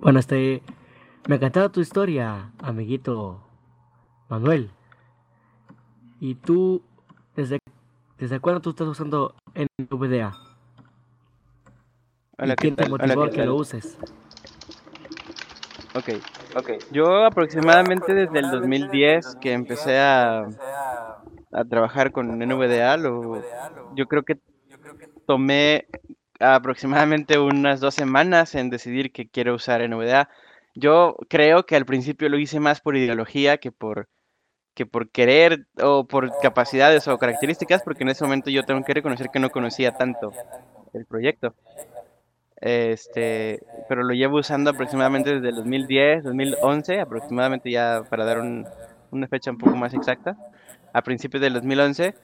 Bueno, 0.00 0.20
este, 0.20 0.62
me 1.26 1.36
encantaba 1.36 1.70
tu 1.70 1.80
historia, 1.80 2.52
amiguito 2.60 3.42
Manuel. 4.28 4.70
¿Y 6.20 6.36
tú, 6.36 6.82
desde, 7.36 7.58
desde 8.16 8.40
cuándo 8.40 8.60
tú 8.60 8.70
estás 8.70 8.88
usando 8.88 9.34
NVDA? 9.54 10.47
Hola, 12.38 12.52
¿Y 12.52 12.56
¿qué 12.56 12.62
quién 12.62 12.76
te 12.76 12.84
tal? 12.84 12.92
Hola, 13.00 13.06
motivó 13.06 13.22
a 13.22 13.26
¿qué 13.26 13.30
que 13.32 13.36
tal? 13.38 13.46
lo 13.46 13.56
uses? 13.56 13.98
Ok, 15.94 16.10
ok. 16.56 16.70
Yo 16.92 17.24
aproximadamente 17.24 18.14
desde 18.14 18.38
el 18.38 18.50
2010 18.50 19.36
que 19.40 19.52
empecé 19.52 19.98
a, 19.98 20.46
a 21.52 21.64
trabajar 21.64 22.12
con 22.12 22.38
NVDA, 22.38 22.96
lo, 22.96 23.42
yo 23.96 24.06
creo 24.06 24.22
que 24.22 24.36
tomé 25.26 25.86
aproximadamente 26.40 27.38
unas 27.38 27.80
dos 27.80 27.94
semanas 27.94 28.54
en 28.54 28.70
decidir 28.70 29.12
que 29.12 29.28
quiero 29.28 29.54
usar 29.54 29.82
NVDA. 29.82 30.28
Yo 30.74 31.16
creo 31.28 31.66
que 31.66 31.76
al 31.76 31.86
principio 31.86 32.28
lo 32.28 32.38
hice 32.38 32.60
más 32.60 32.80
por 32.80 32.96
ideología 32.96 33.58
que 33.58 33.72
por, 33.72 34.08
que 34.74 34.86
por 34.86 35.10
querer 35.10 35.66
o 35.82 36.06
por 36.06 36.38
capacidades 36.38 37.08
o 37.08 37.18
características, 37.18 37.82
porque 37.82 38.04
en 38.04 38.10
ese 38.10 38.24
momento 38.24 38.50
yo 38.50 38.64
tengo 38.64 38.84
que 38.84 38.94
reconocer 38.94 39.30
que 39.30 39.40
no 39.40 39.50
conocía 39.50 39.92
tanto 39.92 40.32
el 40.92 41.06
proyecto. 41.06 41.54
Este, 42.60 43.60
pero 43.88 44.02
lo 44.02 44.14
llevo 44.14 44.38
usando 44.38 44.70
aproximadamente 44.70 45.34
desde 45.34 45.50
el 45.50 45.54
2010, 45.56 46.24
2011, 46.24 47.00
aproximadamente 47.00 47.70
ya 47.70 48.02
para 48.08 48.24
dar 48.24 48.40
un- 48.40 48.66
una 49.10 49.28
fecha 49.28 49.50
un 49.50 49.58
poco 49.58 49.76
más 49.76 49.94
exacta, 49.94 50.36
a 50.92 51.02
principios 51.02 51.40
del 51.40 51.52
2011. 51.54 52.14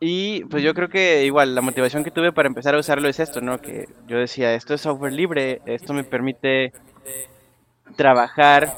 Y 0.00 0.44
pues 0.46 0.62
yo 0.64 0.74
creo 0.74 0.88
que 0.88 1.24
igual 1.24 1.54
la 1.54 1.60
motivación 1.60 2.02
que 2.02 2.10
tuve 2.10 2.32
para 2.32 2.48
empezar 2.48 2.74
a 2.74 2.78
usarlo 2.78 3.08
es 3.08 3.20
esto, 3.20 3.40
¿no? 3.40 3.58
Que 3.60 3.86
yo 4.08 4.18
decía, 4.18 4.54
esto 4.54 4.74
es 4.74 4.80
software 4.80 5.12
libre, 5.12 5.60
esto 5.64 5.92
me 5.92 6.02
permite 6.02 6.72
trabajar 7.96 8.72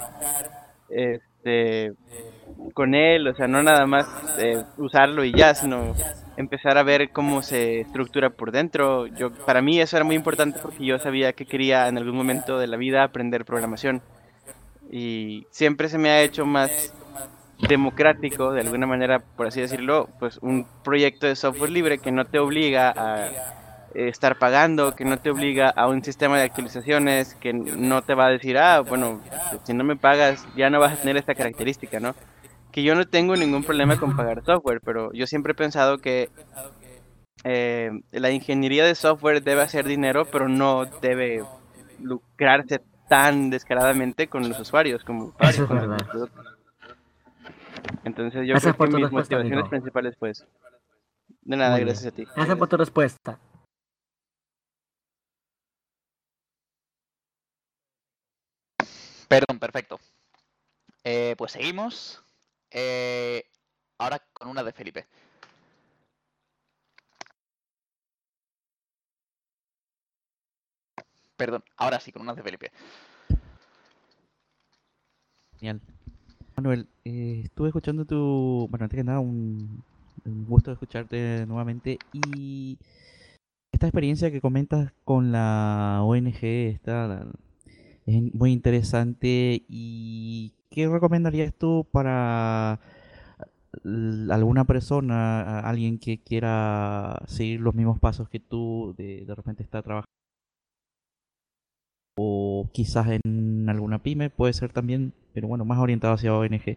este, 0.88 1.92
con 2.74 2.94
él, 2.94 3.26
o 3.28 3.34
sea, 3.34 3.48
no 3.48 3.62
nada 3.62 3.86
más 3.86 4.06
eh, 4.38 4.62
usarlo 4.76 5.24
y 5.24 5.32
ya, 5.32 5.54
sino 5.54 5.94
empezar 6.36 6.78
a 6.78 6.82
ver 6.82 7.10
cómo 7.10 7.42
se 7.42 7.80
estructura 7.80 8.30
por 8.30 8.52
dentro. 8.52 9.06
Yo, 9.06 9.30
para 9.30 9.62
mí 9.62 9.80
eso 9.80 9.96
era 9.96 10.04
muy 10.04 10.16
importante 10.16 10.58
porque 10.60 10.84
yo 10.84 10.98
sabía 10.98 11.32
que 11.32 11.46
quería 11.46 11.88
en 11.88 11.98
algún 11.98 12.16
momento 12.16 12.58
de 12.58 12.66
la 12.66 12.76
vida 12.76 13.04
aprender 13.04 13.44
programación. 13.44 14.02
Y 14.90 15.46
siempre 15.50 15.88
se 15.88 15.98
me 15.98 16.10
ha 16.10 16.22
hecho 16.22 16.46
más 16.46 16.92
democrático, 17.68 18.52
de 18.52 18.60
alguna 18.60 18.86
manera, 18.86 19.20
por 19.20 19.46
así 19.46 19.60
decirlo, 19.60 20.08
pues 20.18 20.38
un 20.42 20.66
proyecto 20.82 21.26
de 21.26 21.36
software 21.36 21.70
libre 21.70 21.98
que 21.98 22.12
no 22.12 22.26
te 22.26 22.38
obliga 22.38 22.92
a 22.96 23.26
eh, 23.94 24.08
estar 24.08 24.38
pagando, 24.38 24.94
que 24.94 25.04
no 25.04 25.18
te 25.18 25.30
obliga 25.30 25.70
a 25.70 25.86
un 25.86 26.02
sistema 26.02 26.36
de 26.36 26.44
actualizaciones, 26.44 27.34
que 27.36 27.52
no 27.52 28.02
te 28.02 28.14
va 28.14 28.26
a 28.26 28.30
decir, 28.30 28.58
ah, 28.58 28.80
bueno, 28.80 29.20
si 29.64 29.72
no 29.72 29.84
me 29.84 29.96
pagas 29.96 30.44
ya 30.56 30.68
no 30.68 30.80
vas 30.80 30.92
a 30.92 30.96
tener 30.96 31.16
esta 31.16 31.34
característica, 31.34 32.00
¿no? 32.00 32.14
Que 32.74 32.82
yo 32.82 32.96
no 32.96 33.06
tengo 33.06 33.36
ningún 33.36 33.62
problema 33.62 33.96
con 33.96 34.16
pagar 34.16 34.44
software, 34.44 34.80
pero 34.80 35.12
yo 35.12 35.28
siempre 35.28 35.52
he 35.52 35.54
pensado 35.54 35.98
que 35.98 36.28
eh, 37.44 37.92
la 38.10 38.32
ingeniería 38.32 38.84
de 38.84 38.96
software 38.96 39.44
debe 39.44 39.62
hacer 39.62 39.86
dinero, 39.86 40.24
pero 40.24 40.48
no 40.48 40.84
debe 41.00 41.44
lucrarse 42.02 42.80
tan 43.08 43.48
descaradamente 43.50 44.26
con 44.26 44.48
los 44.48 44.58
usuarios 44.58 45.04
como 45.04 45.32
Eso 45.38 45.62
es 45.62 45.68
con 45.68 45.76
los 45.76 45.88
verdad. 45.88 46.28
Entonces 48.02 48.40
yo 48.40 48.54
Gracias 48.54 48.74
creo 48.74 48.76
por 48.76 48.88
que 48.88 49.02
mis 49.04 49.12
motivaciones 49.12 49.52
amigo. 49.52 49.70
principales 49.70 50.16
pues 50.18 50.44
de 51.42 51.56
nada, 51.56 51.70
Muy 51.76 51.84
bien. 51.84 51.94
gracias 51.94 52.12
a 52.12 52.16
ti. 52.16 52.26
Gracias 52.34 52.58
por 52.58 52.68
tu 52.68 52.76
respuesta. 52.76 53.38
Perdón, 59.28 59.60
perfecto. 59.60 60.00
Eh, 61.04 61.36
pues 61.38 61.52
seguimos. 61.52 62.23
Eh, 62.74 63.44
ahora 63.98 64.20
con 64.32 64.48
una 64.48 64.64
de 64.64 64.72
Felipe. 64.72 65.06
Perdón, 71.36 71.62
ahora 71.76 72.00
sí, 72.00 72.10
con 72.10 72.22
una 72.22 72.34
de 72.34 72.42
Felipe. 72.42 72.72
Genial. 75.58 75.80
Manuel, 76.56 76.88
eh, 77.04 77.42
estuve 77.44 77.68
escuchando 77.68 78.04
tu... 78.04 78.66
Bueno, 78.70 78.84
antes 78.84 78.96
que 78.96 79.04
nada, 79.04 79.20
un, 79.20 79.84
un 80.24 80.46
gusto 80.46 80.72
escucharte 80.72 81.44
nuevamente. 81.46 81.98
Y 82.12 82.78
esta 83.72 83.86
experiencia 83.86 84.32
que 84.32 84.40
comentas 84.40 84.92
con 85.04 85.30
la 85.30 86.00
ONG 86.02 86.42
está, 86.42 87.26
es 88.06 88.34
muy 88.34 88.52
interesante. 88.52 89.64
¿Y 89.68 90.52
qué 90.74 90.88
recomendarías 90.88 91.54
tú 91.54 91.86
para 91.92 92.80
alguna 94.30 94.64
persona, 94.64 95.60
alguien 95.60 95.98
que 95.98 96.20
quiera 96.20 97.22
seguir 97.26 97.60
los 97.60 97.74
mismos 97.74 98.00
pasos 98.00 98.28
que 98.28 98.40
tú, 98.40 98.94
de, 98.98 99.24
repente 99.36 99.62
está 99.62 99.82
trabajando? 99.82 100.04
o 102.16 102.70
quizás 102.72 103.08
en 103.24 103.68
alguna 103.68 104.00
pyme, 104.00 104.30
puede 104.30 104.52
ser 104.52 104.72
también, 104.72 105.12
pero 105.32 105.48
bueno, 105.48 105.64
más 105.64 105.78
orientado 105.78 106.14
hacia 106.14 106.34
ONG, 106.34 106.76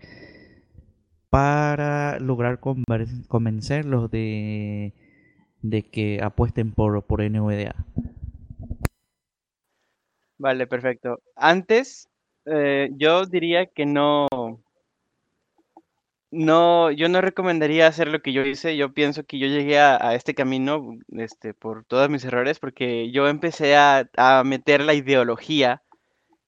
para 1.29 2.19
lograr 2.19 2.59
convencerlos 2.59 4.09
de, 4.09 4.93
de 5.61 5.83
que 5.83 6.21
apuesten 6.23 6.71
por, 6.71 7.03
por 7.03 7.21
NVDA. 7.21 7.75
Vale, 10.39 10.67
perfecto. 10.67 11.19
Antes, 11.35 12.09
eh, 12.49 12.89
yo 12.93 13.25
diría 13.25 13.65
que 13.67 13.85
no, 13.85 14.27
no, 16.31 16.91
yo 16.91 17.09
no 17.09 17.21
recomendaría 17.21 17.87
hacer 17.87 18.07
lo 18.09 18.21
que 18.21 18.33
yo 18.33 18.43
hice. 18.45 18.77
Yo 18.77 18.93
pienso 18.93 19.25
que 19.25 19.39
yo 19.39 19.47
llegué 19.47 19.79
a, 19.79 20.15
este 20.15 20.33
camino, 20.35 20.97
este, 21.17 21.53
por 21.53 21.85
todos 21.85 22.09
mis 22.09 22.25
errores, 22.25 22.59
porque 22.59 23.11
yo 23.11 23.27
empecé 23.27 23.75
a, 23.75 24.09
a 24.17 24.43
meter 24.43 24.81
la 24.81 24.93
ideología 24.93 25.83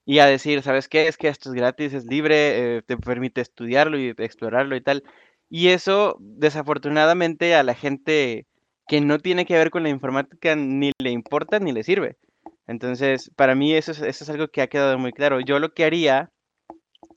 y 0.06 0.20
a 0.20 0.26
decir, 0.26 0.64
¿sabes 0.64 0.88
qué? 0.90 1.08
Es 1.08 1.18
que 1.18 1.28
esto 1.28 1.50
es 1.50 1.56
gratis, 1.56 1.94
es 1.94 2.06
libre, 2.06 2.78
eh, 2.78 2.82
te 2.82 2.98
permite 2.98 3.42
estudiarlo 3.42 4.00
y 4.00 4.10
explorarlo 4.18 4.76
y 4.76 4.82
tal. 4.82 5.04
Y 5.50 5.70
eso, 5.70 6.18
desafortunadamente, 6.20 7.56
a 7.56 7.64
la 7.64 7.76
gente 7.76 8.48
que 8.88 9.02
no 9.02 9.20
tiene 9.20 9.46
que 9.46 9.54
ver 9.54 9.70
con 9.70 9.84
la 9.84 9.90
informática 9.90 10.56
ni 10.56 10.92
le 11.00 11.12
importa 11.12 11.60
ni 11.60 11.74
le 11.74 11.84
sirve. 11.84 12.18
Entonces, 12.70 13.32
para 13.36 13.56
mí 13.56 13.74
eso 13.74 13.92
es, 13.92 14.00
eso 14.02 14.24
es 14.24 14.30
algo 14.30 14.50
que 14.50 14.62
ha 14.62 14.68
quedado 14.68 15.00
muy 15.00 15.12
claro. 15.12 15.40
Yo 15.40 15.58
lo 15.60 15.74
que 15.74 15.86
haría 15.86 16.32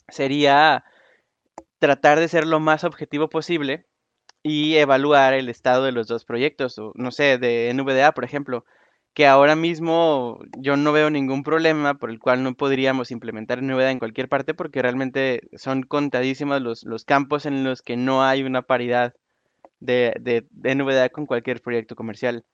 sería 0.08 0.84
tratar 1.78 2.18
de 2.20 2.28
ser 2.28 2.46
lo 2.46 2.58
más 2.60 2.84
objetivo 2.84 3.28
posible 3.28 3.86
y 4.42 4.76
evaluar 4.76 5.34
el 5.34 5.50
estado 5.50 5.84
de 5.84 5.92
los 5.92 6.08
dos 6.08 6.24
proyectos, 6.24 6.78
o 6.78 6.92
no 6.96 7.10
sé, 7.12 7.36
de 7.36 7.70
NVDA, 7.74 8.12
por 8.12 8.24
ejemplo, 8.24 8.64
que 9.14 9.26
ahora 9.26 9.54
mismo 9.54 10.40
yo 10.58 10.76
no 10.78 10.92
veo 10.92 11.10
ningún 11.10 11.42
problema 11.42 11.94
por 11.94 12.10
el 12.10 12.18
cual 12.18 12.42
no 12.42 12.54
podríamos 12.54 13.10
implementar 13.10 13.62
NVDA 13.62 13.90
en 13.90 13.98
cualquier 13.98 14.28
parte 14.30 14.54
porque 14.54 14.80
realmente 14.80 15.42
son 15.58 15.82
contadísimos 15.82 16.62
los, 16.62 17.04
campos 17.04 17.44
en 17.44 17.62
los 17.64 17.82
que 17.82 17.98
no 17.98 18.24
hay 18.24 18.42
una 18.42 18.62
paridad 18.62 19.14
de, 19.80 20.14
de 20.18 20.74
NVDA 20.74 21.10
con 21.10 21.26
cualquier 21.26 21.60
proyecto 21.60 21.94
comercial. 21.94 22.44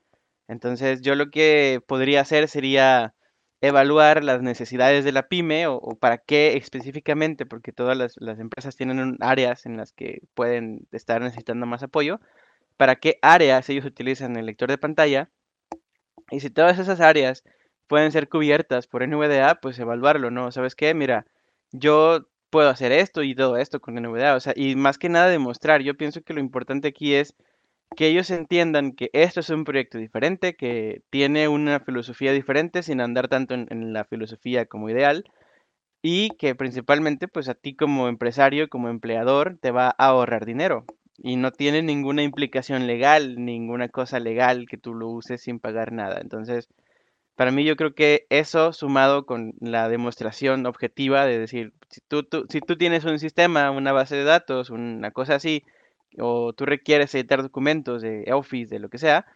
Entonces, 0.49 1.03
yo 1.03 1.14
lo 1.14 1.30
que 1.30 1.80
podría 1.86 2.22
hacer 2.22 2.49
sería 2.49 3.14
evaluar 3.61 4.24
las 4.24 4.42
necesidades 4.42 5.05
de 5.05 5.12
la 5.12 5.28
pyme 5.28 5.66
o, 5.66 5.80
para 6.01 6.18
qué 6.18 6.57
específicamente, 6.57 7.46
porque 7.46 7.72
todas 7.72 7.96
las, 7.96 8.14
las 8.18 8.38
empresas 8.38 8.76
tienen 8.76 9.16
áreas 9.20 9.66
en 9.66 9.76
las 9.76 9.92
que 9.92 10.22
pueden 10.34 10.86
estar 10.92 11.20
necesitando 11.22 11.66
más 11.66 11.82
apoyo, 11.82 12.20
para 12.76 12.96
qué 12.96 13.18
áreas 13.22 13.68
ellos 13.68 13.84
utilizan 13.84 14.36
el 14.36 14.46
lector 14.46 14.70
de 14.70 14.78
pantalla 14.78 15.30
y 16.30 16.40
si 16.40 16.51
todas 16.51 16.78
esas 16.78 17.01
áreas 17.01 17.44
pueden 17.86 18.12
ser 18.12 18.28
cubiertas 18.28 18.86
por 18.86 19.07
NVDA, 19.07 19.57
pues 19.57 19.78
evaluarlo, 19.78 20.30
¿no? 20.30 20.53
¿Sabes 20.53 20.74
qué? 20.74 20.94
Mira, 20.94 21.26
yo 21.72 22.28
puedo 22.51 22.68
hacer 22.70 22.92
esto 22.92 23.22
y 23.22 23.34
todo 23.34 23.57
esto 23.57 23.80
con 23.80 23.94
NVDA, 23.94 24.34
o 24.36 24.40
sea, 24.40 24.53
y 24.57 24.76
más 24.76 24.99
que 24.99 25.09
nada 25.09 25.28
demostrar, 25.28 25.82
yo 25.82 25.96
pienso 25.96 26.22
que 26.22 26.34
lo 26.34 26.40
importante 26.40 26.88
aquí 26.88 27.14
es 27.14 27.34
que 27.97 28.07
ellos 28.09 28.30
entiendan 28.30 28.93
que 28.93 29.11
esto 29.12 29.41
es 29.41 29.51
un 29.51 29.64
proyecto 29.64 29.99
diferente, 29.99 30.55
que 30.57 31.03
tiene 31.11 31.49
una 31.49 31.80
filosofía 31.80 32.32
diferente 32.32 32.82
sin 32.82 33.01
andar 33.01 33.28
tanto 33.28 33.55
en, 33.55 33.93
la 33.93 34.05
filosofía 34.05 34.66
como 34.66 34.91
ideal 34.91 35.24
y 36.03 36.30
que 36.36 36.55
principalmente 36.55 37.28
pues 37.28 37.49
a 37.49 37.55
ti 37.55 37.74
como 37.76 38.09
empresario, 38.09 38.68
como 38.68 38.89
empleador, 38.89 39.59
te 39.61 39.70
va 39.70 39.89
a 39.89 40.07
ahorrar 40.09 40.47
dinero 40.47 40.84
y 41.18 41.36
no 41.36 41.53
tiene 41.53 41.82
ninguna 41.82 42.22
implicación 42.22 42.86
legal, 42.86 43.45
ninguna 43.45 43.89
cosa 43.89 44.20
legal 44.20 44.66
que 44.68 44.78
tú 44.78 44.95
lo 44.95 45.09
uses 45.09 45.43
sin 45.43 45.59
pagar 45.61 45.93
nada. 45.93 46.20
Entonces, 46.20 46.68
para 47.36 47.53
mí 47.53 47.64
yo 47.64 47.76
creo 47.76 47.95
que 47.95 48.26
eso 48.30 48.72
sumado 48.72 49.24
con 49.26 49.55
la 49.61 49.89
demostración 49.89 50.66
objetiva 50.66 51.24
de 51.26 51.39
decir, 51.39 51.72
si 51.91 52.01
tú, 52.09 52.24
tú- 52.24 52.47
si 52.51 52.61
tú 52.61 52.76
tienes 52.76 53.05
un 53.05 53.18
sistema, 53.20 53.70
una 53.70 53.93
base 53.93 54.16
de 54.16 54.24
datos, 54.24 54.70
una 54.70 55.11
cosa 55.12 55.36
así, 55.36 55.64
o 56.20 56.52
tú 56.54 56.66
requieres 56.66 57.14
editar 57.14 57.42
documentos 57.42 58.02
de 58.02 58.26
Office, 58.32 58.74
de 58.74 58.80
lo 58.80 58.88
que 58.90 58.98
sea, 58.98 59.26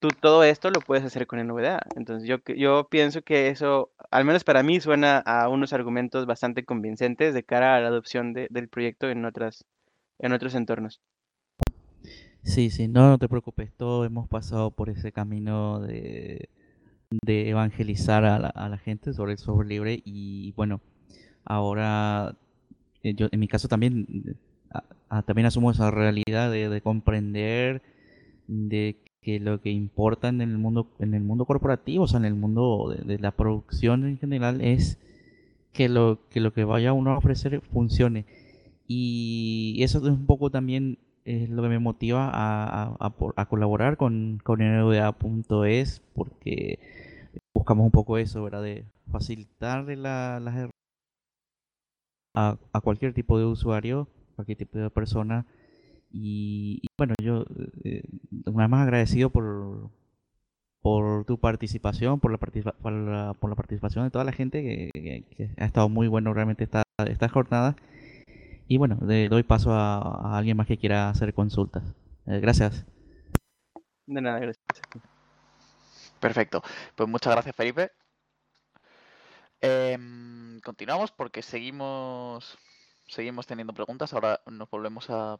tú 0.00 0.08
todo 0.10 0.44
esto 0.44 0.70
lo 0.70 0.80
puedes 0.82 1.04
hacer 1.04 1.26
con 1.26 1.40
NVDA. 1.40 1.82
Entonces 1.96 2.28
yo, 2.28 2.38
yo 2.56 2.88
pienso 2.90 3.22
que 3.22 3.48
eso, 3.48 3.92
al 4.10 4.24
menos 4.24 4.44
para 4.44 4.62
mí, 4.62 4.80
suena 4.80 5.18
a 5.20 5.48
unos 5.48 5.72
argumentos 5.72 6.26
bastante 6.26 6.64
convincentes 6.64 7.34
de 7.34 7.44
cara 7.44 7.76
a 7.76 7.80
la 7.80 7.88
adopción 7.88 8.32
de- 8.34 8.48
del 8.50 8.68
proyecto 8.68 9.10
en 9.10 9.24
otras, 9.26 9.64
en 10.18 10.32
otros 10.32 10.54
entornos. 10.54 11.00
Sí, 12.42 12.70
sí, 12.70 12.88
no, 12.88 13.08
no 13.10 13.18
te 13.18 13.28
preocupes, 13.28 13.72
todos 13.76 14.06
hemos 14.06 14.28
pasado 14.28 14.70
por 14.70 14.88
ese 14.88 15.10
camino 15.12 15.80
de, 15.80 16.48
de 17.24 17.50
evangelizar 17.50 18.24
a 18.24 18.38
la, 18.38 18.48
a 18.48 18.68
la 18.68 18.78
gente 18.78 19.14
sobre 19.14 19.32
el 19.32 19.38
software 19.38 19.68
libre 19.68 20.02
y 20.04 20.52
bueno, 20.52 20.80
ahora 21.44 22.36
eh, 23.02 23.14
yo 23.14 23.28
en 23.32 23.40
mi 23.40 23.48
caso 23.48 23.68
también 23.68 24.06
a- 24.72 24.84
a- 25.08 25.22
también 25.22 25.46
asumo 25.46 25.70
esa 25.70 25.90
realidad 25.90 26.50
de, 26.50 26.68
de 26.68 26.80
comprender 26.80 27.82
de 28.48 28.96
que 29.22 29.40
lo 29.40 29.60
que 29.60 29.70
importa 29.70 30.28
en 30.28 30.40
el 30.40 30.56
mundo 30.58 30.88
en 31.00 31.14
el 31.14 31.22
mundo 31.24 31.44
corporativo, 31.46 32.04
o 32.04 32.08
sea, 32.08 32.18
en 32.20 32.26
el 32.26 32.34
mundo 32.34 32.94
de, 32.96 33.04
de 33.04 33.18
la 33.18 33.32
producción 33.32 34.04
en 34.06 34.18
general 34.18 34.60
es 34.60 34.98
que 35.72 35.88
lo 35.88 36.20
que 36.30 36.40
lo 36.40 36.52
que 36.52 36.64
vaya 36.64 36.92
uno 36.92 37.12
a 37.12 37.18
ofrecer 37.18 37.60
funcione. 37.72 38.24
Y 38.88 39.78
eso 39.82 39.98
es 39.98 40.04
un 40.04 40.26
poco 40.26 40.50
también 40.50 40.98
es 41.24 41.50
lo 41.50 41.62
que 41.62 41.68
me 41.68 41.78
motiva 41.80 42.30
a, 42.32 42.84
a- 43.00 43.14
a 43.36 43.46
colaborar 43.46 43.96
con, 43.96 44.40
con 44.44 44.60
NVDA.es 44.62 46.00
porque 46.14 46.78
buscamos 47.54 47.84
un 47.86 47.90
poco 47.92 48.18
eso, 48.18 48.42
¿verdad? 48.44 48.62
De 48.62 48.84
facilitarle 49.10 49.96
la- 49.96 50.40
las 50.40 50.70
a, 52.34 52.56
a 52.72 52.80
cualquier 52.80 53.12
tipo 53.14 53.38
de 53.38 53.44
usuario, 53.46 54.08
cualquier 54.36 54.58
tipo 54.58 54.78
de 54.78 54.90
persona. 54.90 55.44
Y, 56.12 56.78
y 56.82 56.86
bueno, 56.96 57.14
yo 57.20 57.44
eh, 57.84 58.02
una 58.46 58.64
vez 58.64 58.70
más 58.70 58.82
agradecido 58.82 59.30
por, 59.30 59.90
por 60.80 61.24
tu 61.24 61.38
participación, 61.38 62.20
por 62.20 62.30
la, 62.30 62.38
participa- 62.38 62.74
por 62.80 62.92
la, 62.92 63.34
por 63.34 63.50
la 63.50 63.56
participación 63.56 64.04
de 64.04 64.10
toda 64.10 64.24
la 64.24 64.32
gente 64.32 64.62
que, 64.62 64.90
que- 64.94 65.24
que 65.36 65.50
ha 65.60 65.66
estado 65.66 65.88
muy 65.88 66.06
bueno 66.08 66.32
realmente 66.32 66.64
esta, 66.64 66.82
esta 67.08 67.28
jornada. 67.28 67.74
Y 68.68 68.78
bueno, 68.78 68.98
le 69.02 69.28
doy 69.28 69.42
paso 69.42 69.72
a, 69.72 69.98
a 69.98 70.38
alguien 70.38 70.56
más 70.56 70.66
que 70.66 70.76
quiera 70.78 71.08
hacer 71.10 71.34
consultas. 71.34 71.82
Eh, 72.26 72.40
gracias. 72.40 72.84
De 74.06 74.20
nada, 74.20 74.38
gracias. 74.38 74.64
Perfecto. 76.20 76.62
Pues 76.94 77.08
muchas 77.08 77.32
gracias, 77.32 77.54
Felipe. 77.54 77.90
Em, 79.60 80.60
continuamos 80.60 81.12
porque 81.12 81.42
seguimos, 81.42 82.56
seguimos 83.06 83.46
teniendo 83.46 83.72
preguntas. 83.72 84.12
Ahora 84.12 84.40
nos 84.46 84.70
volvemos 84.70 85.10
a, 85.10 85.38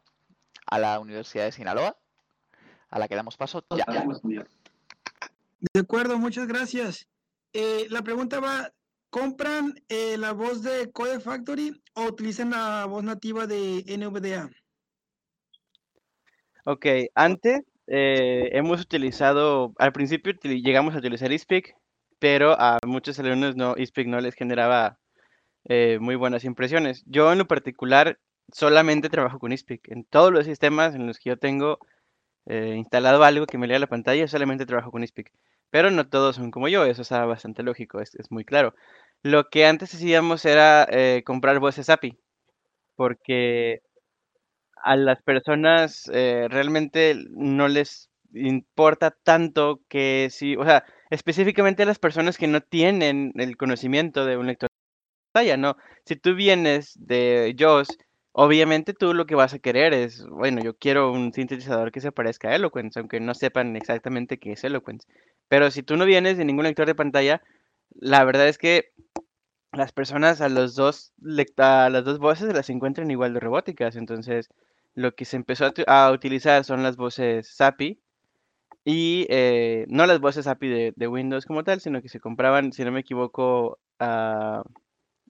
a 0.66 0.78
la 0.78 1.00
Universidad 1.00 1.44
de 1.44 1.52
Sinaloa, 1.52 1.96
a 2.88 2.98
la 2.98 3.08
que 3.08 3.14
damos 3.14 3.36
paso 3.36 3.64
ya. 3.70 3.86
De 5.72 5.80
acuerdo, 5.80 6.18
muchas 6.18 6.46
gracias. 6.46 7.08
Eh, 7.52 7.86
la 7.90 8.02
pregunta 8.02 8.40
va, 8.40 8.72
¿compran 9.10 9.74
eh, 9.88 10.16
la 10.18 10.32
voz 10.32 10.62
de 10.62 10.90
Code 10.92 11.20
Factory 11.20 11.82
o 11.94 12.04
utilizan 12.04 12.50
la 12.50 12.84
voz 12.86 13.02
nativa 13.02 13.46
de 13.46 13.82
NVDA? 13.86 14.50
Ok, 16.64 16.86
antes 17.14 17.62
eh, 17.86 18.50
hemos 18.52 18.80
utilizado, 18.82 19.72
al 19.78 19.92
principio 19.92 20.32
llegamos 20.42 20.94
a 20.94 20.98
utilizar 20.98 21.32
eSpeak, 21.32 21.74
pero 22.18 22.56
a 22.58 22.78
muchos 22.84 23.18
alumnos 23.18 23.56
no, 23.56 23.76
eSpeak 23.76 24.08
no 24.08 24.20
les 24.20 24.34
generaba 24.34 24.98
eh, 25.68 25.98
muy 26.00 26.14
buenas 26.14 26.44
impresiones. 26.44 27.02
Yo 27.06 27.32
en 27.32 27.38
lo 27.38 27.46
particular 27.46 28.18
solamente 28.52 29.08
trabajo 29.08 29.38
con 29.38 29.52
eSpeak. 29.52 29.88
En 29.90 30.04
todos 30.04 30.32
los 30.32 30.46
sistemas 30.46 30.94
en 30.94 31.06
los 31.06 31.18
que 31.18 31.30
yo 31.30 31.38
tengo 31.38 31.78
eh, 32.46 32.74
instalado 32.76 33.24
algo 33.24 33.46
que 33.46 33.58
me 33.58 33.66
lea 33.66 33.78
la 33.78 33.88
pantalla, 33.88 34.28
solamente 34.28 34.66
trabajo 34.66 34.90
con 34.92 35.04
eSpeak. 35.04 35.32
Pero 35.70 35.90
no 35.90 36.08
todos 36.08 36.36
son 36.36 36.50
como 36.50 36.68
yo, 36.68 36.84
eso 36.84 37.02
está 37.02 37.24
bastante 37.26 37.62
lógico, 37.64 38.00
es, 38.00 38.14
es 38.14 38.30
muy 38.30 38.44
claro. 38.44 38.74
Lo 39.22 39.48
que 39.50 39.66
antes 39.66 39.94
hacíamos 39.94 40.44
era 40.44 40.86
eh, 40.90 41.22
comprar 41.24 41.58
voces 41.58 41.90
API, 41.90 42.18
porque 42.96 43.82
a 44.82 44.96
las 44.96 45.22
personas 45.22 46.04
realmente 46.06 47.16
no 47.30 47.68
les 47.68 48.10
importa 48.32 49.10
tanto 49.10 49.80
que 49.88 50.28
si, 50.30 50.56
o 50.56 50.64
sea, 50.64 50.84
específicamente 51.10 51.82
a 51.82 51.86
las 51.86 51.98
personas 51.98 52.38
que 52.38 52.46
no 52.46 52.60
tienen 52.60 53.32
el 53.36 53.56
conocimiento 53.56 54.24
de 54.24 54.36
un 54.36 54.46
lector 54.46 54.68
¿no? 55.56 55.76
Si 56.04 56.16
tú 56.16 56.34
vienes 56.34 56.94
de 56.98 57.54
JAWS, 57.58 57.88
obviamente 58.32 58.94
tú 58.94 59.14
lo 59.14 59.26
que 59.26 59.34
vas 59.34 59.54
a 59.54 59.58
querer 59.58 59.92
es, 59.94 60.24
bueno, 60.26 60.62
yo 60.62 60.76
quiero 60.76 61.12
un 61.12 61.32
sintetizador 61.32 61.92
que 61.92 62.00
se 62.00 62.12
parezca 62.12 62.48
a 62.48 62.56
Eloquence, 62.56 62.98
aunque 62.98 63.20
no 63.20 63.34
sepan 63.34 63.76
exactamente 63.76 64.38
qué 64.38 64.52
es 64.52 64.64
Eloquence. 64.64 65.06
Pero 65.48 65.70
si 65.70 65.82
tú 65.82 65.96
no 65.96 66.04
vienes 66.04 66.38
de 66.38 66.44
ningún 66.44 66.64
lector 66.64 66.86
de 66.86 66.94
pantalla, 66.94 67.42
la 67.94 68.24
verdad 68.24 68.48
es 68.48 68.58
que 68.58 68.92
las 69.72 69.92
personas 69.92 70.40
a 70.40 70.48
los 70.48 70.74
dos 70.74 71.12
a 71.58 71.90
las 71.90 72.04
dos 72.04 72.18
voces 72.18 72.52
las 72.54 72.70
encuentran 72.70 73.10
igual 73.10 73.34
de 73.34 73.40
robóticas. 73.40 73.96
Entonces, 73.96 74.48
lo 74.94 75.14
que 75.14 75.24
se 75.24 75.36
empezó 75.36 75.72
a, 75.86 76.10
utilizar 76.12 76.64
son 76.64 76.82
las 76.82 76.96
voces 76.96 77.48
SAPI 77.56 78.00
y 78.84 79.26
eh, 79.30 79.84
no 79.88 80.06
las 80.06 80.20
voces 80.20 80.46
API 80.46 80.92
de, 80.96 81.08
Windows 81.08 81.46
como 81.46 81.64
tal, 81.64 81.80
sino 81.80 82.00
que 82.02 82.08
se 82.08 82.20
compraban, 82.20 82.72
si 82.72 82.84
no 82.84 82.92
me 82.92 83.00
equivoco, 83.00 83.78
a 83.98 84.62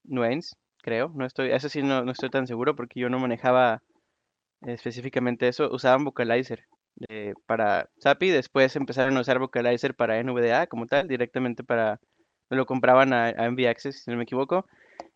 Nuance, 0.09 0.57
creo. 0.83 1.11
No 1.15 1.27
estoy, 1.27 1.51
eso 1.53 1.69
sí 1.69 1.83
no, 1.83 2.05
no 2.05 2.13
estoy 2.13 2.31
tan 2.31 2.47
seguro 2.47 2.77
porque 2.77 3.01
yo 3.01 3.09
no 3.09 3.19
manejaba 3.19 3.83
específicamente 4.63 5.49
eso. 5.49 5.71
Usaban 5.71 6.05
Vocalizer 6.05 6.65
eh, 7.09 7.35
para 7.47 7.89
SAPI, 7.99 8.31
después 8.31 8.75
empezaron 8.77 9.17
a 9.17 9.21
usar 9.21 9.39
Vocalizer 9.39 9.95
para 9.95 10.23
NVDA 10.23 10.67
como 10.67 10.87
tal, 10.87 11.09
directamente 11.09 11.63
para, 11.65 12.01
lo 12.51 12.67
compraban 12.67 13.13
a, 13.13 13.27
a 13.29 13.51
NV 13.51 13.69
Access, 13.69 14.03
si 14.05 14.11
no 14.11 14.17
me 14.17 14.25
equivoco. 14.25 14.67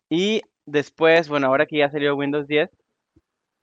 Y 0.09 0.41
después, 0.65 1.29
bueno, 1.29 1.47
ahora 1.47 1.65
que 1.65 1.79
ya 1.79 1.89
salió 1.89 2.15
Windows 2.15 2.47
10, 2.47 2.69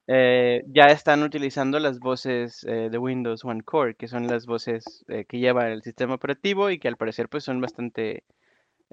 eh, 0.08 0.62
ya 0.68 0.86
están 0.86 1.22
utilizando 1.22 1.78
las 1.78 1.98
voces 1.98 2.64
eh, 2.64 2.88
de 2.90 2.98
Windows 2.98 3.44
One 3.44 3.62
Core, 3.62 3.94
que 3.94 4.08
son 4.08 4.26
las 4.26 4.46
voces 4.46 5.04
que 5.06 5.38
lleva 5.38 5.68
el 5.68 5.82
sistema 5.82 6.14
operativo 6.14 6.70
y 6.70 6.78
que 6.78 6.88
al 6.88 6.96
parecer 6.96 7.28
pues 7.28 7.44
son 7.44 7.60
bastante 7.60 8.24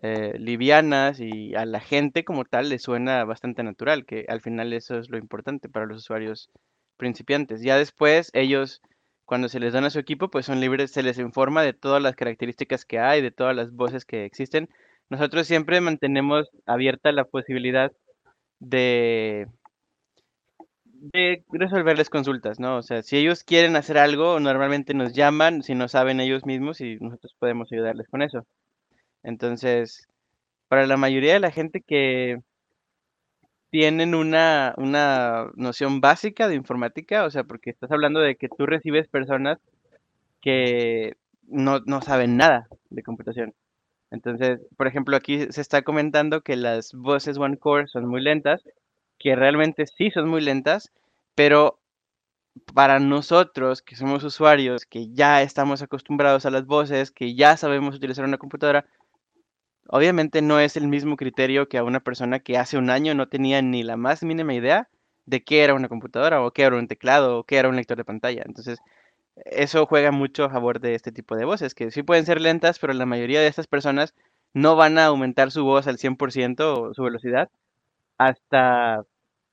eh, 0.02 0.34
livianas 0.40 1.20
y 1.20 1.56
a 1.56 1.66
la 1.66 1.80
gente 1.80 2.24
como 2.26 2.46
tal 2.46 2.70
le 2.70 2.80
suena 2.80 3.24
bastante 3.26 3.64
natural, 3.64 4.06
que 4.06 4.26
al 4.30 4.42
final 4.42 4.74
eso 4.74 4.98
es 5.00 5.10
lo 5.10 5.18
importante 5.18 5.70
para 5.70 5.86
los 5.86 5.98
usuarios 6.00 6.50
principiantes. 6.98 7.62
Ya 7.62 7.78
después 7.78 8.30
ellos, 8.34 8.82
cuando 9.26 9.50
se 9.50 9.60
les 9.60 9.74
dan 9.74 9.86
a 9.86 9.90
su 9.90 10.00
equipo, 10.00 10.30
pues 10.30 10.46
son 10.46 10.60
libres, 10.60 10.92
se 10.92 11.04
les 11.04 11.18
informa 11.20 11.64
de 11.64 11.74
todas 11.74 12.02
las 12.02 12.16
características 12.16 12.86
que 12.86 13.00
hay, 13.00 13.22
de 13.22 13.32
todas 13.32 13.56
las 13.56 13.72
voces 13.74 14.06
que 14.06 14.26
existen. 14.26 14.70
Nosotros 15.10 15.48
siempre 15.48 15.82
mantenemos 15.82 16.50
abierta 16.66 17.12
la 17.12 17.26
posibilidad 17.26 17.92
de 18.60 19.48
de 21.14 21.44
resolverles 21.50 22.10
consultas, 22.10 22.60
¿no? 22.60 22.78
O 22.78 22.82
sea, 22.84 23.04
si 23.04 23.18
ellos 23.18 23.44
quieren 23.44 23.76
hacer 23.76 23.98
algo, 23.98 24.40
normalmente 24.40 24.94
nos 24.94 25.14
llaman, 25.14 25.62
si 25.64 25.76
no 25.76 25.88
saben 25.88 26.20
ellos 26.20 26.46
mismos 26.46 26.82
y 26.82 26.98
nosotros 26.98 27.36
podemos 27.40 27.72
ayudarles 27.72 28.08
con 28.08 28.22
eso. 28.24 28.46
Entonces, 29.26 30.08
para 30.68 30.86
la 30.86 30.98
mayoría 30.98 31.34
de 31.34 31.40
la 31.40 31.52
gente 31.52 31.82
que 31.82 32.42
tienen 33.72 34.14
una, 34.14 34.76
una 34.78 35.52
noción 35.56 36.00
básica 36.00 36.48
de 36.48 36.56
informática, 36.56 37.26
o 37.26 37.32
sea, 37.32 37.44
porque 37.44 37.72
estás 37.72 37.92
hablando 37.92 38.20
de 38.20 38.36
que 38.36 38.48
tú 38.48 38.68
recibes 38.68 39.08
personas 39.08 39.58
que 40.42 41.18
no, 41.48 41.80
no 41.86 42.02
saben 42.02 42.38
nada 42.38 42.68
de 42.92 43.02
computación. 43.02 43.56
Entonces, 44.12 44.62
por 44.78 44.86
ejemplo, 44.88 45.18
aquí 45.18 45.52
se 45.52 45.62
está 45.62 45.82
comentando 45.82 46.42
que 46.42 46.56
las 46.56 46.94
voces 46.94 47.40
One 47.40 47.58
Core 47.58 47.88
son 47.88 48.06
muy 48.06 48.22
lentas, 48.22 48.62
que 49.18 49.36
realmente 49.36 49.88
sí 49.88 50.12
son 50.12 50.30
muy 50.30 50.42
lentas, 50.42 50.92
pero 51.34 51.80
para 52.76 53.00
nosotros 53.00 53.82
que 53.82 53.96
somos 53.96 54.24
usuarios, 54.24 54.86
que 54.86 55.12
ya 55.14 55.42
estamos 55.42 55.82
acostumbrados 55.82 56.46
a 56.46 56.52
las 56.52 56.66
voces, 56.68 57.12
que 57.12 57.34
ya 57.34 57.58
sabemos 57.58 57.96
utilizar 57.96 58.24
una 58.24 58.38
computadora, 58.38 58.86
obviamente 59.88 60.42
no 60.42 60.60
es 60.60 60.78
el 60.78 60.88
mismo 60.88 61.18
criterio 61.18 61.68
que 61.68 61.78
a 61.78 61.84
una 61.84 62.00
persona 62.00 62.40
que 62.40 62.58
hace 62.58 62.78
un 62.78 62.90
año 62.90 63.14
no 63.16 63.28
tenía 63.28 63.62
ni 63.62 63.84
la 63.84 63.98
más 63.98 64.24
mínima 64.24 64.54
idea 64.54 64.90
de 65.26 65.44
qué 65.44 65.64
era 65.64 65.74
una 65.74 65.90
computadora 65.90 66.44
o 66.44 66.52
qué 66.52 66.64
era 66.64 66.78
un 66.78 66.88
teclado 66.88 67.40
o 67.40 67.44
qué 67.44 67.58
era 67.58 67.70
un 67.70 67.76
lector 67.76 67.98
de 67.98 68.06
pantalla. 68.06 68.44
Entonces, 68.46 68.80
eso 69.46 69.86
juega 69.86 70.12
mucho 70.12 70.46
a 70.46 70.50
favor 70.50 70.80
de 70.80 70.96
este 70.96 71.12
tipo 71.12 71.36
de 71.36 71.46
voces, 71.46 71.76
que 71.76 71.92
sí 71.92 72.04
pueden 72.04 72.26
ser 72.26 72.42
lentas, 72.42 72.80
pero 72.80 72.94
la 72.94 73.06
mayoría 73.06 73.42
de 73.42 73.48
estas 73.48 73.68
personas 73.68 74.16
no 74.54 74.76
van 74.76 74.98
a 74.98 75.06
aumentar 75.08 75.52
su 75.52 75.64
voz 75.66 75.88
al 75.88 75.98
100% 75.98 76.90
o 76.90 76.94
su 76.94 77.04
velocidad 77.04 77.50
hasta 78.18 79.06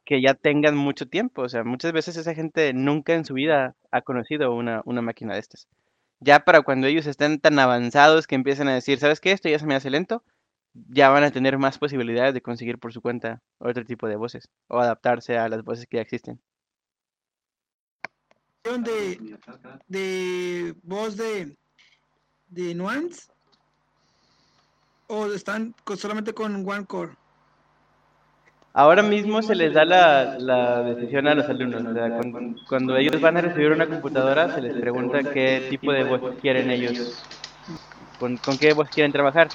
que 0.05 0.23
ya 0.23 0.35
tengan 0.35 0.77
mucho 0.77 1.09
tiempo. 1.09 1.43
O 1.43 1.49
sea, 1.49 1.65
muchas 1.65 1.93
veces 1.93 2.17
esa 2.17 2.35
gente 2.35 2.73
nunca 2.75 3.15
en 3.15 3.25
su 3.25 3.35
vida 3.35 3.77
ha 3.91 4.03
conocido 4.03 4.55
una, 4.55 4.83
una 4.85 5.03
máquina 5.03 5.35
de 5.35 5.41
estas. 5.41 5.69
Ya 6.25 6.45
para 6.45 6.63
cuando 6.63 6.87
ellos 6.87 7.07
estén 7.07 7.41
tan 7.41 7.59
avanzados 7.59 8.29
que 8.29 8.37
empiecen 8.37 8.69
a 8.69 8.75
decir, 8.75 9.01
¿sabes 9.01 9.19
qué? 9.19 9.33
Esto 9.33 9.49
ya 9.49 9.59
se 9.59 9.67
me 9.67 9.75
hace 9.75 9.91
lento, 9.91 10.23
ya 10.73 11.09
van 11.09 11.25
a 11.25 11.33
tener 11.33 11.59
más 11.59 11.79
posibilidades 11.79 12.33
de 12.33 12.41
conseguir 12.41 12.79
por 12.79 12.93
su 12.93 13.03
cuenta 13.03 13.43
otro 13.59 13.85
tipo 13.85 14.07
de 14.07 14.15
voces 14.15 14.49
o 14.69 14.79
adaptarse 14.79 15.37
a 15.37 15.49
las 15.49 15.65
voces 15.65 15.87
que 15.89 15.97
ya 15.97 16.03
existen. 16.03 16.41
de, 18.63 19.37
de 19.89 20.77
voz 20.85 21.17
de, 21.17 21.59
de 22.47 22.75
Nuance? 22.77 23.29
¿O 25.09 25.27
están 25.27 25.75
solamente 25.97 26.33
con 26.33 26.55
One 26.69 26.87
Core? 26.87 27.17
Ahora 28.75 29.03
mismo 29.03 29.43
se 29.43 29.55
les 29.55 29.75
da 29.75 29.85
la, 29.85 30.83
decisión 30.83 31.27
a 31.29 31.35
los 31.35 31.47
alumnos. 31.47 31.85
o 31.85 31.93
sea, 31.93 32.21
cuando, 32.69 32.97
ellos 32.97 33.21
van 33.21 33.37
a 33.37 33.43
recibir 33.43 33.71
una 33.71 33.87
computadora, 33.87 34.55
se 34.55 34.63
les 34.63 34.75
pregunta 34.75 35.23
qué 35.23 35.67
tipo 35.69 35.93
de 35.93 36.05
voz 36.05 36.41
quieren 36.41 36.71
ellos, 36.71 37.23
con, 38.19 38.39
qué 38.59 38.73
voz 38.73 38.89
quieren 38.89 39.13
trabajar. 39.13 39.49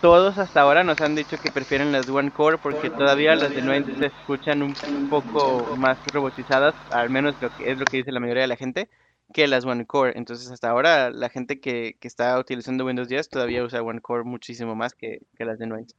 Todos 0.00 0.38
hasta 0.38 0.60
ahora 0.60 0.84
nos 0.84 1.00
han 1.00 1.16
dicho 1.16 1.36
que 1.42 1.50
prefieren 1.50 1.92
las 1.92 2.08
One 2.08 2.30
Core 2.30 2.58
porque 2.58 2.90
todavía 2.90 3.34
las 3.34 3.54
de 3.54 3.62
Nuance 3.62 3.94
se 3.96 4.06
escuchan 4.06 4.62
un, 4.62 4.74
poco 5.08 5.76
más 5.76 5.98
robotizadas, 6.12 6.74
al 6.90 7.10
menos 7.10 7.34
lo 7.40 7.54
que 7.56 7.70
es 7.70 7.78
lo 7.78 7.84
que 7.84 7.98
dice 7.98 8.12
la 8.12 8.20
mayoría 8.20 8.42
de 8.42 8.48
la 8.48 8.56
gente, 8.56 8.88
que 9.32 9.48
las 9.48 9.64
One 9.64 9.86
Core. 9.86 10.12
Entonces 10.16 10.50
hasta 10.50 10.70
ahora 10.70 11.10
la 11.10 11.28
gente 11.30 11.60
que, 11.60 11.96
que 12.00 12.08
está 12.08 12.38
utilizando 12.38 12.84
Windows 12.84 13.08
10 13.08 13.28
todavía 13.28 13.64
usa 13.64 13.82
One 13.82 14.00
Core 14.00 14.24
muchísimo 14.24 14.76
más 14.76 14.94
que, 14.94 15.20
que 15.36 15.44
las 15.44 15.58
de 15.58 15.66
Nuance. 15.66 15.94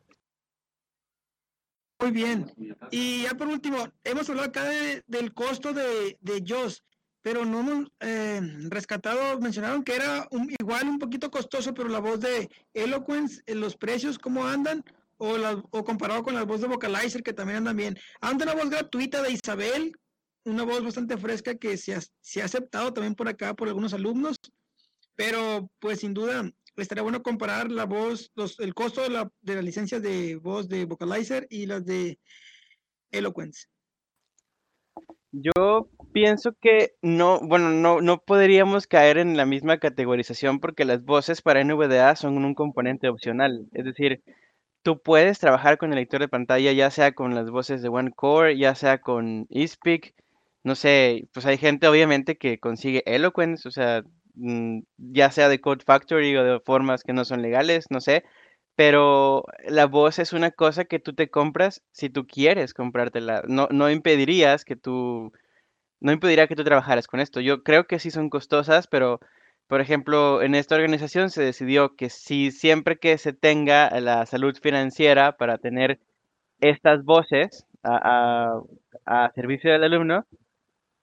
Muy 2.03 2.11
bien. 2.11 2.51
Y 2.91 3.21
ya 3.23 3.33
por 3.35 3.47
último, 3.47 3.87
hemos 4.03 4.29
hablado 4.29 4.49
acá 4.49 4.65
de- 4.65 5.03
del 5.07 5.33
costo 5.33 5.71
de, 5.71 6.17
de 6.19 6.43
JOS, 6.45 6.83
pero 7.21 7.45
no 7.45 7.61
hemos 7.61 7.91
eh, 8.01 8.41
rescatado, 8.69 9.39
mencionaron 9.39 9.85
que 9.85 9.95
era 9.95 10.27
un- 10.31 10.51
igual 10.59 10.89
un 10.89 10.99
poquito 10.99 11.31
costoso, 11.31 11.73
pero 11.73 11.87
la 11.87 11.99
voz 11.99 12.19
de 12.19 12.49
Eloquence, 12.73 13.41
eh, 13.45 13.55
los 13.55 13.77
precios, 13.77 14.19
¿cómo 14.19 14.45
andan? 14.45 14.83
O, 15.15 15.37
la- 15.37 15.63
o 15.71 15.83
comparado 15.85 16.23
con 16.23 16.35
la 16.35 16.43
voz 16.43 16.59
de 16.59 16.67
Vocalizer, 16.67 17.23
que 17.23 17.31
también 17.31 17.59
andan 17.59 17.77
bien. 17.77 17.97
Anda 18.19 18.43
una 18.43 18.55
voz 18.55 18.69
gratuita 18.69 19.21
de 19.21 19.31
Isabel, 19.31 19.93
una 20.43 20.63
voz 20.63 20.83
bastante 20.83 21.15
fresca 21.15 21.55
que 21.55 21.77
se 21.77 21.95
ha, 21.95 22.01
se 22.19 22.41
ha 22.41 22.45
aceptado 22.45 22.91
también 22.91 23.15
por 23.15 23.29
acá 23.29 23.53
por 23.53 23.69
algunos 23.69 23.93
alumnos, 23.93 24.35
pero 25.15 25.69
pues 25.79 26.01
sin 26.01 26.13
duda 26.13 26.51
estaría 26.77 27.03
bueno 27.03 27.21
comparar 27.21 27.71
la 27.71 27.85
voz, 27.85 28.31
el 28.59 28.73
costo 28.73 29.01
de, 29.03 29.09
la, 29.09 29.31
de 29.41 29.55
las 29.55 29.63
licencias 29.63 30.01
de 30.01 30.35
voz 30.35 30.67
de 30.67 30.85
Vocalizer 30.85 31.47
y 31.49 31.65
las 31.65 31.85
de 31.85 32.19
Eloquence. 33.11 33.67
Yo 35.31 35.89
pienso 36.13 36.53
que 36.61 36.93
no, 37.01 37.39
bueno, 37.39 37.71
no, 37.71 38.01
no 38.01 38.19
podríamos 38.19 38.85
caer 38.85 39.17
en 39.17 39.35
la 39.35 39.47
misma 39.47 39.79
categorización 39.79 40.59
porque 40.59 40.85
las 40.85 41.03
voces 41.03 41.41
para 41.41 41.63
NVDA 41.63 42.15
son 42.15 42.45
un 42.45 42.53
componente 42.53 43.09
opcional. 43.09 43.65
Es 43.73 43.85
decir, 43.85 44.21
tú 44.83 45.01
puedes 45.01 45.39
trabajar 45.39 45.79
con 45.79 45.91
el 45.91 45.97
lector 45.97 46.21
de 46.21 46.27
pantalla, 46.27 46.71
ya 46.71 46.91
sea 46.91 47.13
con 47.13 47.33
las 47.33 47.49
voces 47.49 47.81
de 47.81 47.89
OneCore, 47.89 48.57
ya 48.57 48.75
sea 48.75 48.99
con 49.01 49.47
eSpeak. 49.49 50.13
No 50.63 50.75
sé, 50.75 51.27
pues 51.33 51.45
hay 51.47 51.57
gente 51.57 51.87
obviamente 51.87 52.37
que 52.37 52.59
consigue 52.59 53.01
Eloquence, 53.07 53.67
o 53.67 53.71
sea, 53.71 54.03
ya 54.35 55.31
sea 55.31 55.49
de 55.49 55.61
Code 55.61 55.83
Factory 55.85 56.35
o 56.37 56.43
de 56.43 56.59
formas 56.59 57.03
que 57.03 57.13
no 57.13 57.25
son 57.25 57.41
legales, 57.41 57.85
no 57.89 58.01
sé. 58.01 58.23
Pero 58.75 59.45
la 59.67 59.85
voz 59.85 60.19
es 60.19 60.33
una 60.33 60.51
cosa 60.51 60.85
que 60.85 60.99
tú 60.99 61.13
te 61.13 61.29
compras 61.29 61.83
si 61.91 62.09
tú 62.09 62.25
quieres 62.27 62.73
comprártela. 62.73 63.43
No, 63.47 63.67
no 63.71 63.89
impedirías 63.91 64.65
que 64.65 64.75
tú 64.75 65.31
no 65.99 66.11
impediría 66.11 66.47
que 66.47 66.55
tú 66.55 66.63
trabajaras 66.63 67.07
con 67.07 67.19
esto. 67.19 67.39
Yo 67.41 67.63
creo 67.63 67.87
que 67.87 67.99
sí 67.99 68.11
son 68.11 68.29
costosas, 68.29 68.87
pero 68.87 69.19
por 69.67 69.81
ejemplo, 69.81 70.41
en 70.43 70.55
esta 70.55 70.75
organización 70.75 71.29
se 71.29 71.43
decidió 71.43 71.95
que 71.95 72.09
si 72.09 72.51
siempre 72.51 72.97
que 72.99 73.17
se 73.17 73.33
tenga 73.33 73.89
la 74.01 74.25
salud 74.25 74.55
financiera 74.61 75.37
para 75.37 75.57
tener 75.57 75.99
estas 76.61 77.03
voces 77.05 77.65
a, 77.83 78.55
a- 79.07 79.25
a 79.25 79.31
servicio 79.33 79.71
del 79.71 79.83
alumno, 79.85 80.25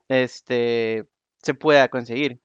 este, 0.08 1.06
se 1.42 1.54
pueda 1.54 1.88
conseguir. 1.88 2.40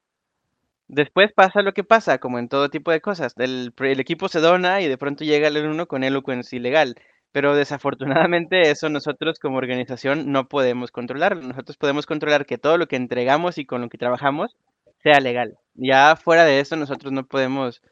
Después 0.88 1.32
pasa 1.32 1.62
lo 1.62 1.72
que 1.74 1.84
pasa, 1.84 2.18
como 2.18 2.38
en 2.38 2.48
todo 2.48 2.70
tipo 2.70 2.90
de 2.92 3.00
cosas. 3.00 3.34
El, 3.38 3.72
equipo 4.00 4.28
se 4.28 4.40
dona 4.40 4.80
y 4.80 4.88
de 4.88 4.98
pronto 4.98 5.24
llega 5.24 5.48
el 5.48 5.56
alumno 5.56 5.86
con 5.88 6.04
eloquence 6.04 6.54
ilegal. 6.56 6.94
Pero 7.32 7.54
desafortunadamente 7.54 8.70
eso 8.70 8.88
nosotros 8.88 9.38
como 9.40 9.58
organización 9.58 10.30
no 10.30 10.48
podemos 10.48 10.92
controlar. 10.92 11.36
Nosotros 11.36 11.76
podemos 11.76 12.06
controlar 12.06 12.46
que 12.46 12.58
todo 12.58 12.78
lo 12.78 12.86
que 12.86 12.96
entregamos 12.96 13.58
y 13.58 13.66
con 13.66 13.80
lo 13.82 13.88
que 13.88 13.98
trabajamos 13.98 14.56
sea 15.02 15.20
legal. 15.20 15.58
Ya 15.74 16.16
fuera 16.16 16.44
de 16.44 16.60
eso 16.60 16.76
nosotros 16.76 17.12
no 17.12 17.26
podemos 17.26 17.82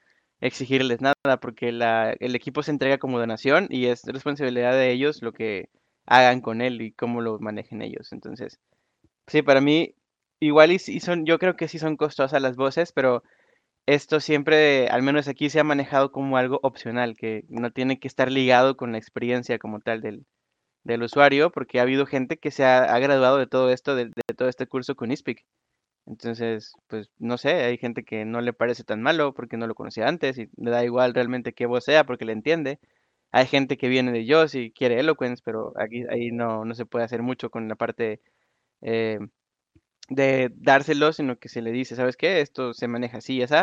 exigirles 0.40 1.00
nada 1.00 1.40
porque 1.40 1.72
la, 1.72 2.14
el 2.20 2.34
equipo 2.34 2.62
se 2.62 2.70
entrega 2.70 2.98
como 2.98 3.18
donación 3.18 3.66
y 3.70 3.86
es 3.86 4.02
responsabilidad 4.04 4.72
de 4.72 4.92
ellos 4.92 5.22
lo 5.22 5.32
que 5.32 5.68
hagan 6.06 6.40
con 6.40 6.60
él 6.60 6.80
y 6.80 6.92
cómo 6.92 7.20
lo 7.20 7.38
manejen 7.40 7.82
ellos. 7.82 8.12
Entonces, 8.12 8.60
sí, 9.26 9.42
para 9.42 9.60
mí 9.60 9.94
igual 10.46 10.72
y, 10.72 10.78
son, 10.78 11.26
yo 11.26 11.38
creo 11.38 11.56
que 11.56 11.68
sí 11.68 11.78
son 11.78 11.96
costosas 11.96 12.42
las 12.42 12.56
voces, 12.56 12.92
pero 12.92 13.22
esto 13.86 14.20
siempre, 14.20 14.88
al 14.88 15.02
menos 15.02 15.28
aquí, 15.28 15.50
se 15.50 15.60
ha 15.60 15.64
manejado 15.64 16.12
como 16.12 16.36
algo 16.38 16.60
opcional, 16.62 17.16
que 17.16 17.44
no 17.48 17.70
tiene 17.72 18.00
que 18.00 18.08
estar 18.08 18.30
ligado 18.32 18.76
con 18.76 18.92
la 18.92 18.98
experiencia 18.98 19.58
como 19.58 19.80
tal 19.80 20.00
del, 20.02 20.26
del 20.84 21.02
usuario, 21.04 21.50
porque 21.52 21.80
ha 21.80 21.82
habido 21.82 22.06
gente 22.06 22.38
que 22.38 22.50
se 22.50 22.64
ha, 22.64 22.98
graduado 23.00 23.38
de 23.38 23.46
todo 23.48 23.70
esto, 23.70 23.96
de, 23.96 24.06
de 24.06 24.34
todo 24.36 24.48
este 24.48 24.66
curso 24.66 24.96
con 24.96 25.12
ISPIC. 25.12 25.44
Entonces, 26.06 26.72
pues 26.88 27.10
no 27.18 27.38
sé, 27.38 27.64
hay 27.64 27.78
gente 27.78 28.04
que 28.04 28.24
no 28.26 28.40
le 28.42 28.52
parece 28.52 28.84
tan 28.84 29.00
malo 29.02 29.32
porque 29.34 29.56
no 29.56 29.66
lo 29.66 29.74
conocía 29.74 30.06
antes 30.08 30.38
y 30.38 30.50
le 30.56 30.70
da 30.70 30.84
igual 30.84 31.14
realmente 31.14 31.54
qué 31.54 31.66
voz 31.66 31.84
sea 31.84 32.04
porque 32.04 32.26
le 32.26 32.32
entiende. 32.32 32.78
Hay 33.32 33.46
gente 33.46 33.76
que 33.78 33.88
viene 33.88 34.12
de 34.12 34.26
yo 34.26 34.44
y 34.52 34.72
quiere 34.72 35.00
Eloquence, 35.00 35.42
pero 35.44 35.72
aquí 35.78 36.04
ahí 36.10 36.30
no, 36.32 36.64
no 36.64 36.74
se 36.74 36.86
puede 36.86 37.04
hacer 37.06 37.22
mucho 37.22 37.50
con 37.50 37.68
la 37.68 37.76
parte 37.76 38.20
eh, 38.82 39.18
de 40.08 40.50
dárselo, 40.56 41.12
sino 41.12 41.36
que 41.38 41.48
se 41.48 41.62
le 41.62 41.72
dice, 41.72 41.96
¿sabes 41.96 42.16
qué? 42.16 42.40
Esto 42.40 42.74
se 42.74 42.88
maneja 42.88 43.18
así 43.18 43.36
y 43.36 43.42
así. 43.42 43.54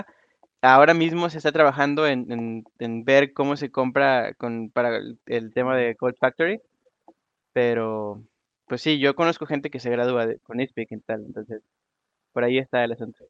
Ahora 0.61 0.93
mismo 0.93 1.29
se 1.29 1.37
está 1.37 1.51
trabajando 1.51 2.07
en, 2.07 2.65
en- 2.79 3.03
ver 3.03 3.33
cómo 3.33 3.55
se 3.57 3.71
compra 3.71 4.33
con, 4.35 4.69
para 4.69 4.97
el, 5.25 5.53
tema 5.53 5.75
de 5.77 5.95
Code 5.95 6.15
Factory, 6.19 6.61
pero 7.53 8.23
pues 8.67 8.81
sí, 8.81 8.99
yo 8.99 9.15
conozco 9.15 9.45
gente 9.45 9.69
que 9.71 9.79
se 9.79 9.89
gradúa 9.89 10.27
de- 10.27 10.39
con 10.39 10.59
ISPIC 10.59 10.91
y 10.91 10.99
tal, 10.99 11.23
entonces 11.25 11.61
por 12.33 12.43
ahí 12.43 12.59
está 12.59 12.83
el 12.83 12.93
asunto. 12.93 13.25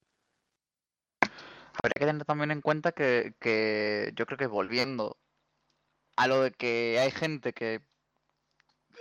Habría 1.21 1.93
que 1.97 2.05
tener 2.05 2.25
también 2.25 2.51
en 2.51 2.61
cuenta 2.61 2.91
que, 2.91 3.33
que 3.39 4.11
yo 4.15 4.25
creo 4.25 4.37
que 4.37 4.47
volviendo 4.47 5.17
a 6.17 6.27
lo 6.27 6.41
de 6.41 6.51
que 6.51 6.99
hay 6.99 7.11
gente 7.11 7.53
que, 7.53 7.81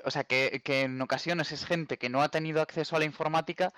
o 0.05 0.11
sea, 0.11 0.25
que, 0.25 0.61
que 0.65 0.83
en 0.83 1.01
ocasiones 1.03 1.53
es 1.53 1.65
gente 1.67 1.99
que 1.99 2.09
no 2.09 2.23
ha 2.23 2.29
tenido 2.31 2.61
acceso 2.63 2.97
a 2.97 2.99
la 2.99 3.05
informática, 3.05 3.73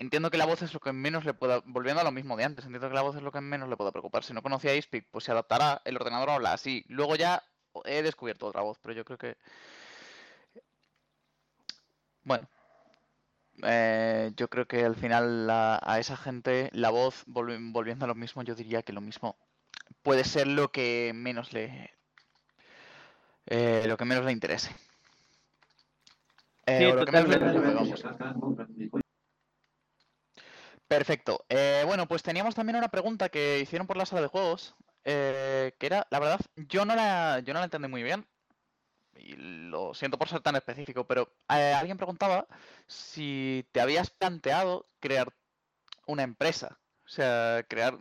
entiendo 0.00 0.30
que 0.30 0.38
la 0.38 0.46
voz 0.46 0.62
es 0.62 0.74
lo 0.74 0.80
que 0.80 0.92
menos 0.92 1.24
le 1.24 1.34
pueda, 1.34 1.62
volviendo 1.66 2.00
a 2.00 2.04
lo 2.04 2.10
mismo 2.10 2.36
de 2.36 2.44
antes, 2.44 2.64
entiendo 2.64 2.88
que 2.88 2.94
la 2.94 3.02
voz 3.02 3.14
es 3.16 3.22
lo 3.22 3.30
que 3.30 3.40
menos 3.40 3.68
le 3.68 3.76
pueda 3.76 3.92
preocupar. 3.92 4.24
Si 4.24 4.32
no 4.32 4.42
conocía 4.42 4.74
ISPIC, 4.74 5.06
pues 5.10 5.24
se 5.24 5.30
adaptará, 5.32 5.82
el 5.84 5.96
ordenador 5.96 6.30
habla 6.30 6.52
así. 6.54 6.84
Luego 6.88 7.14
ya 7.16 7.42
he 7.84 8.02
descubierto 8.02 8.46
otra 8.46 8.62
voz, 8.62 8.78
pero 8.82 8.94
yo 8.94 9.04
creo 9.04 9.18
que, 9.18 9.36
bueno, 12.24 12.48
eh, 13.62 14.32
yo 14.36 14.48
creo 14.48 14.66
que 14.66 14.84
al 14.84 14.96
final 14.96 15.46
la- 15.46 15.78
a 15.82 15.98
esa 15.98 16.16
gente 16.16 16.70
la 16.72 16.88
voz, 16.90 17.26
volvi- 17.26 17.72
volviendo 17.72 18.06
a 18.06 18.08
lo 18.08 18.14
mismo, 18.14 18.42
yo 18.42 18.54
diría 18.54 18.82
que 18.82 18.94
lo 18.94 19.02
mismo 19.02 19.36
puede 20.02 20.24
ser 20.24 20.46
lo 20.46 20.72
que 20.72 21.12
menos 21.14 21.52
le, 21.52 21.90
eh, 23.46 23.84
lo 23.86 23.98
que 23.98 24.04
menos 24.06 24.24
le 24.24 24.32
interese. 24.32 24.74
Eh, 26.64 26.78
Sí, 26.78 26.84
o 26.86 26.94
lo 26.94 27.04
que 27.04 27.12
menos 27.12 27.28
le 27.28 27.36
totalmente. 27.38 27.60
preocupe, 27.60 27.74
vamos. 27.74 29.09
Perfecto. 30.90 31.46
Eh, 31.48 31.84
bueno, 31.86 32.08
pues 32.08 32.22
teníamos 32.24 32.56
también 32.56 32.76
una 32.76 32.88
pregunta 32.88 33.28
que 33.28 33.60
hicieron 33.60 33.86
por 33.86 33.96
la 33.96 34.06
sala 34.06 34.22
de 34.22 34.28
juegos, 34.28 34.74
eh, 35.04 35.72
que 35.78 35.86
era, 35.86 36.08
la 36.10 36.18
verdad, 36.18 36.40
yo 36.56 36.84
no 36.84 36.96
la, 36.96 37.40
yo 37.40 37.54
no 37.54 37.60
la 37.60 37.66
entendí 37.66 37.88
muy 37.88 38.02
bien. 38.02 38.26
Y 39.16 39.34
lo 39.36 39.94
siento 39.94 40.18
por 40.18 40.28
ser 40.28 40.40
tan 40.42 40.56
específico, 40.56 41.06
pero 41.06 41.32
eh, 41.50 41.74
alguien 41.74 41.98
preguntaba 41.98 42.46
si 42.88 43.66
te 43.72 43.80
habías 43.82 44.10
planteado 44.10 44.88
crear 45.00 45.32
una 46.06 46.24
empresa. 46.24 46.78
O 47.06 47.08
sea, 47.08 47.64
crear, 47.68 47.98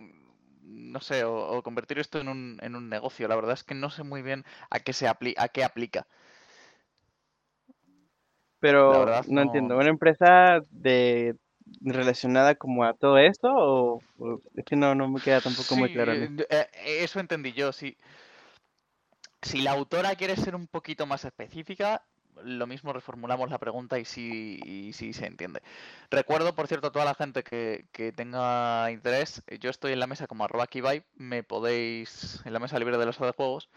no 0.64 1.02
sé, 1.02 1.24
o, 1.26 1.36
o 1.58 1.64
convertir 1.64 2.00
esto 2.00 2.20
en 2.20 2.30
un, 2.30 2.60
en 2.64 2.76
un 2.76 2.90
negocio. 2.90 3.28
La 3.30 3.36
verdad 3.38 3.54
es 3.54 3.64
que 3.66 3.76
no 3.76 3.90
sé 3.92 4.04
muy 4.04 4.22
bien 4.24 4.46
a 4.72 4.82
qué 4.82 4.94
se 4.94 5.08
apli- 5.10 5.36
a 5.38 5.50
qué 5.50 5.64
aplica. 5.66 6.08
Pero 8.60 9.00
verdad, 9.06 9.26
no 9.28 9.42
no- 9.42 9.44
entiendo, 9.44 9.78
¿una 9.78 9.90
empresa 9.90 10.62
de 10.70 11.36
relacionada 11.82 12.56
como 12.56 12.84
a 12.84 12.94
todo 12.94 13.18
esto 13.18 13.50
o, 13.52 14.04
o- 14.20 14.42
es 14.56 14.66
que 14.66 14.76
no, 14.76 14.96
no 14.96 15.10
me 15.10 15.22
queda 15.22 15.42
tampoco 15.42 15.76
muy 15.76 15.90
Sí, 15.90 15.94
claro 15.94 16.14
eh, 16.14 16.30
eh, 16.50 16.68
eso 17.04 17.20
entendí 17.20 17.54
yo. 17.54 17.72
Si, 17.72 17.98
si 19.42 19.62
la 19.62 19.72
autora 19.72 20.16
quiere 20.16 20.36
ser 20.36 20.56
un 20.56 20.68
poquito 20.68 21.06
más 21.06 21.26
específica, 21.26 22.04
lo 22.44 22.68
mismo 22.68 22.94
reformulamos 22.94 23.50
la 23.50 23.58
pregunta 23.58 24.00
y 24.00 24.06
sí, 24.06 24.60
y 24.66 24.94
sí 24.94 25.14
se 25.14 25.26
entiende. 25.28 25.62
Recuerdo, 26.10 26.56
por 26.56 26.68
cierto, 26.68 26.88
a 26.88 26.92
toda 26.92 27.06
la 27.06 27.16
gente 27.16 27.44
que, 27.44 27.86
que 27.92 28.12
tenga 28.12 28.92
interés, 28.92 29.44
yo 29.60 29.70
estoy 29.70 29.94
en 29.94 30.00
la 30.00 30.08
mesa 30.08 30.28
como 30.28 30.44
arroba 30.46 30.68
Kibai, 30.68 31.04
me 31.16 31.44
podéis, 31.44 32.42
en 32.46 32.54
la 32.54 32.60
mesa 32.60 32.80
libre 32.80 32.98
de 32.98 33.06
de 33.06 33.12
juegos, 33.34 33.70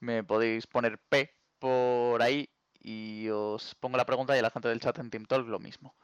me 0.00 0.22
podéis 0.24 0.66
poner 0.66 0.98
P 0.98 1.34
por 1.58 2.22
ahí 2.22 2.50
y 2.82 3.28
os 3.28 3.74
pongo 3.74 3.96
la 3.98 4.06
pregunta 4.06 4.34
y 4.36 4.38
a 4.38 4.42
la 4.42 4.50
gente 4.50 4.68
del 4.68 4.80
chat 4.80 4.98
en 4.98 5.10
Team 5.10 5.26
Talk 5.26 5.46
lo 5.46 5.58
mismo. 5.58 5.94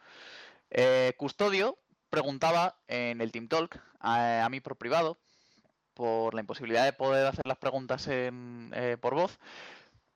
Eh, 0.71 1.13
Custodio 1.17 1.79
preguntaba 2.11 2.79
en 2.89 3.21
el 3.21 3.33
Team 3.33 3.49
Talk 3.49 3.81
a, 4.01 4.49
mí 4.51 4.61
por 4.61 4.77
privado 4.77 5.19
por 5.95 6.35
la 6.35 6.41
imposibilidad 6.41 6.85
de 6.85 6.93
poder 6.93 7.27
hacer 7.27 7.47
las 7.47 7.57
preguntas 7.57 8.07
en, 8.09 8.71
eh, 8.75 8.99
por 9.01 9.15
voz, 9.15 9.39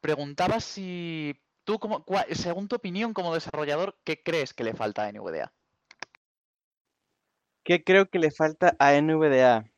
preguntaba 0.00 0.60
si 0.60 1.40
tú, 1.64 1.78
como, 1.78 2.04
según 2.32 2.68
tu 2.68 2.76
opinión 2.76 3.14
como 3.14 3.32
desarrollador, 3.32 3.98
¿qué 4.04 4.22
crees 4.22 4.52
que 4.52 4.64
le 4.64 4.74
falta 4.74 5.04
a 5.04 5.12
NVDA? 5.12 5.52
¿Qué 7.64 7.82
creo 7.82 8.10
que 8.10 8.18
le 8.18 8.30
falta 8.30 8.76
a 8.78 8.92
NVDA? 9.00 9.70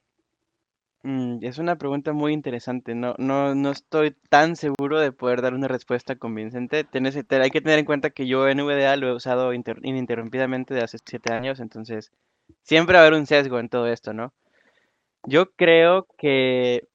Mm, 1.04 1.38
es 1.44 1.58
una 1.58 1.76
pregunta 1.76 2.12
muy 2.12 2.32
interesante. 2.32 2.94
No, 2.94 3.14
no, 3.18 3.54
no 3.54 3.70
estoy 3.70 4.12
tan 4.30 4.54
seguro 4.56 5.00
de 5.00 5.10
poder 5.12 5.42
dar 5.42 5.54
una 5.54 5.66
respuesta 5.68 6.16
convincente. 6.16 6.84
Tienes- 6.84 7.26
te- 7.26 7.40
hay 7.42 7.50
que 7.50 7.60
tener 7.60 7.78
en 7.80 7.84
cuenta 7.86 8.10
que 8.10 8.26
yo 8.26 8.48
NVDA 8.48 8.96
lo 8.96 9.08
he 9.08 9.14
usado 9.14 9.52
inter- 9.52 9.80
ininterrumpidamente 9.82 10.74
de 10.74 10.82
hace 10.82 10.98
siete 11.04 11.32
años, 11.32 11.58
entonces 11.60 12.12
siempre 12.62 12.94
va 12.96 13.04
a 13.04 13.06
haber 13.08 13.18
un 13.20 13.26
sesgo 13.26 13.58
en 13.60 13.68
todo 13.68 13.88
esto, 13.88 14.12
¿no? 14.14 14.32
Yo 15.26 15.52
creo 15.52 16.06
que 16.18 16.88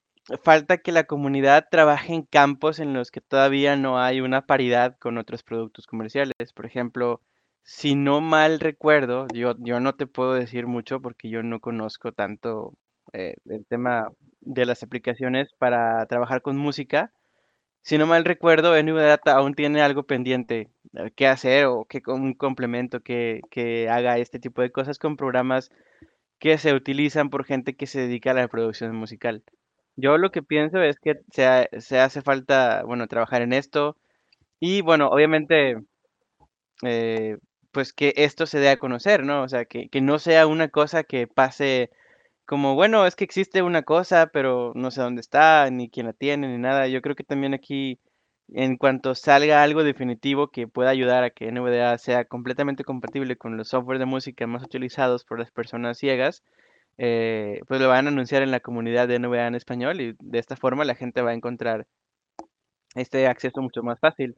falta 0.43 0.77
que 0.79 0.91
la 0.91 1.05
comunidad 1.05 1.67
trabaje 1.71 2.13
en 2.13 2.23
campos 2.23 2.79
en 2.79 2.93
los 2.93 3.11
que 3.11 3.21
todavía 3.21 3.75
no 3.77 3.99
hay 3.99 4.21
una 4.21 4.45
paridad 4.45 4.97
con 4.99 5.17
otros 5.17 5.43
productos 5.43 5.87
comerciales. 5.87 6.33
Por 6.55 6.65
ejemplo, 6.65 7.21
si 7.63 7.95
no 7.95 8.21
mal 8.21 8.59
recuerdo, 8.59 9.27
yo, 9.33 9.55
yo 9.59 9.79
no 9.79 9.95
te 9.95 10.07
puedo 10.07 10.33
decir 10.33 10.67
mucho 10.67 11.01
porque 11.01 11.29
yo 11.29 11.43
no 11.43 11.59
conozco 11.61 12.11
tanto 12.13 12.73
eh, 13.13 13.35
el 13.45 13.65
tema 13.65 14.09
de 14.41 14.65
las 14.65 14.83
aplicaciones 14.83 15.49
para 15.57 16.05
trabajar 16.07 16.41
con 16.41 16.57
música. 16.57 17.11
Si 17.81 17.97
no 17.97 18.05
mal 18.07 18.25
recuerdo, 18.25 18.81
NVData 18.81 19.33
aún 19.33 19.53
tiene 19.55 19.81
algo 19.81 20.03
pendiente 20.03 20.69
eh, 20.93 21.11
que 21.15 21.27
hacer 21.27 21.65
o 21.65 21.85
que 21.85 22.01
un 22.07 22.33
complemento 22.33 23.01
que, 23.01 23.41
que 23.51 23.89
haga 23.89 24.17
este 24.17 24.39
tipo 24.39 24.61
de 24.61 24.71
cosas 24.71 24.99
con 24.99 25.17
programas 25.17 25.69
que 26.39 26.57
se 26.57 26.73
utilizan 26.73 27.29
por 27.29 27.45
gente 27.45 27.75
que 27.75 27.87
se 27.87 28.01
dedica 28.01 28.31
a 28.31 28.33
la 28.35 28.47
producción 28.47 28.95
musical. 28.95 29.43
Yo 29.95 30.17
lo 30.17 30.31
que 30.31 30.43
pienso 30.43 30.81
es 30.81 30.99
que 30.99 31.15
se, 31.31 31.69
se 31.79 31.99
hace 31.99 32.21
falta, 32.21 32.83
bueno, 32.85 33.07
trabajar 33.07 33.41
en 33.41 33.53
esto 33.53 33.97
y, 34.59 34.81
bueno, 34.81 35.09
obviamente, 35.09 35.77
eh, 36.83 37.37
pues 37.71 37.93
que 37.93 38.13
esto 38.17 38.45
se 38.45 38.59
dé 38.59 38.69
a 38.69 38.77
conocer, 38.77 39.23
¿no? 39.23 39.43
O 39.43 39.49
sea, 39.49 39.65
que, 39.65 39.89
que 39.89 40.01
no 40.01 40.19
sea 40.19 40.47
una 40.47 40.69
cosa 40.69 41.03
que 41.03 41.27
pase 41.27 41.91
como, 42.47 42.75
bueno, 42.75 43.05
es 43.05 43.15
que 43.15 43.25
existe 43.25 43.61
una 43.61 43.83
cosa, 43.83 44.27
pero 44.27 44.71
no 44.75 44.89
sé 44.91 45.01
dónde 45.01 45.21
está, 45.21 45.69
ni 45.71 45.89
quién 45.89 46.07
la 46.07 46.13
tiene, 46.13 46.47
ni 46.47 46.57
nada. 46.57 46.87
Yo 46.87 47.01
creo 47.01 47.15
que 47.15 47.23
también 47.25 47.53
aquí, 47.53 47.99
en 48.49 48.77
cuanto 48.77 49.15
salga 49.15 49.63
algo 49.63 49.83
definitivo 49.83 50.49
que 50.49 50.67
pueda 50.67 50.89
ayudar 50.91 51.23
a 51.25 51.29
que 51.31 51.51
NVDA 51.51 51.97
sea 51.97 52.25
completamente 52.25 52.85
compatible 52.85 53.37
con 53.37 53.57
los 53.57 53.69
software 53.69 53.99
de 53.99 54.05
música 54.05 54.47
más 54.47 54.63
utilizados 54.63 55.25
por 55.25 55.39
las 55.39 55.51
personas 55.51 55.97
ciegas, 55.97 56.43
eh, 56.97 57.61
pues 57.67 57.81
lo 57.81 57.89
van 57.89 58.07
a 58.07 58.09
anunciar 58.11 58.43
en 58.43 58.51
la 58.51 58.61
comunidad 58.61 59.07
de 59.09 59.19
NVDA 59.19 59.47
en 59.47 59.55
español 59.55 60.01
y 60.01 60.15
de 60.19 60.39
esta 60.39 60.55
forma 60.55 60.85
la 60.85 60.95
gente 60.95 61.21
va 61.21 61.31
a 61.31 61.35
encontrar 61.35 61.85
este 62.95 63.27
acceso 63.27 63.61
mucho 63.61 63.83
más 63.83 63.99
fácil. 63.99 64.37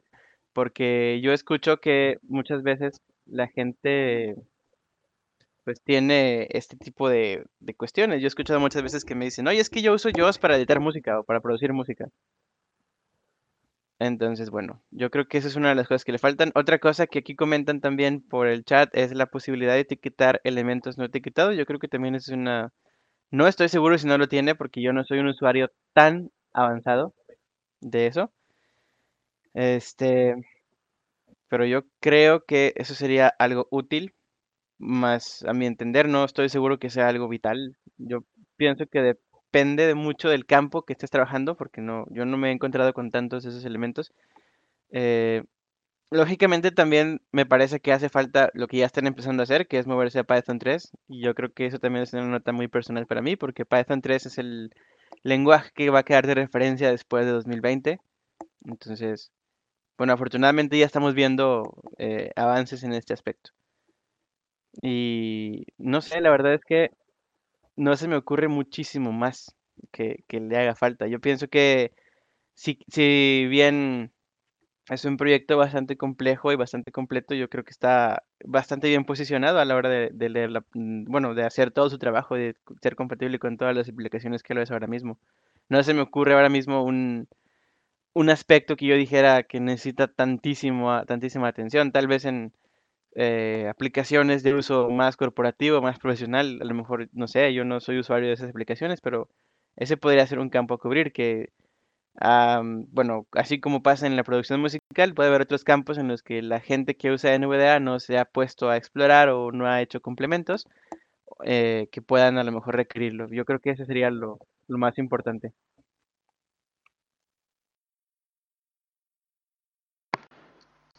Porque 0.52 1.20
yo 1.22 1.32
escucho 1.32 1.78
que 1.78 2.18
muchas 2.22 2.62
veces 2.64 3.00
la 3.26 3.48
gente 3.48 4.34
pues 5.64 5.82
tiene 5.82 6.48
este 6.50 6.76
tipo 6.76 7.08
de, 7.08 7.44
de 7.60 7.74
cuestiones. 7.74 8.20
Yo 8.20 8.26
he 8.26 8.28
escuchado 8.28 8.60
muchas 8.60 8.82
veces 8.82 9.04
que 9.04 9.14
me 9.14 9.26
dicen, 9.26 9.46
oye, 9.48 9.60
es 9.60 9.70
que 9.70 9.82
yo 9.82 9.94
uso 9.94 10.10
JAWS 10.14 10.38
para 10.38 10.56
editar 10.56 10.80
música 10.80 11.20
o 11.20 11.24
para 11.24 11.40
producir 11.40 11.72
música. 11.72 12.08
Entonces, 14.00 14.48
bueno, 14.48 14.82
yo 14.90 15.10
creo 15.10 15.28
que 15.28 15.36
esa 15.38 15.48
es 15.48 15.56
una 15.56 15.68
de 15.68 15.74
las 15.74 15.86
cosas 15.86 16.04
que 16.04 16.12
le 16.12 16.18
faltan. 16.18 16.52
Otra 16.54 16.78
cosa 16.78 17.06
que 17.06 17.18
aquí 17.18 17.36
comentan 17.36 17.80
también 17.82 18.22
por 18.22 18.46
el 18.46 18.64
chat 18.64 18.88
es 18.94 19.12
la 19.12 19.26
posibilidad 19.26 19.74
de 19.74 19.80
etiquetar 19.80 20.40
elementos 20.44 20.96
no 20.96 21.04
etiquetados. 21.04 21.56
Yo 21.56 21.66
creo 21.66 21.78
que 21.78 21.88
también 21.88 22.14
es 22.14 22.28
una... 22.28 22.72
No 23.30 23.46
estoy 23.46 23.68
seguro 23.68 23.98
si 23.98 24.06
no 24.06 24.16
lo 24.18 24.28
tiene 24.28 24.54
porque 24.54 24.82
yo 24.82 24.92
no 24.94 25.04
soy 25.04 25.18
un 25.18 25.28
usuario 25.28 25.70
tan 25.92 26.30
avanzado 26.54 27.14
de 27.80 28.06
eso. 28.06 28.32
Este, 29.54 30.34
pero 31.48 31.66
yo 31.66 31.82
creo 32.00 32.44
que 32.44 32.72
eso 32.76 32.94
sería 32.94 33.28
algo 33.38 33.66
útil, 33.70 34.14
más 34.80 35.44
a 35.44 35.52
mi 35.52 35.66
entender, 35.66 36.08
no 36.08 36.24
estoy 36.24 36.48
seguro 36.48 36.78
que 36.78 36.90
sea 36.90 37.08
algo 37.08 37.28
vital. 37.28 37.76
Yo 37.98 38.24
pienso 38.56 38.86
que 38.86 39.02
depende 39.02 39.86
de 39.86 39.94
mucho 39.94 40.28
del 40.28 40.46
campo 40.46 40.84
que 40.84 40.94
estés 40.94 41.10
trabajando, 41.10 41.56
porque 41.56 41.80
no, 41.82 42.06
yo 42.10 42.24
no 42.24 42.36
me 42.38 42.48
he 42.48 42.52
encontrado 42.52 42.92
con 42.94 43.10
tantos 43.10 43.44
de 43.44 43.50
esos 43.50 43.64
elementos. 43.64 44.12
Eh, 44.90 45.44
lógicamente 46.10 46.72
también 46.72 47.22
me 47.32 47.46
parece 47.46 47.80
que 47.80 47.92
hace 47.92 48.08
falta 48.08 48.50
lo 48.54 48.66
que 48.68 48.78
ya 48.78 48.86
están 48.86 49.06
empezando 49.06 49.42
a 49.42 49.44
hacer, 49.44 49.68
que 49.68 49.78
es 49.78 49.86
moverse 49.86 50.18
a 50.20 50.24
Python 50.24 50.58
3, 50.58 50.90
y 51.08 51.22
yo 51.22 51.34
creo 51.34 51.52
que 51.52 51.66
eso 51.66 51.78
también 51.78 52.02
es 52.04 52.12
una 52.12 52.26
nota 52.26 52.52
muy 52.52 52.68
personal 52.68 53.06
para 53.06 53.22
mí, 53.22 53.36
porque 53.36 53.66
Python 53.66 54.00
3 54.02 54.26
es 54.26 54.38
el 54.38 54.70
lenguaje 55.22 55.70
que 55.74 55.90
va 55.90 56.00
a 56.00 56.04
quedar 56.04 56.26
de 56.26 56.34
referencia 56.34 56.90
después 56.90 57.26
de 57.26 57.32
2020. 57.32 58.00
Entonces, 58.64 59.32
bueno, 59.98 60.14
afortunadamente 60.14 60.78
ya 60.78 60.86
estamos 60.86 61.14
viendo 61.14 61.74
eh, 61.98 62.30
avances 62.36 62.82
en 62.84 62.92
este 62.94 63.12
aspecto. 63.14 63.50
Y 64.82 65.66
no 65.78 66.00
sé, 66.00 66.20
la 66.20 66.30
verdad 66.30 66.54
es 66.54 66.64
que 66.64 66.90
no 67.76 67.96
se 67.96 68.08
me 68.08 68.16
ocurre 68.16 68.48
muchísimo 68.48 69.12
más 69.12 69.54
que, 69.92 70.24
que 70.28 70.40
le 70.40 70.56
haga 70.58 70.74
falta. 70.74 71.06
Yo 71.06 71.20
pienso 71.20 71.48
que 71.48 71.92
si, 72.54 72.78
si 72.88 73.46
bien 73.48 74.12
es 74.88 75.04
un 75.04 75.16
proyecto 75.16 75.56
bastante 75.56 75.96
complejo 75.96 76.52
y 76.52 76.56
bastante 76.56 76.92
completo, 76.92 77.34
yo 77.34 77.48
creo 77.48 77.64
que 77.64 77.70
está 77.70 78.24
bastante 78.44 78.88
bien 78.88 79.04
posicionado 79.04 79.60
a 79.60 79.64
la 79.64 79.76
hora 79.76 79.88
de, 79.88 80.28
leer 80.28 80.50
la, 80.50 80.64
mm, 80.74 81.04
bueno, 81.04 81.34
de 81.34 81.44
hacer 81.44 81.70
todo 81.70 81.88
su 81.90 81.98
trabajo, 81.98 82.34
de 82.34 82.56
ser 82.82 82.96
compatible 82.96 83.38
con 83.38 83.56
todas 83.56 83.74
las 83.74 83.88
aplicaciones 83.88 84.42
que 84.42 84.54
lo 84.54 84.62
es 84.62 84.70
ahora 84.70 84.86
mismo. 84.88 85.18
No 85.68 85.82
se 85.82 85.94
me 85.94 86.00
ocurre 86.02 86.34
ahora 86.34 86.48
mismo 86.48 86.82
un, 86.84 87.28
un 88.14 88.30
aspecto 88.30 88.76
que 88.76 88.86
yo 88.86 88.96
dijera 88.96 89.44
que 89.44 89.60
necesita 89.60 90.08
tantísimo, 90.08 91.04
tantísima 91.06 91.48
atención. 91.48 91.92
Tal 91.92 92.08
vez 92.08 92.24
en 92.24 92.52
eh, 93.14 93.66
aplicaciones 93.68 94.42
de 94.42 94.54
uso 94.54 94.90
más 94.90 95.16
corporativo, 95.16 95.82
más 95.82 95.98
profesional, 95.98 96.58
a 96.60 96.64
lo 96.64 96.74
mejor, 96.74 97.08
no 97.12 97.28
sé, 97.28 97.52
yo 97.54 97.64
no 97.64 97.80
soy 97.80 97.98
usuario 97.98 98.28
de 98.28 98.34
esas 98.34 98.50
aplicaciones, 98.50 99.00
pero 99.00 99.28
ese 99.76 99.96
podría 99.96 100.26
ser 100.26 100.38
un 100.38 100.50
campo 100.50 100.74
a 100.74 100.78
cubrir 100.78 101.12
que, 101.12 101.50
bueno, 102.92 103.26
así 103.32 103.60
como 103.60 103.82
pasa 103.82 104.06
en 104.06 104.16
la 104.16 104.24
producción 104.24 104.60
musical, 104.60 105.14
puede 105.14 105.28
haber 105.28 105.42
otros 105.42 105.64
campos 105.64 105.98
en 105.98 106.08
los 106.08 106.22
que 106.22 106.42
la 106.42 106.60
gente 106.60 106.96
que 106.96 107.10
usa 107.10 107.34
NVDA 107.38 107.80
no 107.80 108.00
se 108.00 108.18
ha 108.18 108.24
puesto 108.24 108.70
a 108.70 108.76
explorar 108.76 109.28
o 109.30 109.52
no 109.52 109.66
ha 109.66 109.82
hecho 109.82 110.00
complementos 110.00 110.66
eh, 111.44 111.88
que 111.92 112.02
puedan 112.02 112.38
a 112.38 112.44
lo 112.44 112.52
mejor 112.52 112.76
requerirlo. 112.76 113.28
Yo 113.30 113.44
creo 113.44 113.60
que 113.60 113.70
ese 113.70 113.86
sería 113.86 114.10
lo 114.10 114.38
más 114.68 114.98
importante. 114.98 115.52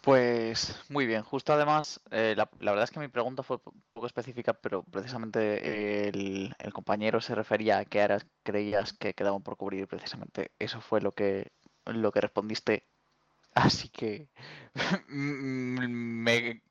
Pues 0.01 0.75
muy 0.89 1.05
bien, 1.05 1.21
justo 1.21 1.53
además, 1.53 2.01
eh, 2.09 2.33
la, 2.35 2.49
verdad 2.59 2.85
es 2.85 2.91
que 2.91 2.99
mi 2.99 3.07
pregunta 3.07 3.43
fue 3.43 3.57
un 3.65 3.83
poco 3.93 4.07
específica, 4.07 4.53
pero 4.53 4.81
precisamente 4.83 6.07
el, 6.09 6.55
compañero 6.73 7.21
se 7.21 7.35
refería 7.35 7.77
a 7.77 7.85
que 7.85 8.01
ahora 8.01 8.17
creías 8.41 8.93
que 8.93 9.13
quedaban 9.13 9.43
por 9.43 9.57
cubrir, 9.57 9.87
precisamente 9.87 10.51
eso 10.57 10.81
fue 10.81 11.01
lo 11.01 11.13
que, 11.13 11.51
lo 11.85 12.11
que 12.11 12.21
respondiste. 12.21 12.83
Así 13.53 13.89
que 13.89 14.29
me, 15.09 16.63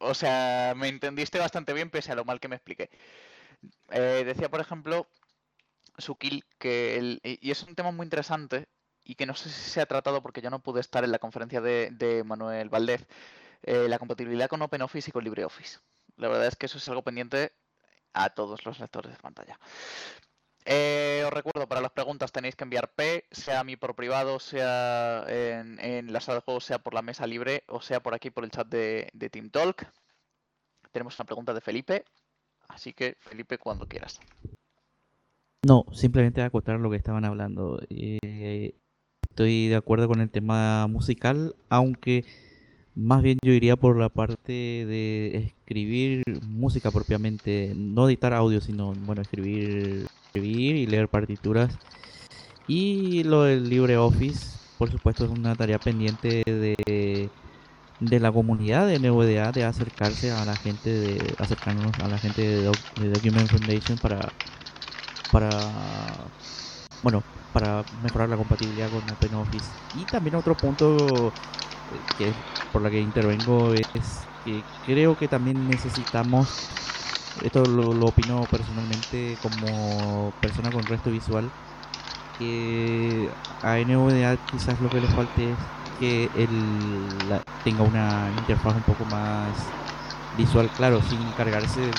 o 0.00 0.14
sea, 0.14 0.74
me 0.76 0.88
entendiste 0.88 1.38
bastante 1.38 1.72
bien 1.72 1.90
pese 1.90 2.12
a 2.12 2.16
lo 2.16 2.24
mal 2.26 2.40
que 2.40 2.48
me 2.48 2.56
expliqué. 2.56 2.90
Eh, 3.90 4.24
decía, 4.26 4.50
por 4.50 4.60
ejemplo, 4.60 5.08
Sukil, 5.98 6.44
que 6.58 6.96
el, 6.98 7.20
y 7.24 7.50
es 7.50 7.62
un 7.62 7.74
tema 7.74 7.92
muy 7.92 8.04
interesante 8.04 8.68
y 9.04 9.14
que 9.14 9.26
no 9.26 9.34
sé 9.34 9.50
si 9.50 9.70
se 9.70 9.80
ha 9.80 9.86
tratado 9.86 10.22
porque 10.22 10.40
yo 10.40 10.50
no 10.50 10.60
pude 10.60 10.80
estar 10.80 11.04
en 11.04 11.12
la 11.12 11.18
conferencia 11.18 11.60
de, 11.60 12.22
Manuel 12.24 12.70
Valdez, 12.70 13.06
eh, 13.62 13.86
la 13.88 13.98
compatibilidad 13.98 14.48
con 14.48 14.62
OpenOffice 14.62 15.10
y 15.10 15.12
con 15.12 15.24
LibreOffice. 15.24 15.78
La 16.16 16.28
verdad 16.28 16.46
es 16.46 16.56
que 16.56 16.66
eso 16.66 16.78
es 16.78 16.88
algo 16.88 17.02
pendiente 17.02 17.52
a 18.12 18.30
todos 18.30 18.64
los 18.64 18.80
lectores 18.80 19.12
de 19.12 19.18
pantalla. 19.18 19.58
Eh, 20.66 21.22
os 21.26 21.32
recuerdo, 21.32 21.68
para 21.68 21.82
las 21.82 21.92
preguntas 21.92 22.32
tenéis 22.32 22.56
que 22.56 22.64
enviar 22.64 22.94
P, 22.94 23.26
sea 23.30 23.60
a 23.60 23.64
mí 23.64 23.76
por 23.76 23.94
privado, 23.94 24.40
sea 24.40 25.24
en, 25.28 26.10
la 26.10 26.20
sala 26.20 26.36
de 26.36 26.44
juegos, 26.44 26.64
sea 26.64 26.78
por 26.78 26.94
la 26.94 27.02
mesa 27.02 27.26
libre 27.26 27.64
o 27.66 27.82
sea 27.82 28.00
por 28.00 28.14
aquí 28.14 28.30
por 28.30 28.44
el 28.44 28.50
chat 28.50 28.66
de, 28.66 29.10
de 29.12 29.28
Team 29.28 29.50
Talk. 29.50 29.86
Tenemos 30.90 31.18
una 31.18 31.26
pregunta 31.26 31.52
de 31.52 31.60
Felipe, 31.60 32.04
así 32.68 32.94
que 32.94 33.16
Felipe, 33.20 33.58
cuando 33.58 33.86
quieras. 33.86 34.20
No, 35.66 35.86
simplemente 35.92 36.42
acotar 36.42 36.78
lo 36.78 36.90
que 36.90 36.96
estaban 36.96 37.24
hablando. 37.24 37.80
Eh, 37.88 38.74
estoy 39.34 39.66
de 39.66 39.74
acuerdo 39.74 40.06
con 40.06 40.20
el 40.20 40.30
tema 40.30 40.86
musical, 40.86 41.56
aunque 41.68 42.24
más 42.94 43.20
bien 43.20 43.36
yo 43.44 43.52
iría 43.52 43.74
por 43.74 43.98
la 43.98 44.08
parte 44.08 44.52
de 44.52 45.36
escribir 45.58 46.22
música 46.46 46.92
propiamente, 46.92 47.72
no 47.74 48.08
editar 48.08 48.32
audio, 48.32 48.60
sino 48.60 48.92
bueno, 48.94 49.22
escribir, 49.22 50.06
escribir 50.26 50.76
y 50.76 50.86
leer 50.86 51.08
partituras. 51.08 51.76
Y 52.68 53.24
lo 53.24 53.42
del 53.42 53.68
LibreOffice, 53.68 54.56
por 54.78 54.92
supuesto, 54.92 55.24
es 55.24 55.32
una 55.32 55.56
tarea 55.56 55.80
pendiente 55.80 56.44
de, 56.46 57.28
de 57.98 58.20
la 58.20 58.30
comunidad 58.30 58.86
de 58.86 59.00
NVDA 59.00 59.50
de 59.50 59.64
acercarse 59.64 60.30
a 60.30 60.44
la 60.44 60.54
gente 60.54 60.90
de 60.90 61.34
acercarnos 61.38 61.92
a 62.04 62.06
la 62.06 62.18
gente 62.18 62.40
de, 62.40 62.70
de 63.00 63.08
Document 63.08 63.50
Foundation 63.50 63.98
para 63.98 64.32
para 65.32 65.50
bueno 67.02 67.24
para 67.54 67.84
mejorar 68.02 68.28
la 68.28 68.36
compatibilidad 68.36 68.90
con 68.90 69.08
OpenOffice. 69.08 69.78
Y 69.92 70.06
también 70.06 70.34
otro 70.34 70.56
punto 70.56 71.32
eh, 71.92 72.02
que 72.16 72.34
por 72.72 72.82
la 72.82 72.90
que 72.90 73.00
intervengo 73.00 73.74
es 73.74 74.28
que 74.44 74.66
creo 74.82 75.16
que 75.16 75.28
también 75.28 75.66
necesitamos, 75.68 76.48
esto 77.40 77.68
lo, 77.68 78.08
opino 78.08 78.48
personalmente 78.50 79.38
como 79.40 80.34
persona 80.40 80.72
con 80.72 80.86
resto 80.86 81.10
visual, 81.10 81.52
que 82.38 83.32
a 83.62 83.78
NVDA 83.78 84.36
quizás 84.38 84.80
lo 84.80 84.90
que 84.90 85.00
le 85.00 85.08
falte 85.08 85.52
es 85.52 85.58
que 85.96 86.30
él 86.34 87.42
tenga 87.62 87.84
una 87.84 88.32
interfaz 88.32 88.74
un 88.76 88.84
poco 88.84 89.04
más 89.04 89.76
visual, 90.32 90.72
claro, 90.72 91.02
sin 91.02 91.32
cargarse 91.32 91.94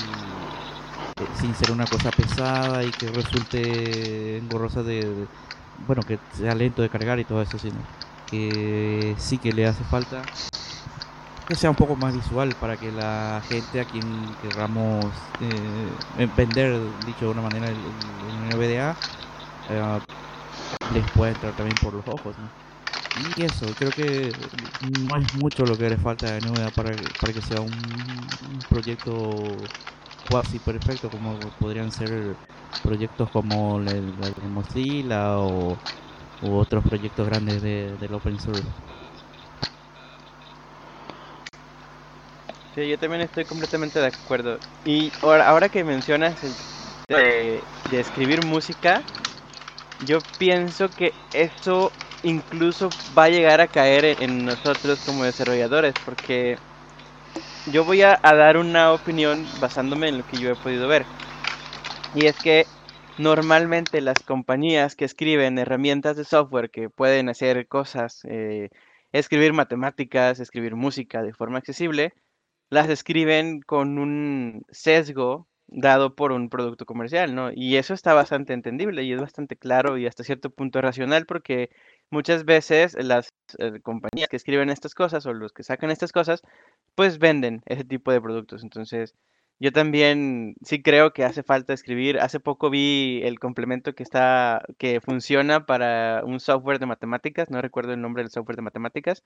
sin 1.32 1.54
ser 1.54 1.70
una 1.70 1.86
cosa 1.86 2.12
pesada 2.12 2.84
y 2.84 2.92
que 2.92 3.10
resulte 3.10 4.36
engorrosa 4.38 4.82
de, 4.82 5.28
bueno, 5.86 6.02
que 6.02 6.18
sea 6.32 6.54
lento 6.54 6.82
de 6.82 6.88
cargar 6.88 7.18
y 7.18 7.24
todo 7.24 7.42
eso, 7.42 7.58
sino 7.58 7.76
que 8.30 9.14
sí 9.18 9.38
que 9.38 9.52
le 9.52 9.66
hace 9.66 9.84
falta 9.84 10.22
que 11.46 11.54
sea 11.54 11.70
un 11.70 11.76
poco 11.76 11.94
más 11.94 12.14
visual 12.14 12.54
para 12.60 12.76
que 12.76 12.90
la 12.90 13.40
gente 13.48 13.80
a 13.80 13.84
quien 13.84 14.04
querramos 14.42 15.04
eh, 15.40 16.28
vender, 16.36 16.80
dicho 17.06 17.26
de 17.26 17.30
una 17.30 17.42
manera, 17.42 17.68
el, 17.68 17.76
NVDA, 18.48 18.96
eh, 19.70 20.00
les 20.92 21.10
pueda 21.12 21.32
entrar 21.32 21.52
también 21.52 21.76
por 21.80 21.94
los 21.94 22.06
ojos. 22.08 22.34
Y 23.36 23.42
eso, 23.42 23.66
creo 23.78 23.90
que 23.92 24.32
no 25.08 25.16
es 25.16 25.34
mucho 25.34 25.64
lo 25.64 25.76
que 25.76 25.88
le 25.88 25.96
falta 25.96 26.34
a 26.34 26.40
NVDA 26.40 26.70
para, 26.70 26.90
para 27.20 27.32
que 27.32 27.40
sea 27.40 27.60
un 27.60 27.72
proyecto 28.68 29.56
cuasi 30.26 30.58
perfecto 30.60 31.10
como 31.10 31.50
podrían 31.52 31.90
ser 31.90 32.38
proyectos 32.82 33.30
como 33.30 33.78
el, 33.80 34.16
de 34.16 34.48
Mozilla 34.48 35.38
o 35.38 35.80
u 36.40 36.54
otros 36.56 36.84
proyectos 36.84 37.26
grandes 37.26 37.62
de, 37.62 37.96
del 37.98 38.14
open 38.14 38.38
source. 38.38 38.68
Sí, 42.74 42.86
yo 42.88 42.98
también 42.98 43.22
estoy 43.22 43.46
completamente 43.46 43.98
de 43.98 44.06
acuerdo. 44.06 44.58
Y 44.84 45.10
ahora, 45.22 45.48
ahora 45.48 45.68
que 45.70 45.82
mencionas 45.82 46.36
de, 47.08 47.64
escribir 47.90 48.42
música, 48.42 49.02
yo 49.98 50.20
pienso 50.36 50.90
que 50.90 51.14
eso 51.32 51.90
incluso 52.22 52.90
va 53.16 53.24
a 53.24 53.28
llegar 53.30 53.60
a 53.62 53.68
caer 53.68 54.16
en 54.22 54.44
nosotros 54.44 55.00
como 55.06 55.24
desarrolladores, 55.24 55.94
porque 56.04 56.58
yo 57.72 57.84
voy 57.84 58.02
a, 58.02 58.18
dar 58.22 58.56
una 58.56 58.92
opinión 58.92 59.44
basándome 59.60 60.08
en 60.08 60.18
lo 60.18 60.26
que 60.26 60.38
yo 60.38 60.50
he 60.50 60.56
podido 60.56 60.88
ver. 60.88 61.04
Y 62.14 62.26
es 62.26 62.36
que 62.36 62.66
normalmente 63.18 64.00
las 64.00 64.22
compañías 64.22 64.96
que 64.96 65.04
escriben 65.04 65.58
herramientas 65.58 66.16
de 66.16 66.24
software 66.24 66.70
que 66.70 66.90
pueden 66.90 67.28
hacer 67.28 67.66
cosas, 67.66 68.20
eh, 68.28 68.70
escribir 69.12 69.52
matemáticas, 69.52 70.40
escribir 70.40 70.76
música 70.76 71.22
de 71.22 71.32
forma 71.32 71.58
accesible, 71.58 72.12
las 72.70 72.88
escriben 72.88 73.60
con 73.60 73.98
un 73.98 74.62
sesgo 74.70 75.48
dado 75.68 76.14
por 76.14 76.32
un 76.32 76.48
producto 76.48 76.86
comercial, 76.86 77.34
¿no? 77.34 77.50
Y 77.52 77.76
eso 77.76 77.94
está 77.94 78.14
bastante 78.14 78.52
entendible 78.52 79.02
y 79.02 79.12
es 79.12 79.20
bastante 79.20 79.56
claro 79.56 79.98
y 79.98 80.06
hasta 80.06 80.24
cierto 80.24 80.50
punto 80.50 80.80
racional 80.80 81.26
porque 81.26 81.70
muchas 82.10 82.44
veces 82.44 82.96
las 83.02 83.30
eh, 83.58 83.80
compañías 83.82 84.28
que 84.28 84.36
escriben 84.36 84.70
estas 84.70 84.94
cosas 84.94 85.26
o 85.26 85.32
los 85.34 85.52
que 85.52 85.62
sacan 85.64 85.90
estas 85.90 86.12
cosas, 86.12 86.42
pues 86.94 87.18
venden 87.18 87.62
ese 87.66 87.84
tipo 87.84 88.12
de 88.12 88.20
productos. 88.20 88.62
Entonces, 88.62 89.14
yo 89.58 89.72
también 89.72 90.56
sí 90.64 90.82
creo 90.82 91.12
que 91.12 91.24
hace 91.24 91.42
falta 91.42 91.72
escribir. 91.74 92.18
Hace 92.20 92.40
poco 92.40 92.70
vi 92.70 93.20
el 93.24 93.38
complemento 93.40 93.94
que 93.94 94.02
está, 94.02 94.62
que 94.78 95.00
funciona 95.00 95.66
para 95.66 96.22
un 96.24 96.40
software 96.40 96.78
de 96.78 96.86
matemáticas, 96.86 97.50
no 97.50 97.62
recuerdo 97.62 97.92
el 97.94 98.00
nombre 98.02 98.22
del 98.22 98.30
software 98.30 98.56
de 98.56 98.62
matemáticas. 98.62 99.22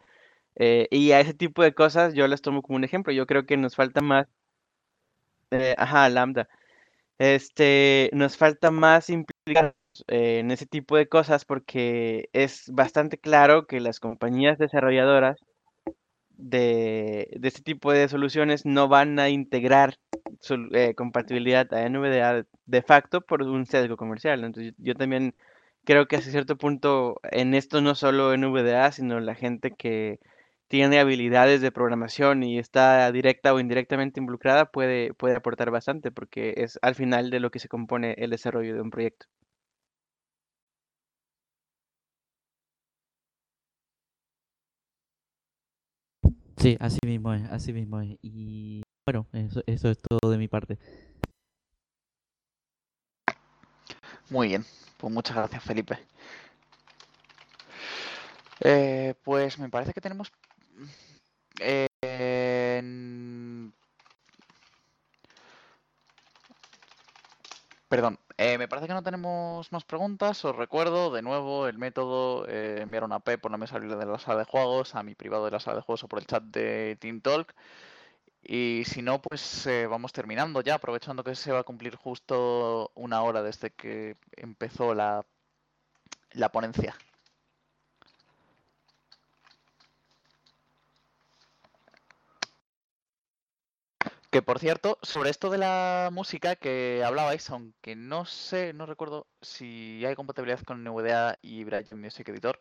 eh, 0.56 0.88
y 0.92 1.12
a 1.12 1.20
ese 1.20 1.34
tipo 1.34 1.62
de 1.64 1.74
cosas 1.74 2.14
yo 2.14 2.28
las 2.28 2.42
tomo 2.42 2.62
como 2.62 2.76
un 2.76 2.84
ejemplo. 2.84 3.12
Yo 3.12 3.26
creo 3.26 3.46
que 3.46 3.56
nos 3.58 3.76
falta 3.76 4.00
más, 4.02 4.28
eh, 5.50 5.74
ajá, 5.78 6.08
Lambda. 6.08 6.48
Este, 7.18 8.10
nos 8.14 8.36
falta 8.38 8.70
más 8.72 9.10
implicar 9.10 9.76
en 10.08 10.50
ese 10.50 10.66
tipo 10.66 10.96
de 10.96 11.08
cosas 11.08 11.44
porque 11.44 12.28
es 12.32 12.70
bastante 12.72 13.18
claro 13.18 13.66
que 13.66 13.80
las 13.80 14.00
compañías 14.00 14.58
desarrolladoras 14.58 15.38
de, 16.30 17.28
de 17.38 17.48
este 17.48 17.62
tipo 17.62 17.92
de 17.92 18.08
soluciones 18.08 18.64
no 18.66 18.88
van 18.88 19.18
a 19.18 19.28
integrar 19.28 19.96
sol- 20.40 20.70
eh, 20.74 20.94
compatibilidad 20.94 21.72
a 21.74 21.82
NVDA 21.84 22.46
de 22.66 22.82
facto 22.82 23.20
por 23.20 23.42
un 23.42 23.66
sesgo 23.66 23.96
comercial. 23.96 24.44
Entonces 24.44 24.74
yo 24.78 24.94
también 24.94 25.34
creo 25.84 26.06
que 26.06 26.16
hasta 26.16 26.30
cierto 26.30 26.56
punto 26.56 27.20
en 27.30 27.54
esto 27.54 27.80
no 27.80 27.94
solo 27.94 28.32
NVDA, 28.34 28.92
sino 28.92 29.20
la 29.20 29.34
gente 29.34 29.72
que 29.72 30.18
tiene 30.68 31.00
habilidades 31.00 31.60
de 31.60 31.72
programación 31.72 32.42
y 32.44 32.58
está 32.58 33.10
directa 33.12 33.52
o 33.52 33.60
indirectamente 33.60 34.20
involucrada 34.20 34.66
puede, 34.66 35.12
puede 35.14 35.36
aportar 35.36 35.70
bastante 35.70 36.10
porque 36.12 36.54
es 36.58 36.78
al 36.82 36.94
final 36.94 37.30
de 37.30 37.40
lo 37.40 37.50
que 37.50 37.58
se 37.58 37.68
compone 37.68 38.14
el 38.18 38.30
desarrollo 38.30 38.74
de 38.74 38.80
un 38.82 38.90
proyecto. 38.90 39.26
Sí, 46.60 46.76
así 46.78 46.98
mismo 47.06 47.32
es, 47.32 47.50
así 47.50 47.72
mismo 47.72 48.00
es. 48.02 48.18
Y 48.20 48.82
bueno, 49.06 49.26
eso, 49.32 49.62
eso 49.66 49.88
es 49.88 49.98
todo 49.98 50.30
de 50.30 50.36
mi 50.36 50.46
parte. 50.46 50.78
Muy 54.28 54.48
bien, 54.48 54.64
pues 54.98 55.10
muchas 55.12 55.36
gracias, 55.36 55.64
Felipe. 55.64 55.98
Eh, 58.60 59.14
pues 59.24 59.58
me 59.58 59.70
parece 59.70 59.94
que 59.94 60.02
tenemos. 60.02 60.30
eh, 61.60 61.88
Perdón, 67.88 68.18
eh, 68.42 68.56
me 68.56 68.68
parece 68.68 68.88
que 68.88 68.94
no 68.94 69.02
tenemos 69.02 69.70
más 69.70 69.84
preguntas. 69.84 70.44
Os 70.46 70.56
recuerdo 70.56 71.10
de 71.10 71.20
nuevo 71.20 71.66
el 71.68 71.76
método: 71.76 72.46
eh, 72.48 72.78
enviar 72.80 73.04
una 73.04 73.20
P 73.20 73.36
por 73.36 73.50
la 73.50 73.58
mesa 73.58 73.78
libre 73.78 73.96
de 73.96 74.06
la 74.06 74.18
sala 74.18 74.38
de 74.38 74.44
juegos, 74.46 74.94
a 74.94 75.02
mi 75.02 75.14
privado 75.14 75.44
de 75.44 75.50
la 75.50 75.60
sala 75.60 75.76
de 75.76 75.82
juegos 75.82 76.04
o 76.04 76.08
por 76.08 76.20
el 76.20 76.26
chat 76.26 76.42
de 76.44 76.96
Team 77.00 77.20
Talk. 77.20 77.54
Y 78.42 78.84
si 78.86 79.02
no, 79.02 79.20
pues 79.20 79.66
eh, 79.66 79.86
vamos 79.86 80.12
terminando 80.14 80.62
ya, 80.62 80.76
aprovechando 80.76 81.22
que 81.24 81.34
se 81.34 81.52
va 81.52 81.60
a 81.60 81.64
cumplir 81.64 81.96
justo 81.96 82.90
una 82.94 83.22
hora 83.22 83.42
desde 83.42 83.70
que 83.72 84.16
empezó 84.36 84.94
la, 84.94 85.26
la 86.32 86.50
ponencia. 86.50 86.96
Que 94.30 94.42
por 94.42 94.60
cierto, 94.60 94.98
sobre 95.02 95.30
esto 95.30 95.50
de 95.50 95.58
la 95.58 96.10
música 96.12 96.54
que 96.54 97.02
hablabais, 97.04 97.50
aunque 97.50 97.96
no 97.96 98.24
sé, 98.26 98.72
no 98.72 98.86
recuerdo 98.86 99.26
si 99.42 100.04
hay 100.06 100.14
compatibilidad 100.14 100.60
con 100.60 100.84
NVDA 100.84 101.36
y 101.42 101.64
Bright 101.64 101.90
Music 101.92 102.28
Editor, 102.28 102.60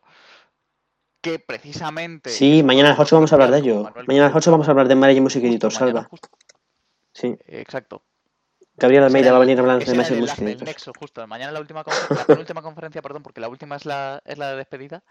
que 1.22 1.38
precisamente... 1.38 2.32
Sí, 2.32 2.64
mañana 2.64 2.90
a 2.90 2.92
las 2.92 2.98
producto 2.98 3.16
8 3.16 3.16
vamos 3.18 3.32
a 3.32 3.36
hablar 3.36 3.52
de 3.52 3.58
ello. 3.60 3.84
Manuel 3.84 4.08
Mañana 4.08 4.26
a 4.26 4.30
las 4.30 4.38
8 4.38 4.52
vamos 4.52 4.68
a 4.68 4.72
hablar 4.72 4.88
de 4.88 4.96
Marriage 4.96 5.22
Music 5.22 5.44
Editor, 5.44 5.72
salva. 5.72 6.04
justo- 6.06 6.30
Sí. 7.14 7.38
exacto. 7.48 8.02
Gabriel 8.78 9.04
Almeida 9.04 9.32
va 9.32 9.38
a 9.38 9.42
venir 9.42 9.58
a 9.58 9.62
hablarnos 9.62 9.84
ese 9.84 9.92
de 9.92 9.98
Magic 9.98 10.18
Music 10.20 10.40
Editor. 10.40 10.68
nexo, 10.68 10.92
justo. 10.98 11.28
Mañana 11.28 11.52
la 11.52 11.60
última, 11.60 11.84
la 12.10 12.26
penúltima 12.26 12.62
conferencia, 12.62 13.02
perdón, 13.02 13.22
porque 13.24 13.42
la 13.42 13.50
última 13.50 13.76
es 13.76 13.86
la, 13.86 14.22
es 14.26 14.38
la 14.38 14.52
de 14.52 14.56
despedida. 14.58 15.04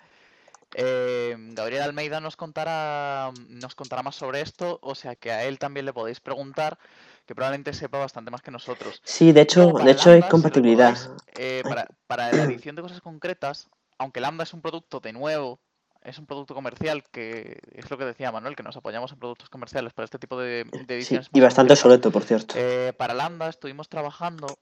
Eh, 0.75 1.35
Gabriel 1.53 1.83
Almeida 1.83 2.21
nos 2.21 2.37
contará, 2.37 3.33
nos 3.49 3.75
contará 3.75 4.03
más 4.03 4.16
sobre 4.16 4.41
esto, 4.43 4.79
o 4.83 4.95
sea 4.95 5.16
que 5.16 5.33
a 5.33 5.45
él 5.45 5.59
también 5.59 5.87
le 5.87 5.93
podéis 5.93 6.21
preguntar, 6.21 6.79
que 7.27 7.35
probablemente 7.35 7.73
sepa 7.73 7.99
bastante 7.99 8.31
más 8.31 8.43
que 8.43 8.51
nosotros. 8.51 9.01
Sí, 9.05 9.33
de 9.33 9.41
hecho, 9.43 9.73
de 9.73 9.91
hecho 9.91 10.11
hay 10.11 10.21
Lambda, 10.21 10.27
si 10.27 10.31
compatibilidad. 10.31 10.97
eh, 11.37 11.62
para, 11.64 11.87
para 12.07 12.33
la 12.33 12.43
edición 12.45 12.77
de 12.77 12.83
cosas 12.83 13.01
concretas, 13.01 13.69
aunque 13.99 14.21
Lambda 14.21 14.45
es 14.45 14.53
un 14.53 14.61
producto 14.61 15.01
de 15.01 15.12
nuevo, 15.12 15.59
es 16.03 16.19
un 16.19 16.27
producto 16.27 16.55
comercial 16.55 17.03
que 17.11 17.59
es 17.73 17.91
lo 17.91 17.99
que 17.99 18.05
decía 18.05 18.31
Manuel, 18.31 18.55
que 18.55 18.62
nos 18.62 18.77
apoyamos 18.77 19.11
en 19.12 19.19
productos 19.19 19.49
comerciales 19.49 19.93
para 19.95 20.05
este 20.05 20.19
tipo 20.19 20.39
de, 20.39 20.64
de 20.64 20.87
Sí, 20.87 20.95
ediciones 20.95 21.29
y 21.33 21.41
bastante 21.41 21.73
obsoleto, 21.73 22.11
por 22.11 22.25
cierto. 22.25 22.55
Eh, 22.57 22.93
para 22.97 23.14
Lambda 23.14 23.49
estuvimos 23.49 23.89
trabajando 23.89 24.59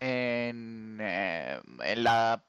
en, 0.00 0.98
eh, 1.00 1.60
en 1.84 2.04
la 2.04 2.42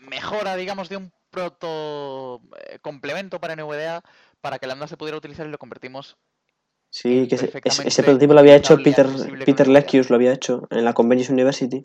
mejora, 0.00 0.56
digamos, 0.56 0.88
de 0.88 0.96
un 0.96 1.12
proto 1.34 2.40
eh, 2.70 2.78
complemento 2.80 3.40
para 3.40 3.56
NVDA 3.56 4.02
para 4.40 4.58
que 4.58 4.66
Lambda 4.66 4.86
se 4.86 4.96
pudiera 4.96 5.18
utilizar 5.18 5.46
y 5.46 5.50
lo 5.50 5.58
convertimos 5.58 6.16
Sí, 6.94 7.26
que 7.26 7.34
ese, 7.34 7.48
prototipo 8.04 8.34
lo 8.34 8.38
había 8.38 8.54
hecho 8.54 8.76
Peter, 8.76 9.08
Peter. 9.44 9.66
Leckius, 9.66 10.10
lo 10.10 10.14
había 10.14 10.32
hecho 10.32 10.68
en 10.70 10.84
la 10.84 10.92
Convenience 10.92 11.32
University 11.32 11.82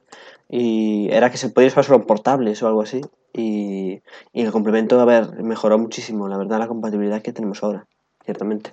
y 0.48 1.10
era 1.10 1.32
que 1.32 1.38
se 1.38 1.50
podía 1.50 1.70
usar 1.70 1.84
solo 1.84 2.06
portables 2.06 2.62
o 2.62 2.68
algo 2.68 2.84
así 2.84 3.02
y, 3.34 4.04
y 4.34 4.42
el 4.44 4.52
complemento, 4.52 5.00
a 5.00 5.06
ver, 5.06 5.42
mejoró 5.42 5.80
muchísimo, 5.80 6.28
la 6.28 6.38
verdad, 6.38 6.60
la 6.60 6.68
compatibilidad 6.68 7.24
que 7.24 7.34
tenemos 7.34 7.64
ahora, 7.64 7.88
ciertamente. 8.24 8.72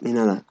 Y 0.00 0.12
nada, 0.12 0.44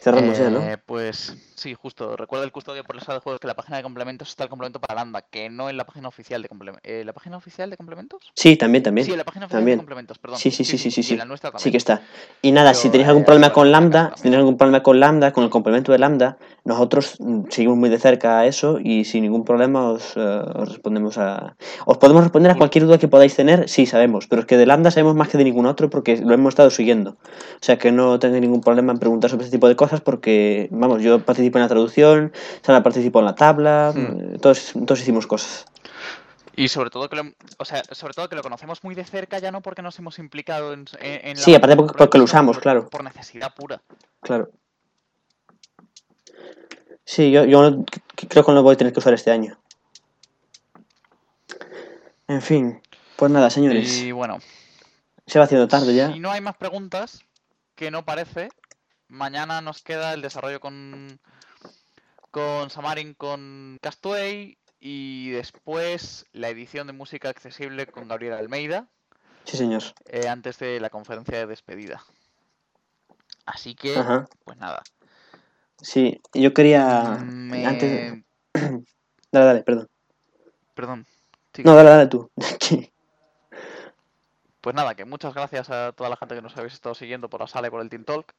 cerramos 0.00 0.36
ya, 0.36 0.50
¿no? 0.50 0.60
Eh, 0.60 0.76
pues 0.76 1.36
sí, 1.56 1.74
justo. 1.74 2.16
Recuerda 2.16 2.44
el 2.44 2.52
custodio 2.52 2.84
por 2.84 2.96
la 2.96 3.02
sala 3.02 3.18
de 3.18 3.22
juegos 3.22 3.40
que 3.40 3.46
la 3.46 3.54
página 3.54 3.78
de 3.78 3.82
complementos 3.82 4.28
está 4.28 4.44
el 4.44 4.50
complemento 4.50 4.80
para 4.80 4.94
Lambda, 4.94 5.22
que 5.22 5.50
no 5.50 5.68
en 5.68 5.76
la 5.76 5.84
página 5.84 6.08
oficial 6.08 6.42
de 6.42 6.48
complementos. 6.48 6.82
¿La 7.04 7.12
página 7.12 7.36
oficial 7.36 7.70
de 7.70 7.76
complementos? 7.76 8.30
Sí, 8.34 8.56
también, 8.56 8.82
Sí, 8.82 8.84
también, 8.84 9.10
en 9.10 9.18
la 9.18 9.24
página 9.24 9.46
oficial 9.46 9.60
de 9.60 9.62
también. 9.62 9.78
complementos, 9.78 10.18
perdón. 10.18 10.38
Sí, 10.38 10.50
sí, 10.50 10.64
sí, 10.64 10.78
sí, 10.78 10.90
sí, 10.90 11.02
sí. 11.02 11.16
la 11.16 11.24
nuestra 11.24 11.52
Sí 11.56 11.70
que 11.70 11.76
está. 11.76 12.02
Y 12.42 12.52
nada, 12.52 12.74
si 12.74 12.90
tenéis 12.90 13.08
algún 13.08 13.22
eh, 13.22 13.26
problema 13.26 13.52
con 13.52 13.72
Lambda, 13.72 14.12
si 14.16 14.22
tenéis 14.22 14.38
algún 14.38 14.56
problema 14.56 14.82
con 14.82 15.00
Lambda, 15.00 15.32
con 15.32 15.44
el 15.44 15.50
complemento 15.50 15.92
de 15.92 15.98
Lambda, 15.98 16.38
nosotros 16.64 17.16
mm, 17.18 17.44
seguimos 17.50 17.78
muy 17.78 17.88
de 17.88 17.98
cerca 17.98 18.40
a 18.40 18.46
eso 18.46 18.78
y 18.82 19.04
sin 19.04 19.22
ningún 19.22 19.44
problema 19.44 19.90
os, 19.90 20.16
eh, 20.16 20.20
os 20.20 20.68
respondemos 20.68 21.16
a... 21.18 21.56
Os 21.86 21.98
podemos 21.98 22.22
responder 22.22 22.52
a 22.52 22.56
cualquier 22.56 22.84
duda 22.84 22.98
que 22.98 23.08
podáis 23.08 23.34
tener, 23.34 23.68
sí, 23.68 23.86
sabemos, 23.86 24.26
pero 24.26 24.40
es 24.42 24.46
que 24.46 24.56
de 24.56 24.66
Lambda 24.66 24.90
sabemos 24.90 25.14
más 25.14 25.28
que 25.28 25.38
de 25.38 25.44
ningún 25.44 25.66
otro 25.66 25.88
porque 25.90 26.16
lo 26.18 26.34
hemos 26.34 26.50
estado 26.50 26.70
siguiendo. 26.70 27.10
O 27.12 27.62
sea 27.62 27.78
que 27.78 27.92
no 27.92 28.18
tengáis 28.18 28.42
ningún 28.42 28.60
problema 28.60 28.92
en 28.92 28.98
preguntar 28.98 29.30
sobre 29.30 29.44
este 29.44 29.56
tipo 29.56 29.68
de 29.68 29.76
cosas 29.76 30.00
porque, 30.00 30.68
vamos, 30.70 31.02
yo 31.02 31.20
participo 31.20 31.45
en 31.54 31.62
la 31.62 31.68
traducción, 31.68 32.32
Sara 32.62 32.82
participó 32.82 33.20
en 33.20 33.24
la 33.26 33.34
tabla, 33.34 33.92
eh, 33.96 34.38
todos, 34.40 34.72
todos 34.72 35.00
hicimos 35.00 35.26
cosas. 35.26 35.66
Y 36.56 36.68
sobre 36.68 36.88
todo 36.88 37.08
que 37.08 37.16
lo, 37.16 37.22
o 37.58 37.64
sea, 37.64 37.82
sobre 37.90 38.14
todo 38.14 38.28
que 38.28 38.36
lo 38.36 38.42
conocemos 38.42 38.82
muy 38.82 38.94
de 38.94 39.04
cerca 39.04 39.38
ya 39.38 39.52
no 39.52 39.60
porque 39.60 39.82
nos 39.82 39.98
hemos 39.98 40.18
implicado 40.18 40.72
en, 40.72 40.86
en, 41.00 41.36
la 41.36 41.42
Sí, 41.42 41.54
aparte 41.54 41.76
porque, 41.76 41.98
porque 41.98 42.18
lo 42.18 42.24
usamos, 42.24 42.56
por, 42.56 42.62
claro, 42.62 42.88
por 42.88 43.04
necesidad 43.04 43.54
pura. 43.54 43.82
claro. 44.20 44.50
Sí, 47.04 47.30
yo, 47.30 47.44
yo 47.44 47.84
creo 48.28 48.44
que 48.44 48.50
no 48.50 48.56
lo 48.56 48.62
voy 48.64 48.74
a 48.74 48.76
tener 48.76 48.92
que 48.92 48.98
usar 48.98 49.14
este 49.14 49.30
año. 49.30 49.56
En 52.26 52.42
fin, 52.42 52.82
pues 53.14 53.30
nada, 53.30 53.48
señores, 53.50 53.98
Y 53.98 54.10
bueno, 54.10 54.38
se 55.26 55.38
va 55.38 55.44
haciendo 55.44 55.68
tarde 55.68 55.94
ya. 55.94 56.12
si 56.12 56.18
no 56.18 56.32
hay 56.32 56.40
más 56.40 56.56
preguntas, 56.56 57.24
que 57.76 57.92
no 57.92 58.04
parece, 58.04 58.48
mañana 59.08 59.60
nos 59.60 59.82
queda 59.82 60.12
el 60.14 60.22
desarrollo 60.22 60.60
con, 60.60 61.20
con 62.30 62.70
Samarin 62.70 63.14
con 63.14 63.78
Castaway 63.80 64.58
y 64.80 65.30
después 65.30 66.26
la 66.32 66.48
edición 66.48 66.86
de 66.86 66.92
música 66.92 67.28
accesible 67.28 67.86
con 67.86 68.08
Gabriel 68.08 68.34
Almeida 68.34 68.88
Sí, 69.44 69.56
señor. 69.56 69.82
eh, 70.06 70.28
antes 70.28 70.58
de 70.58 70.80
la 70.80 70.90
conferencia 70.90 71.38
de 71.38 71.46
despedida. 71.46 72.04
Así 73.44 73.74
que, 73.76 73.96
Ajá. 73.96 74.28
pues 74.44 74.58
nada. 74.58 74.82
Sí, 75.80 76.20
yo 76.34 76.52
quería... 76.52 77.14
Antes... 77.14 77.90
de- 77.90 78.24
Dale, 79.32 79.46
dale, 79.46 79.62
perdón. 79.62 79.88
Perdón. 80.74 81.06
No, 81.64 81.74
dale, 81.74 81.90
dale 81.90 82.06
tú. 82.06 82.30
Pues 84.66 84.74
nada, 84.74 84.96
que 84.96 85.04
muchas 85.04 85.32
gracias 85.32 85.70
a 85.70 85.92
toda 85.92 86.10
la 86.10 86.16
gente 86.16 86.34
que 86.34 86.42
nos 86.42 86.56
habéis 86.56 86.72
estado 86.74 86.92
siguiendo 86.96 87.30
por 87.30 87.38
la 87.40 87.46
sala 87.46 87.68
y 87.68 87.70
por 87.70 87.80
el 87.80 87.88
Team 87.88 88.02
Talk. 88.02 88.34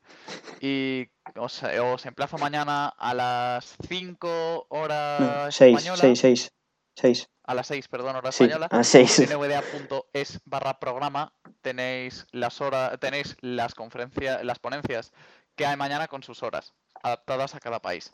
Y 0.59 1.07
os, 1.37 1.63
os 1.63 2.05
emplazo 2.05 2.37
mañana 2.37 2.89
a 2.89 3.13
las 3.13 3.77
5 3.87 4.67
No, 4.69 4.77
horas 4.77 5.55
seis, 5.55 5.77
española. 5.77 6.01
seis, 6.01 6.19
seis. 6.19 6.51
6. 6.97 7.29
a 7.43 7.53
las 7.53 7.67
6, 7.67 7.87
perdón, 7.87 8.17
hora 8.17 8.33
Sí, 8.33 8.43
española. 8.43 8.67
a 8.69 8.75
las 8.75 8.87
6. 8.87 9.19
En 9.19 9.29
nvda.es 9.39 10.41
barra 10.43 10.77
programa 10.81 11.31
tenéis 11.61 12.27
las 12.31 12.59
horas, 12.59 12.99
tenéis 12.99 13.37
las 13.39 13.73
conferencias, 13.73 14.43
las 14.43 14.59
ponencias 14.59 15.13
que 15.55 15.65
hay 15.65 15.77
mañana 15.77 16.09
con 16.09 16.23
sus 16.23 16.43
horas, 16.43 16.73
adaptadas 17.03 17.55
a 17.55 17.61
cada 17.61 17.79
país. 17.81 18.11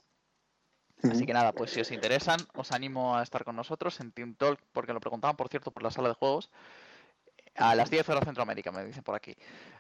Así 1.02 1.26
que 1.26 1.34
nada, 1.34 1.52
pues 1.52 1.72
si 1.72 1.82
os 1.82 1.90
interesan, 1.92 2.40
os 2.54 2.72
animo 2.74 3.18
a 3.18 3.24
estar 3.24 3.44
con 3.44 3.56
nosotros 3.56 4.00
en 4.02 4.12
Team 4.12 4.36
Talk, 4.36 4.60
porque 4.72 4.94
lo 4.94 5.00
preguntaban, 5.00 5.36
por 5.36 5.50
cierto, 5.50 5.72
por 5.72 5.82
la 5.82 5.90
sala 5.90 6.10
de 6.10 6.14
juegos. 6.14 6.52
A 7.56 7.76
las 7.76 7.90
10 7.90 8.08
horas 8.10 8.24
Centroamérica, 8.26 8.72
me 8.72 8.84
dicen 8.86 9.04
por 9.04 9.16
aquí. 9.16 9.36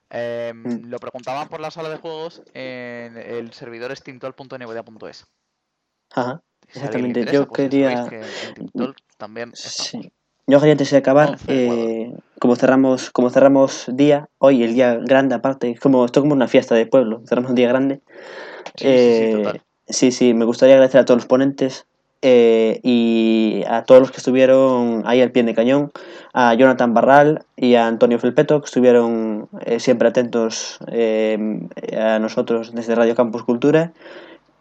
Em, 0.09 0.63
Mm. 0.63 0.89
Lo 0.89 0.99
preguntaban 0.99 1.47
por 1.49 1.59
la 1.59 1.71
sala 1.71 1.89
de 1.89 1.97
juegos 1.97 2.43
en 2.53 3.17
el 3.17 3.51
servidor 3.53 3.95
steamtalk.nvda.es. 3.95 5.25
Ajá. 6.11 6.41
Si 6.61 6.77
Exactamente, 6.79 7.19
interesa, 7.19 7.33
yo 7.33 7.47
pues 7.47 7.69
quería- 7.69 8.05
que 8.09 8.25
también. 9.17 9.51
Sí. 9.55 10.11
Yo 10.45 10.59
quería 10.59 10.73
antes 10.73 10.91
de 10.91 10.97
acabar, 10.97 11.37
eh, 11.47 12.13
como 12.39 12.55
cerramos, 12.55 13.09
como 13.11 13.29
cerramos 13.29 13.85
día, 13.93 14.29
hoy 14.39 14.63
el 14.63 14.73
día 14.73 14.95
grande 14.95 15.35
aparte, 15.35 15.71
es 15.71 15.79
como, 15.79 16.05
esto 16.05 16.19
es 16.19 16.21
como 16.23 16.33
una 16.33 16.47
fiesta 16.47 16.75
de 16.75 16.85
pueblo, 16.85 17.21
cerramos 17.27 17.49
un 17.49 17.55
día 17.55 17.69
grande. 17.69 18.01
Sí, 18.75 18.87
sí, 18.87 19.13
sí, 19.13 19.23
Eh, 19.23 19.31
total. 19.37 19.63
sí, 19.87 20.11
sí, 20.11 20.33
me 20.33 20.45
gustaría 20.45 20.75
agradecer 20.75 20.99
a 21.01 21.05
todos 21.05 21.19
los 21.19 21.25
ponentes 21.27 21.87
eh, 22.23 22.79
y 22.83 23.63
a 23.67 23.83
todos 23.83 24.01
los 24.01 24.09
que 24.11 24.17
estuvieron 24.17 25.03
ahí 25.05 25.21
al 25.21 25.31
pie 25.31 25.43
de 25.43 25.53
cañón, 25.53 25.91
a 26.33 26.53
Jonathan 26.55 26.93
Barral 26.95 27.43
y 27.55 27.75
a 27.75 27.85
Antonio 27.85 28.17
Felpeto, 28.17 28.59
que 28.61 28.65
estuvieron 28.65 29.49
eh, 29.65 29.79
siempre 29.79 30.07
atentos 30.07 30.79
eh, 30.87 31.59
a 31.95 32.17
nosotros 32.19 32.73
desde 32.73 32.95
Radio 32.95 33.13
Campus 33.13 33.43
Cultura. 33.43 33.91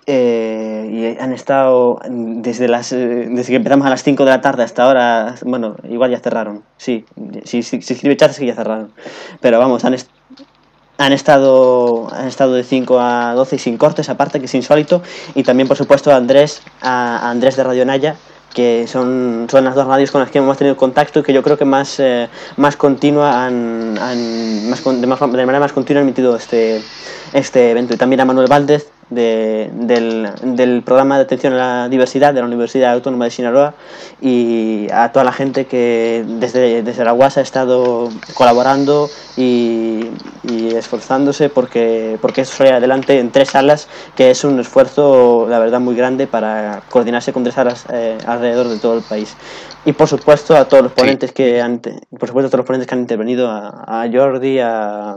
Eh, 0.06 0.90
y 0.92 1.22
han 1.22 1.32
estado 1.32 2.00
desde 2.08 2.66
las 2.66 2.92
eh, 2.92 3.28
desde 3.30 3.52
que 3.52 3.56
empezamos 3.56 3.86
a 3.86 3.90
las 3.90 4.02
5 4.02 4.24
de 4.24 4.30
la 4.30 4.40
tarde 4.40 4.64
hasta 4.64 4.82
ahora, 4.82 5.36
bueno, 5.44 5.76
igual 5.88 6.10
ya 6.10 6.18
cerraron. 6.18 6.64
Sí, 6.76 7.04
si 7.44 7.62
sí, 7.62 7.80
sí, 7.80 7.94
escribe 7.94 8.16
chat 8.16 8.32
es 8.32 8.38
que 8.40 8.46
ya 8.46 8.56
cerraron. 8.56 8.90
Pero 9.40 9.60
vamos, 9.60 9.84
han, 9.84 9.94
est- 9.94 10.10
han 11.04 11.12
estado 11.12 12.08
han 12.12 12.28
estado 12.28 12.54
de 12.54 12.64
5 12.64 12.98
a 13.00 13.34
12 13.34 13.56
y 13.56 13.58
sin 13.58 13.76
cortes, 13.76 14.08
aparte 14.08 14.38
que 14.38 14.46
es 14.46 14.54
insólito. 14.54 15.02
Y 15.34 15.42
también, 15.42 15.68
por 15.68 15.76
supuesto, 15.76 16.10
a 16.12 16.16
Andrés, 16.16 16.62
a 16.80 17.28
Andrés 17.30 17.56
de 17.56 17.64
Radio 17.64 17.84
Naya, 17.84 18.16
que 18.54 18.86
son, 18.86 19.46
son 19.50 19.64
las 19.64 19.74
dos 19.74 19.86
radios 19.86 20.10
con 20.10 20.20
las 20.20 20.30
que 20.30 20.38
hemos 20.38 20.58
tenido 20.58 20.76
contacto 20.76 21.20
y 21.20 21.22
que 21.22 21.32
yo 21.32 21.42
creo 21.42 21.56
que 21.56 21.64
más, 21.64 21.98
eh, 21.98 22.28
más 22.56 22.76
continua 22.76 23.44
han, 23.46 23.94
más- 24.68 24.84
de 24.84 25.06
manera 25.06 25.58
más 25.60 25.72
continua 25.72 26.00
han 26.02 26.06
emitido 26.06 26.36
este, 26.36 26.82
este 27.32 27.70
evento. 27.70 27.94
Y 27.94 27.96
también 27.96 28.20
a 28.20 28.24
Manuel 28.26 28.48
Valdez 28.48 28.91
de- 29.14 29.70
del, 29.72 30.28
del 30.42 30.82
programa 30.82 31.16
de 31.16 31.22
atención 31.24 31.52
a 31.54 31.56
la 31.82 31.88
diversidad 31.88 32.34
de 32.34 32.40
la 32.40 32.46
Universidad 32.46 32.92
Autónoma 32.92 33.24
de 33.26 33.30
Sinaloa 33.30 33.74
y 34.20 34.86
a 34.92 35.12
toda 35.12 35.24
la 35.24 35.32
gente 35.32 35.66
que 35.66 36.24
desde, 36.26 36.82
desde 36.82 37.04
la 37.04 37.12
UAS 37.14 37.38
ha 37.38 37.40
estado 37.40 38.08
colaborando 38.34 39.08
y, 39.36 40.06
y 40.44 40.74
esforzándose 40.74 41.48
porque, 41.48 42.18
porque 42.20 42.42
esto 42.42 42.56
saliera 42.56 42.78
adelante 42.78 43.18
en 43.18 43.30
tres 43.30 43.50
salas, 43.50 43.88
que 44.16 44.30
es 44.30 44.44
un 44.44 44.60
esfuerzo, 44.60 45.46
la 45.48 45.58
verdad, 45.58 45.80
muy 45.80 45.94
grande 45.94 46.26
para 46.26 46.82
coordinarse 46.90 47.32
con 47.32 47.42
tres 47.42 47.54
salas 47.54 47.84
eh, 47.92 48.18
alrededor 48.26 48.68
de 48.68 48.78
todo 48.78 48.94
el 48.96 49.02
país. 49.02 49.34
Y 49.84 49.92
por 49.92 50.06
supuesto 50.06 50.56
a 50.56 50.66
todos 50.68 50.84
los 50.84 50.92
ponentes 50.92 51.32
que 51.32 51.60
han, 51.60 51.80
por 51.80 52.28
supuesto 52.28 52.46
a 52.46 52.50
todos 52.50 52.58
los 52.58 52.66
ponentes 52.66 52.86
que 52.86 52.94
han 52.94 53.00
intervenido, 53.00 53.50
a, 53.50 54.02
a 54.04 54.08
Jordi, 54.12 54.60
a, 54.60 55.16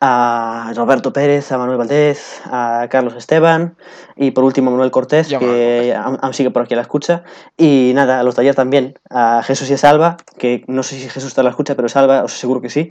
a 0.00 0.72
Roberto 0.76 1.12
Pérez, 1.12 1.50
a 1.50 1.58
Manuel 1.58 1.78
Valdés, 1.78 2.40
a 2.44 2.86
Carlos 2.90 3.14
Esteban 3.14 3.76
y 4.16 4.30
por 4.30 4.44
último 4.44 4.68
a 4.68 4.72
Manuel 4.72 4.90
Cortés, 4.90 5.28
que 5.28 5.94
aún 5.94 6.18
aún 6.20 6.34
sigue 6.34 6.50
por 6.50 6.62
aquí 6.62 6.74
a 6.74 6.76
la 6.76 6.82
escucha. 6.82 7.24
Y 7.56 7.92
nada, 7.94 8.20
a 8.20 8.22
los 8.22 8.36
de 8.36 8.42
ayer 8.42 8.54
también, 8.54 8.98
a 9.10 9.42
Jesús 9.42 9.70
y 9.70 9.74
a 9.74 9.78
Salva, 9.78 10.16
que 10.38 10.64
no 10.66 10.82
sé 10.82 10.96
si 10.96 11.08
Jesús 11.08 11.28
está 11.28 11.40
a 11.40 11.44
la 11.44 11.50
escucha, 11.50 11.74
pero 11.74 11.88
Salva 11.88 12.24
os 12.24 12.34
aseguro 12.34 12.60
que 12.60 12.70
sí. 12.70 12.88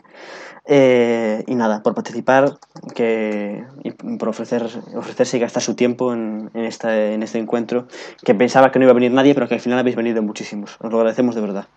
Eh, 0.69 1.45
y 1.47 1.55
nada, 1.55 1.81
por 1.81 1.95
participar 1.95 2.57
que, 2.93 3.63
y 3.83 3.91
por 3.91 4.27
ofrecer, 4.27 4.67
ofrecerse 4.95 5.37
y 5.37 5.39
gastar 5.39 5.63
su 5.63 5.75
tiempo 5.75 6.11
en, 6.11 6.51
en, 6.53 6.65
esta, 6.65 6.93
en 6.93 7.23
este 7.23 7.39
encuentro, 7.39 7.87
que 8.23 8.35
pensaba 8.35 8.69
que 8.71 8.79
no 8.79 8.83
iba 8.83 8.91
a 8.91 8.95
venir 8.95 9.11
nadie, 9.11 9.33
pero 9.33 9.47
que 9.47 9.53
al 9.53 9.61
final 9.61 9.79
habéis 9.79 9.95
venido 9.95 10.21
muchísimos. 10.21 10.75
Os 10.81 10.91
lo 10.91 10.97
agradecemos 10.97 11.35
de 11.35 11.41
verdad. 11.41 11.67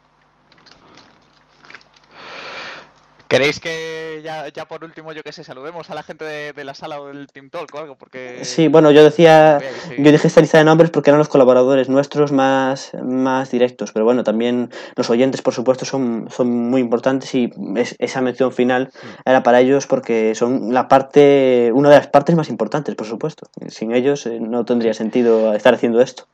¿Queréis 3.30 3.60
que 3.60 4.20
ya, 4.24 4.48
ya 4.48 4.64
por 4.66 4.82
último, 4.82 5.12
yo 5.12 5.22
qué 5.22 5.30
sé, 5.30 5.44
saludemos 5.44 5.88
a 5.88 5.94
la 5.94 6.02
gente 6.02 6.24
de, 6.24 6.52
de 6.52 6.64
la 6.64 6.74
sala 6.74 7.00
o 7.00 7.06
del 7.06 7.28
Team 7.28 7.48
Talk 7.48 7.72
o 7.72 7.78
algo? 7.78 7.94
Porque... 7.94 8.44
Sí, 8.44 8.66
bueno, 8.66 8.90
yo 8.90 9.04
decía, 9.04 9.60
sí. 9.86 9.94
yo 9.98 10.10
dije 10.10 10.26
esta 10.26 10.40
lista 10.40 10.58
de 10.58 10.64
nombres 10.64 10.90
porque 10.90 11.10
eran 11.10 11.18
los 11.20 11.28
colaboradores 11.28 11.88
nuestros 11.88 12.32
más, 12.32 12.90
más 13.00 13.52
directos, 13.52 13.92
pero 13.92 14.04
bueno, 14.04 14.24
también 14.24 14.70
los 14.96 15.10
oyentes, 15.10 15.42
por 15.42 15.54
supuesto, 15.54 15.84
son, 15.84 16.26
son 16.28 16.50
muy 16.50 16.80
importantes 16.80 17.32
y 17.36 17.52
es- 17.76 17.94
esa 18.00 18.20
mención 18.20 18.52
final 18.52 18.90
era 19.24 19.44
para 19.44 19.60
ellos 19.60 19.86
porque 19.86 20.34
son 20.34 20.74
la 20.74 20.88
parte, 20.88 21.70
una 21.72 21.88
de 21.88 21.96
las 21.98 22.08
partes 22.08 22.34
más 22.34 22.48
importantes, 22.48 22.96
por 22.96 23.06
supuesto. 23.06 23.48
Sin 23.68 23.94
ellos 23.94 24.26
eh, 24.26 24.40
no 24.40 24.64
tendría 24.64 24.92
sentido 24.92 25.54
estar 25.54 25.72
haciendo 25.72 26.00
esto. 26.00 26.26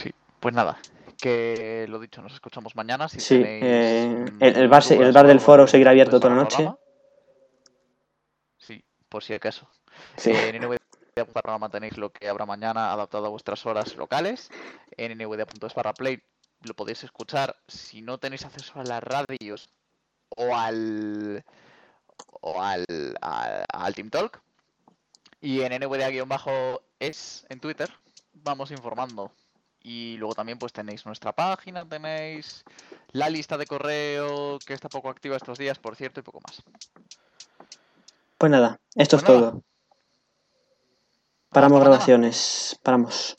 Sí, 0.00 0.12
pues 0.38 0.54
nada, 0.54 0.78
que 1.20 1.86
lo 1.88 1.98
dicho, 1.98 2.22
nos 2.22 2.32
escuchamos 2.32 2.74
mañana. 2.76 3.08
Si 3.08 3.20
Sí, 3.20 3.36
tenéis, 3.42 3.62
eh, 3.64 4.08
mm, 4.32 4.42
el- 4.42 4.56
el 4.56 4.68
bar 4.68 4.82
el 4.90 5.12
bar 5.12 5.26
del 5.26 5.40
foro 5.40 5.66
seguirá 5.66 5.90
abierto 5.90 6.18
toda 6.20 6.34
la 6.34 6.42
noche. 6.42 6.70
Sí, 8.58 8.82
por 9.08 9.22
si 9.22 9.34
acaso. 9.34 9.68
Sí. 10.16 10.30
En 10.30 10.62
nvda 10.62 10.78
programa 11.32 11.68
tenéis 11.68 11.96
lo 11.96 12.10
que 12.10 12.28
habrá 12.28 12.46
mañana 12.46 12.92
adaptado 12.92 13.26
a 13.26 13.30
vuestras 13.30 13.66
horas 13.66 13.96
locales. 13.96 14.50
En 14.96 15.16
nvda.es 15.18 15.74
barra 15.74 15.92
play 15.92 16.22
lo 16.62 16.74
podéis 16.74 17.02
escuchar 17.04 17.56
si 17.66 18.02
no 18.02 18.18
tenéis 18.18 18.44
acceso 18.44 18.78
a 18.80 18.84
las 18.84 19.02
radios 19.02 19.68
o 20.36 20.54
al 20.56 21.44
o 22.40 22.62
al, 22.62 22.84
al, 23.20 23.64
al 23.72 23.94
Team 23.94 24.10
Talk. 24.10 24.40
Y 25.40 25.62
en 25.62 25.72
nvda-es 25.80 27.46
en 27.48 27.60
Twitter 27.60 27.88
vamos 28.32 28.70
informando. 28.70 29.32
Y 29.82 30.16
luego 30.16 30.34
también 30.34 30.58
pues 30.58 30.72
tenéis 30.72 31.06
nuestra 31.06 31.32
página, 31.32 31.88
tenéis 31.88 32.64
la 33.12 33.30
lista 33.30 33.56
de 33.56 33.66
correo 33.66 34.58
que 34.64 34.74
está 34.74 34.88
poco 34.88 35.08
activa 35.08 35.36
estos 35.36 35.58
días, 35.58 35.78
por 35.78 35.96
cierto, 35.96 36.20
y 36.20 36.22
poco 36.22 36.40
más. 36.46 36.62
Pues 38.38 38.50
nada, 38.52 38.80
esto 38.94 39.16
Pues 39.16 39.22
es 39.24 39.28
nada. 39.28 39.50
todo. 39.50 39.62
Paramos 41.50 41.78
mañana. 41.78 41.90
grabaciones. 41.90 42.78
Paramos. 42.82 43.36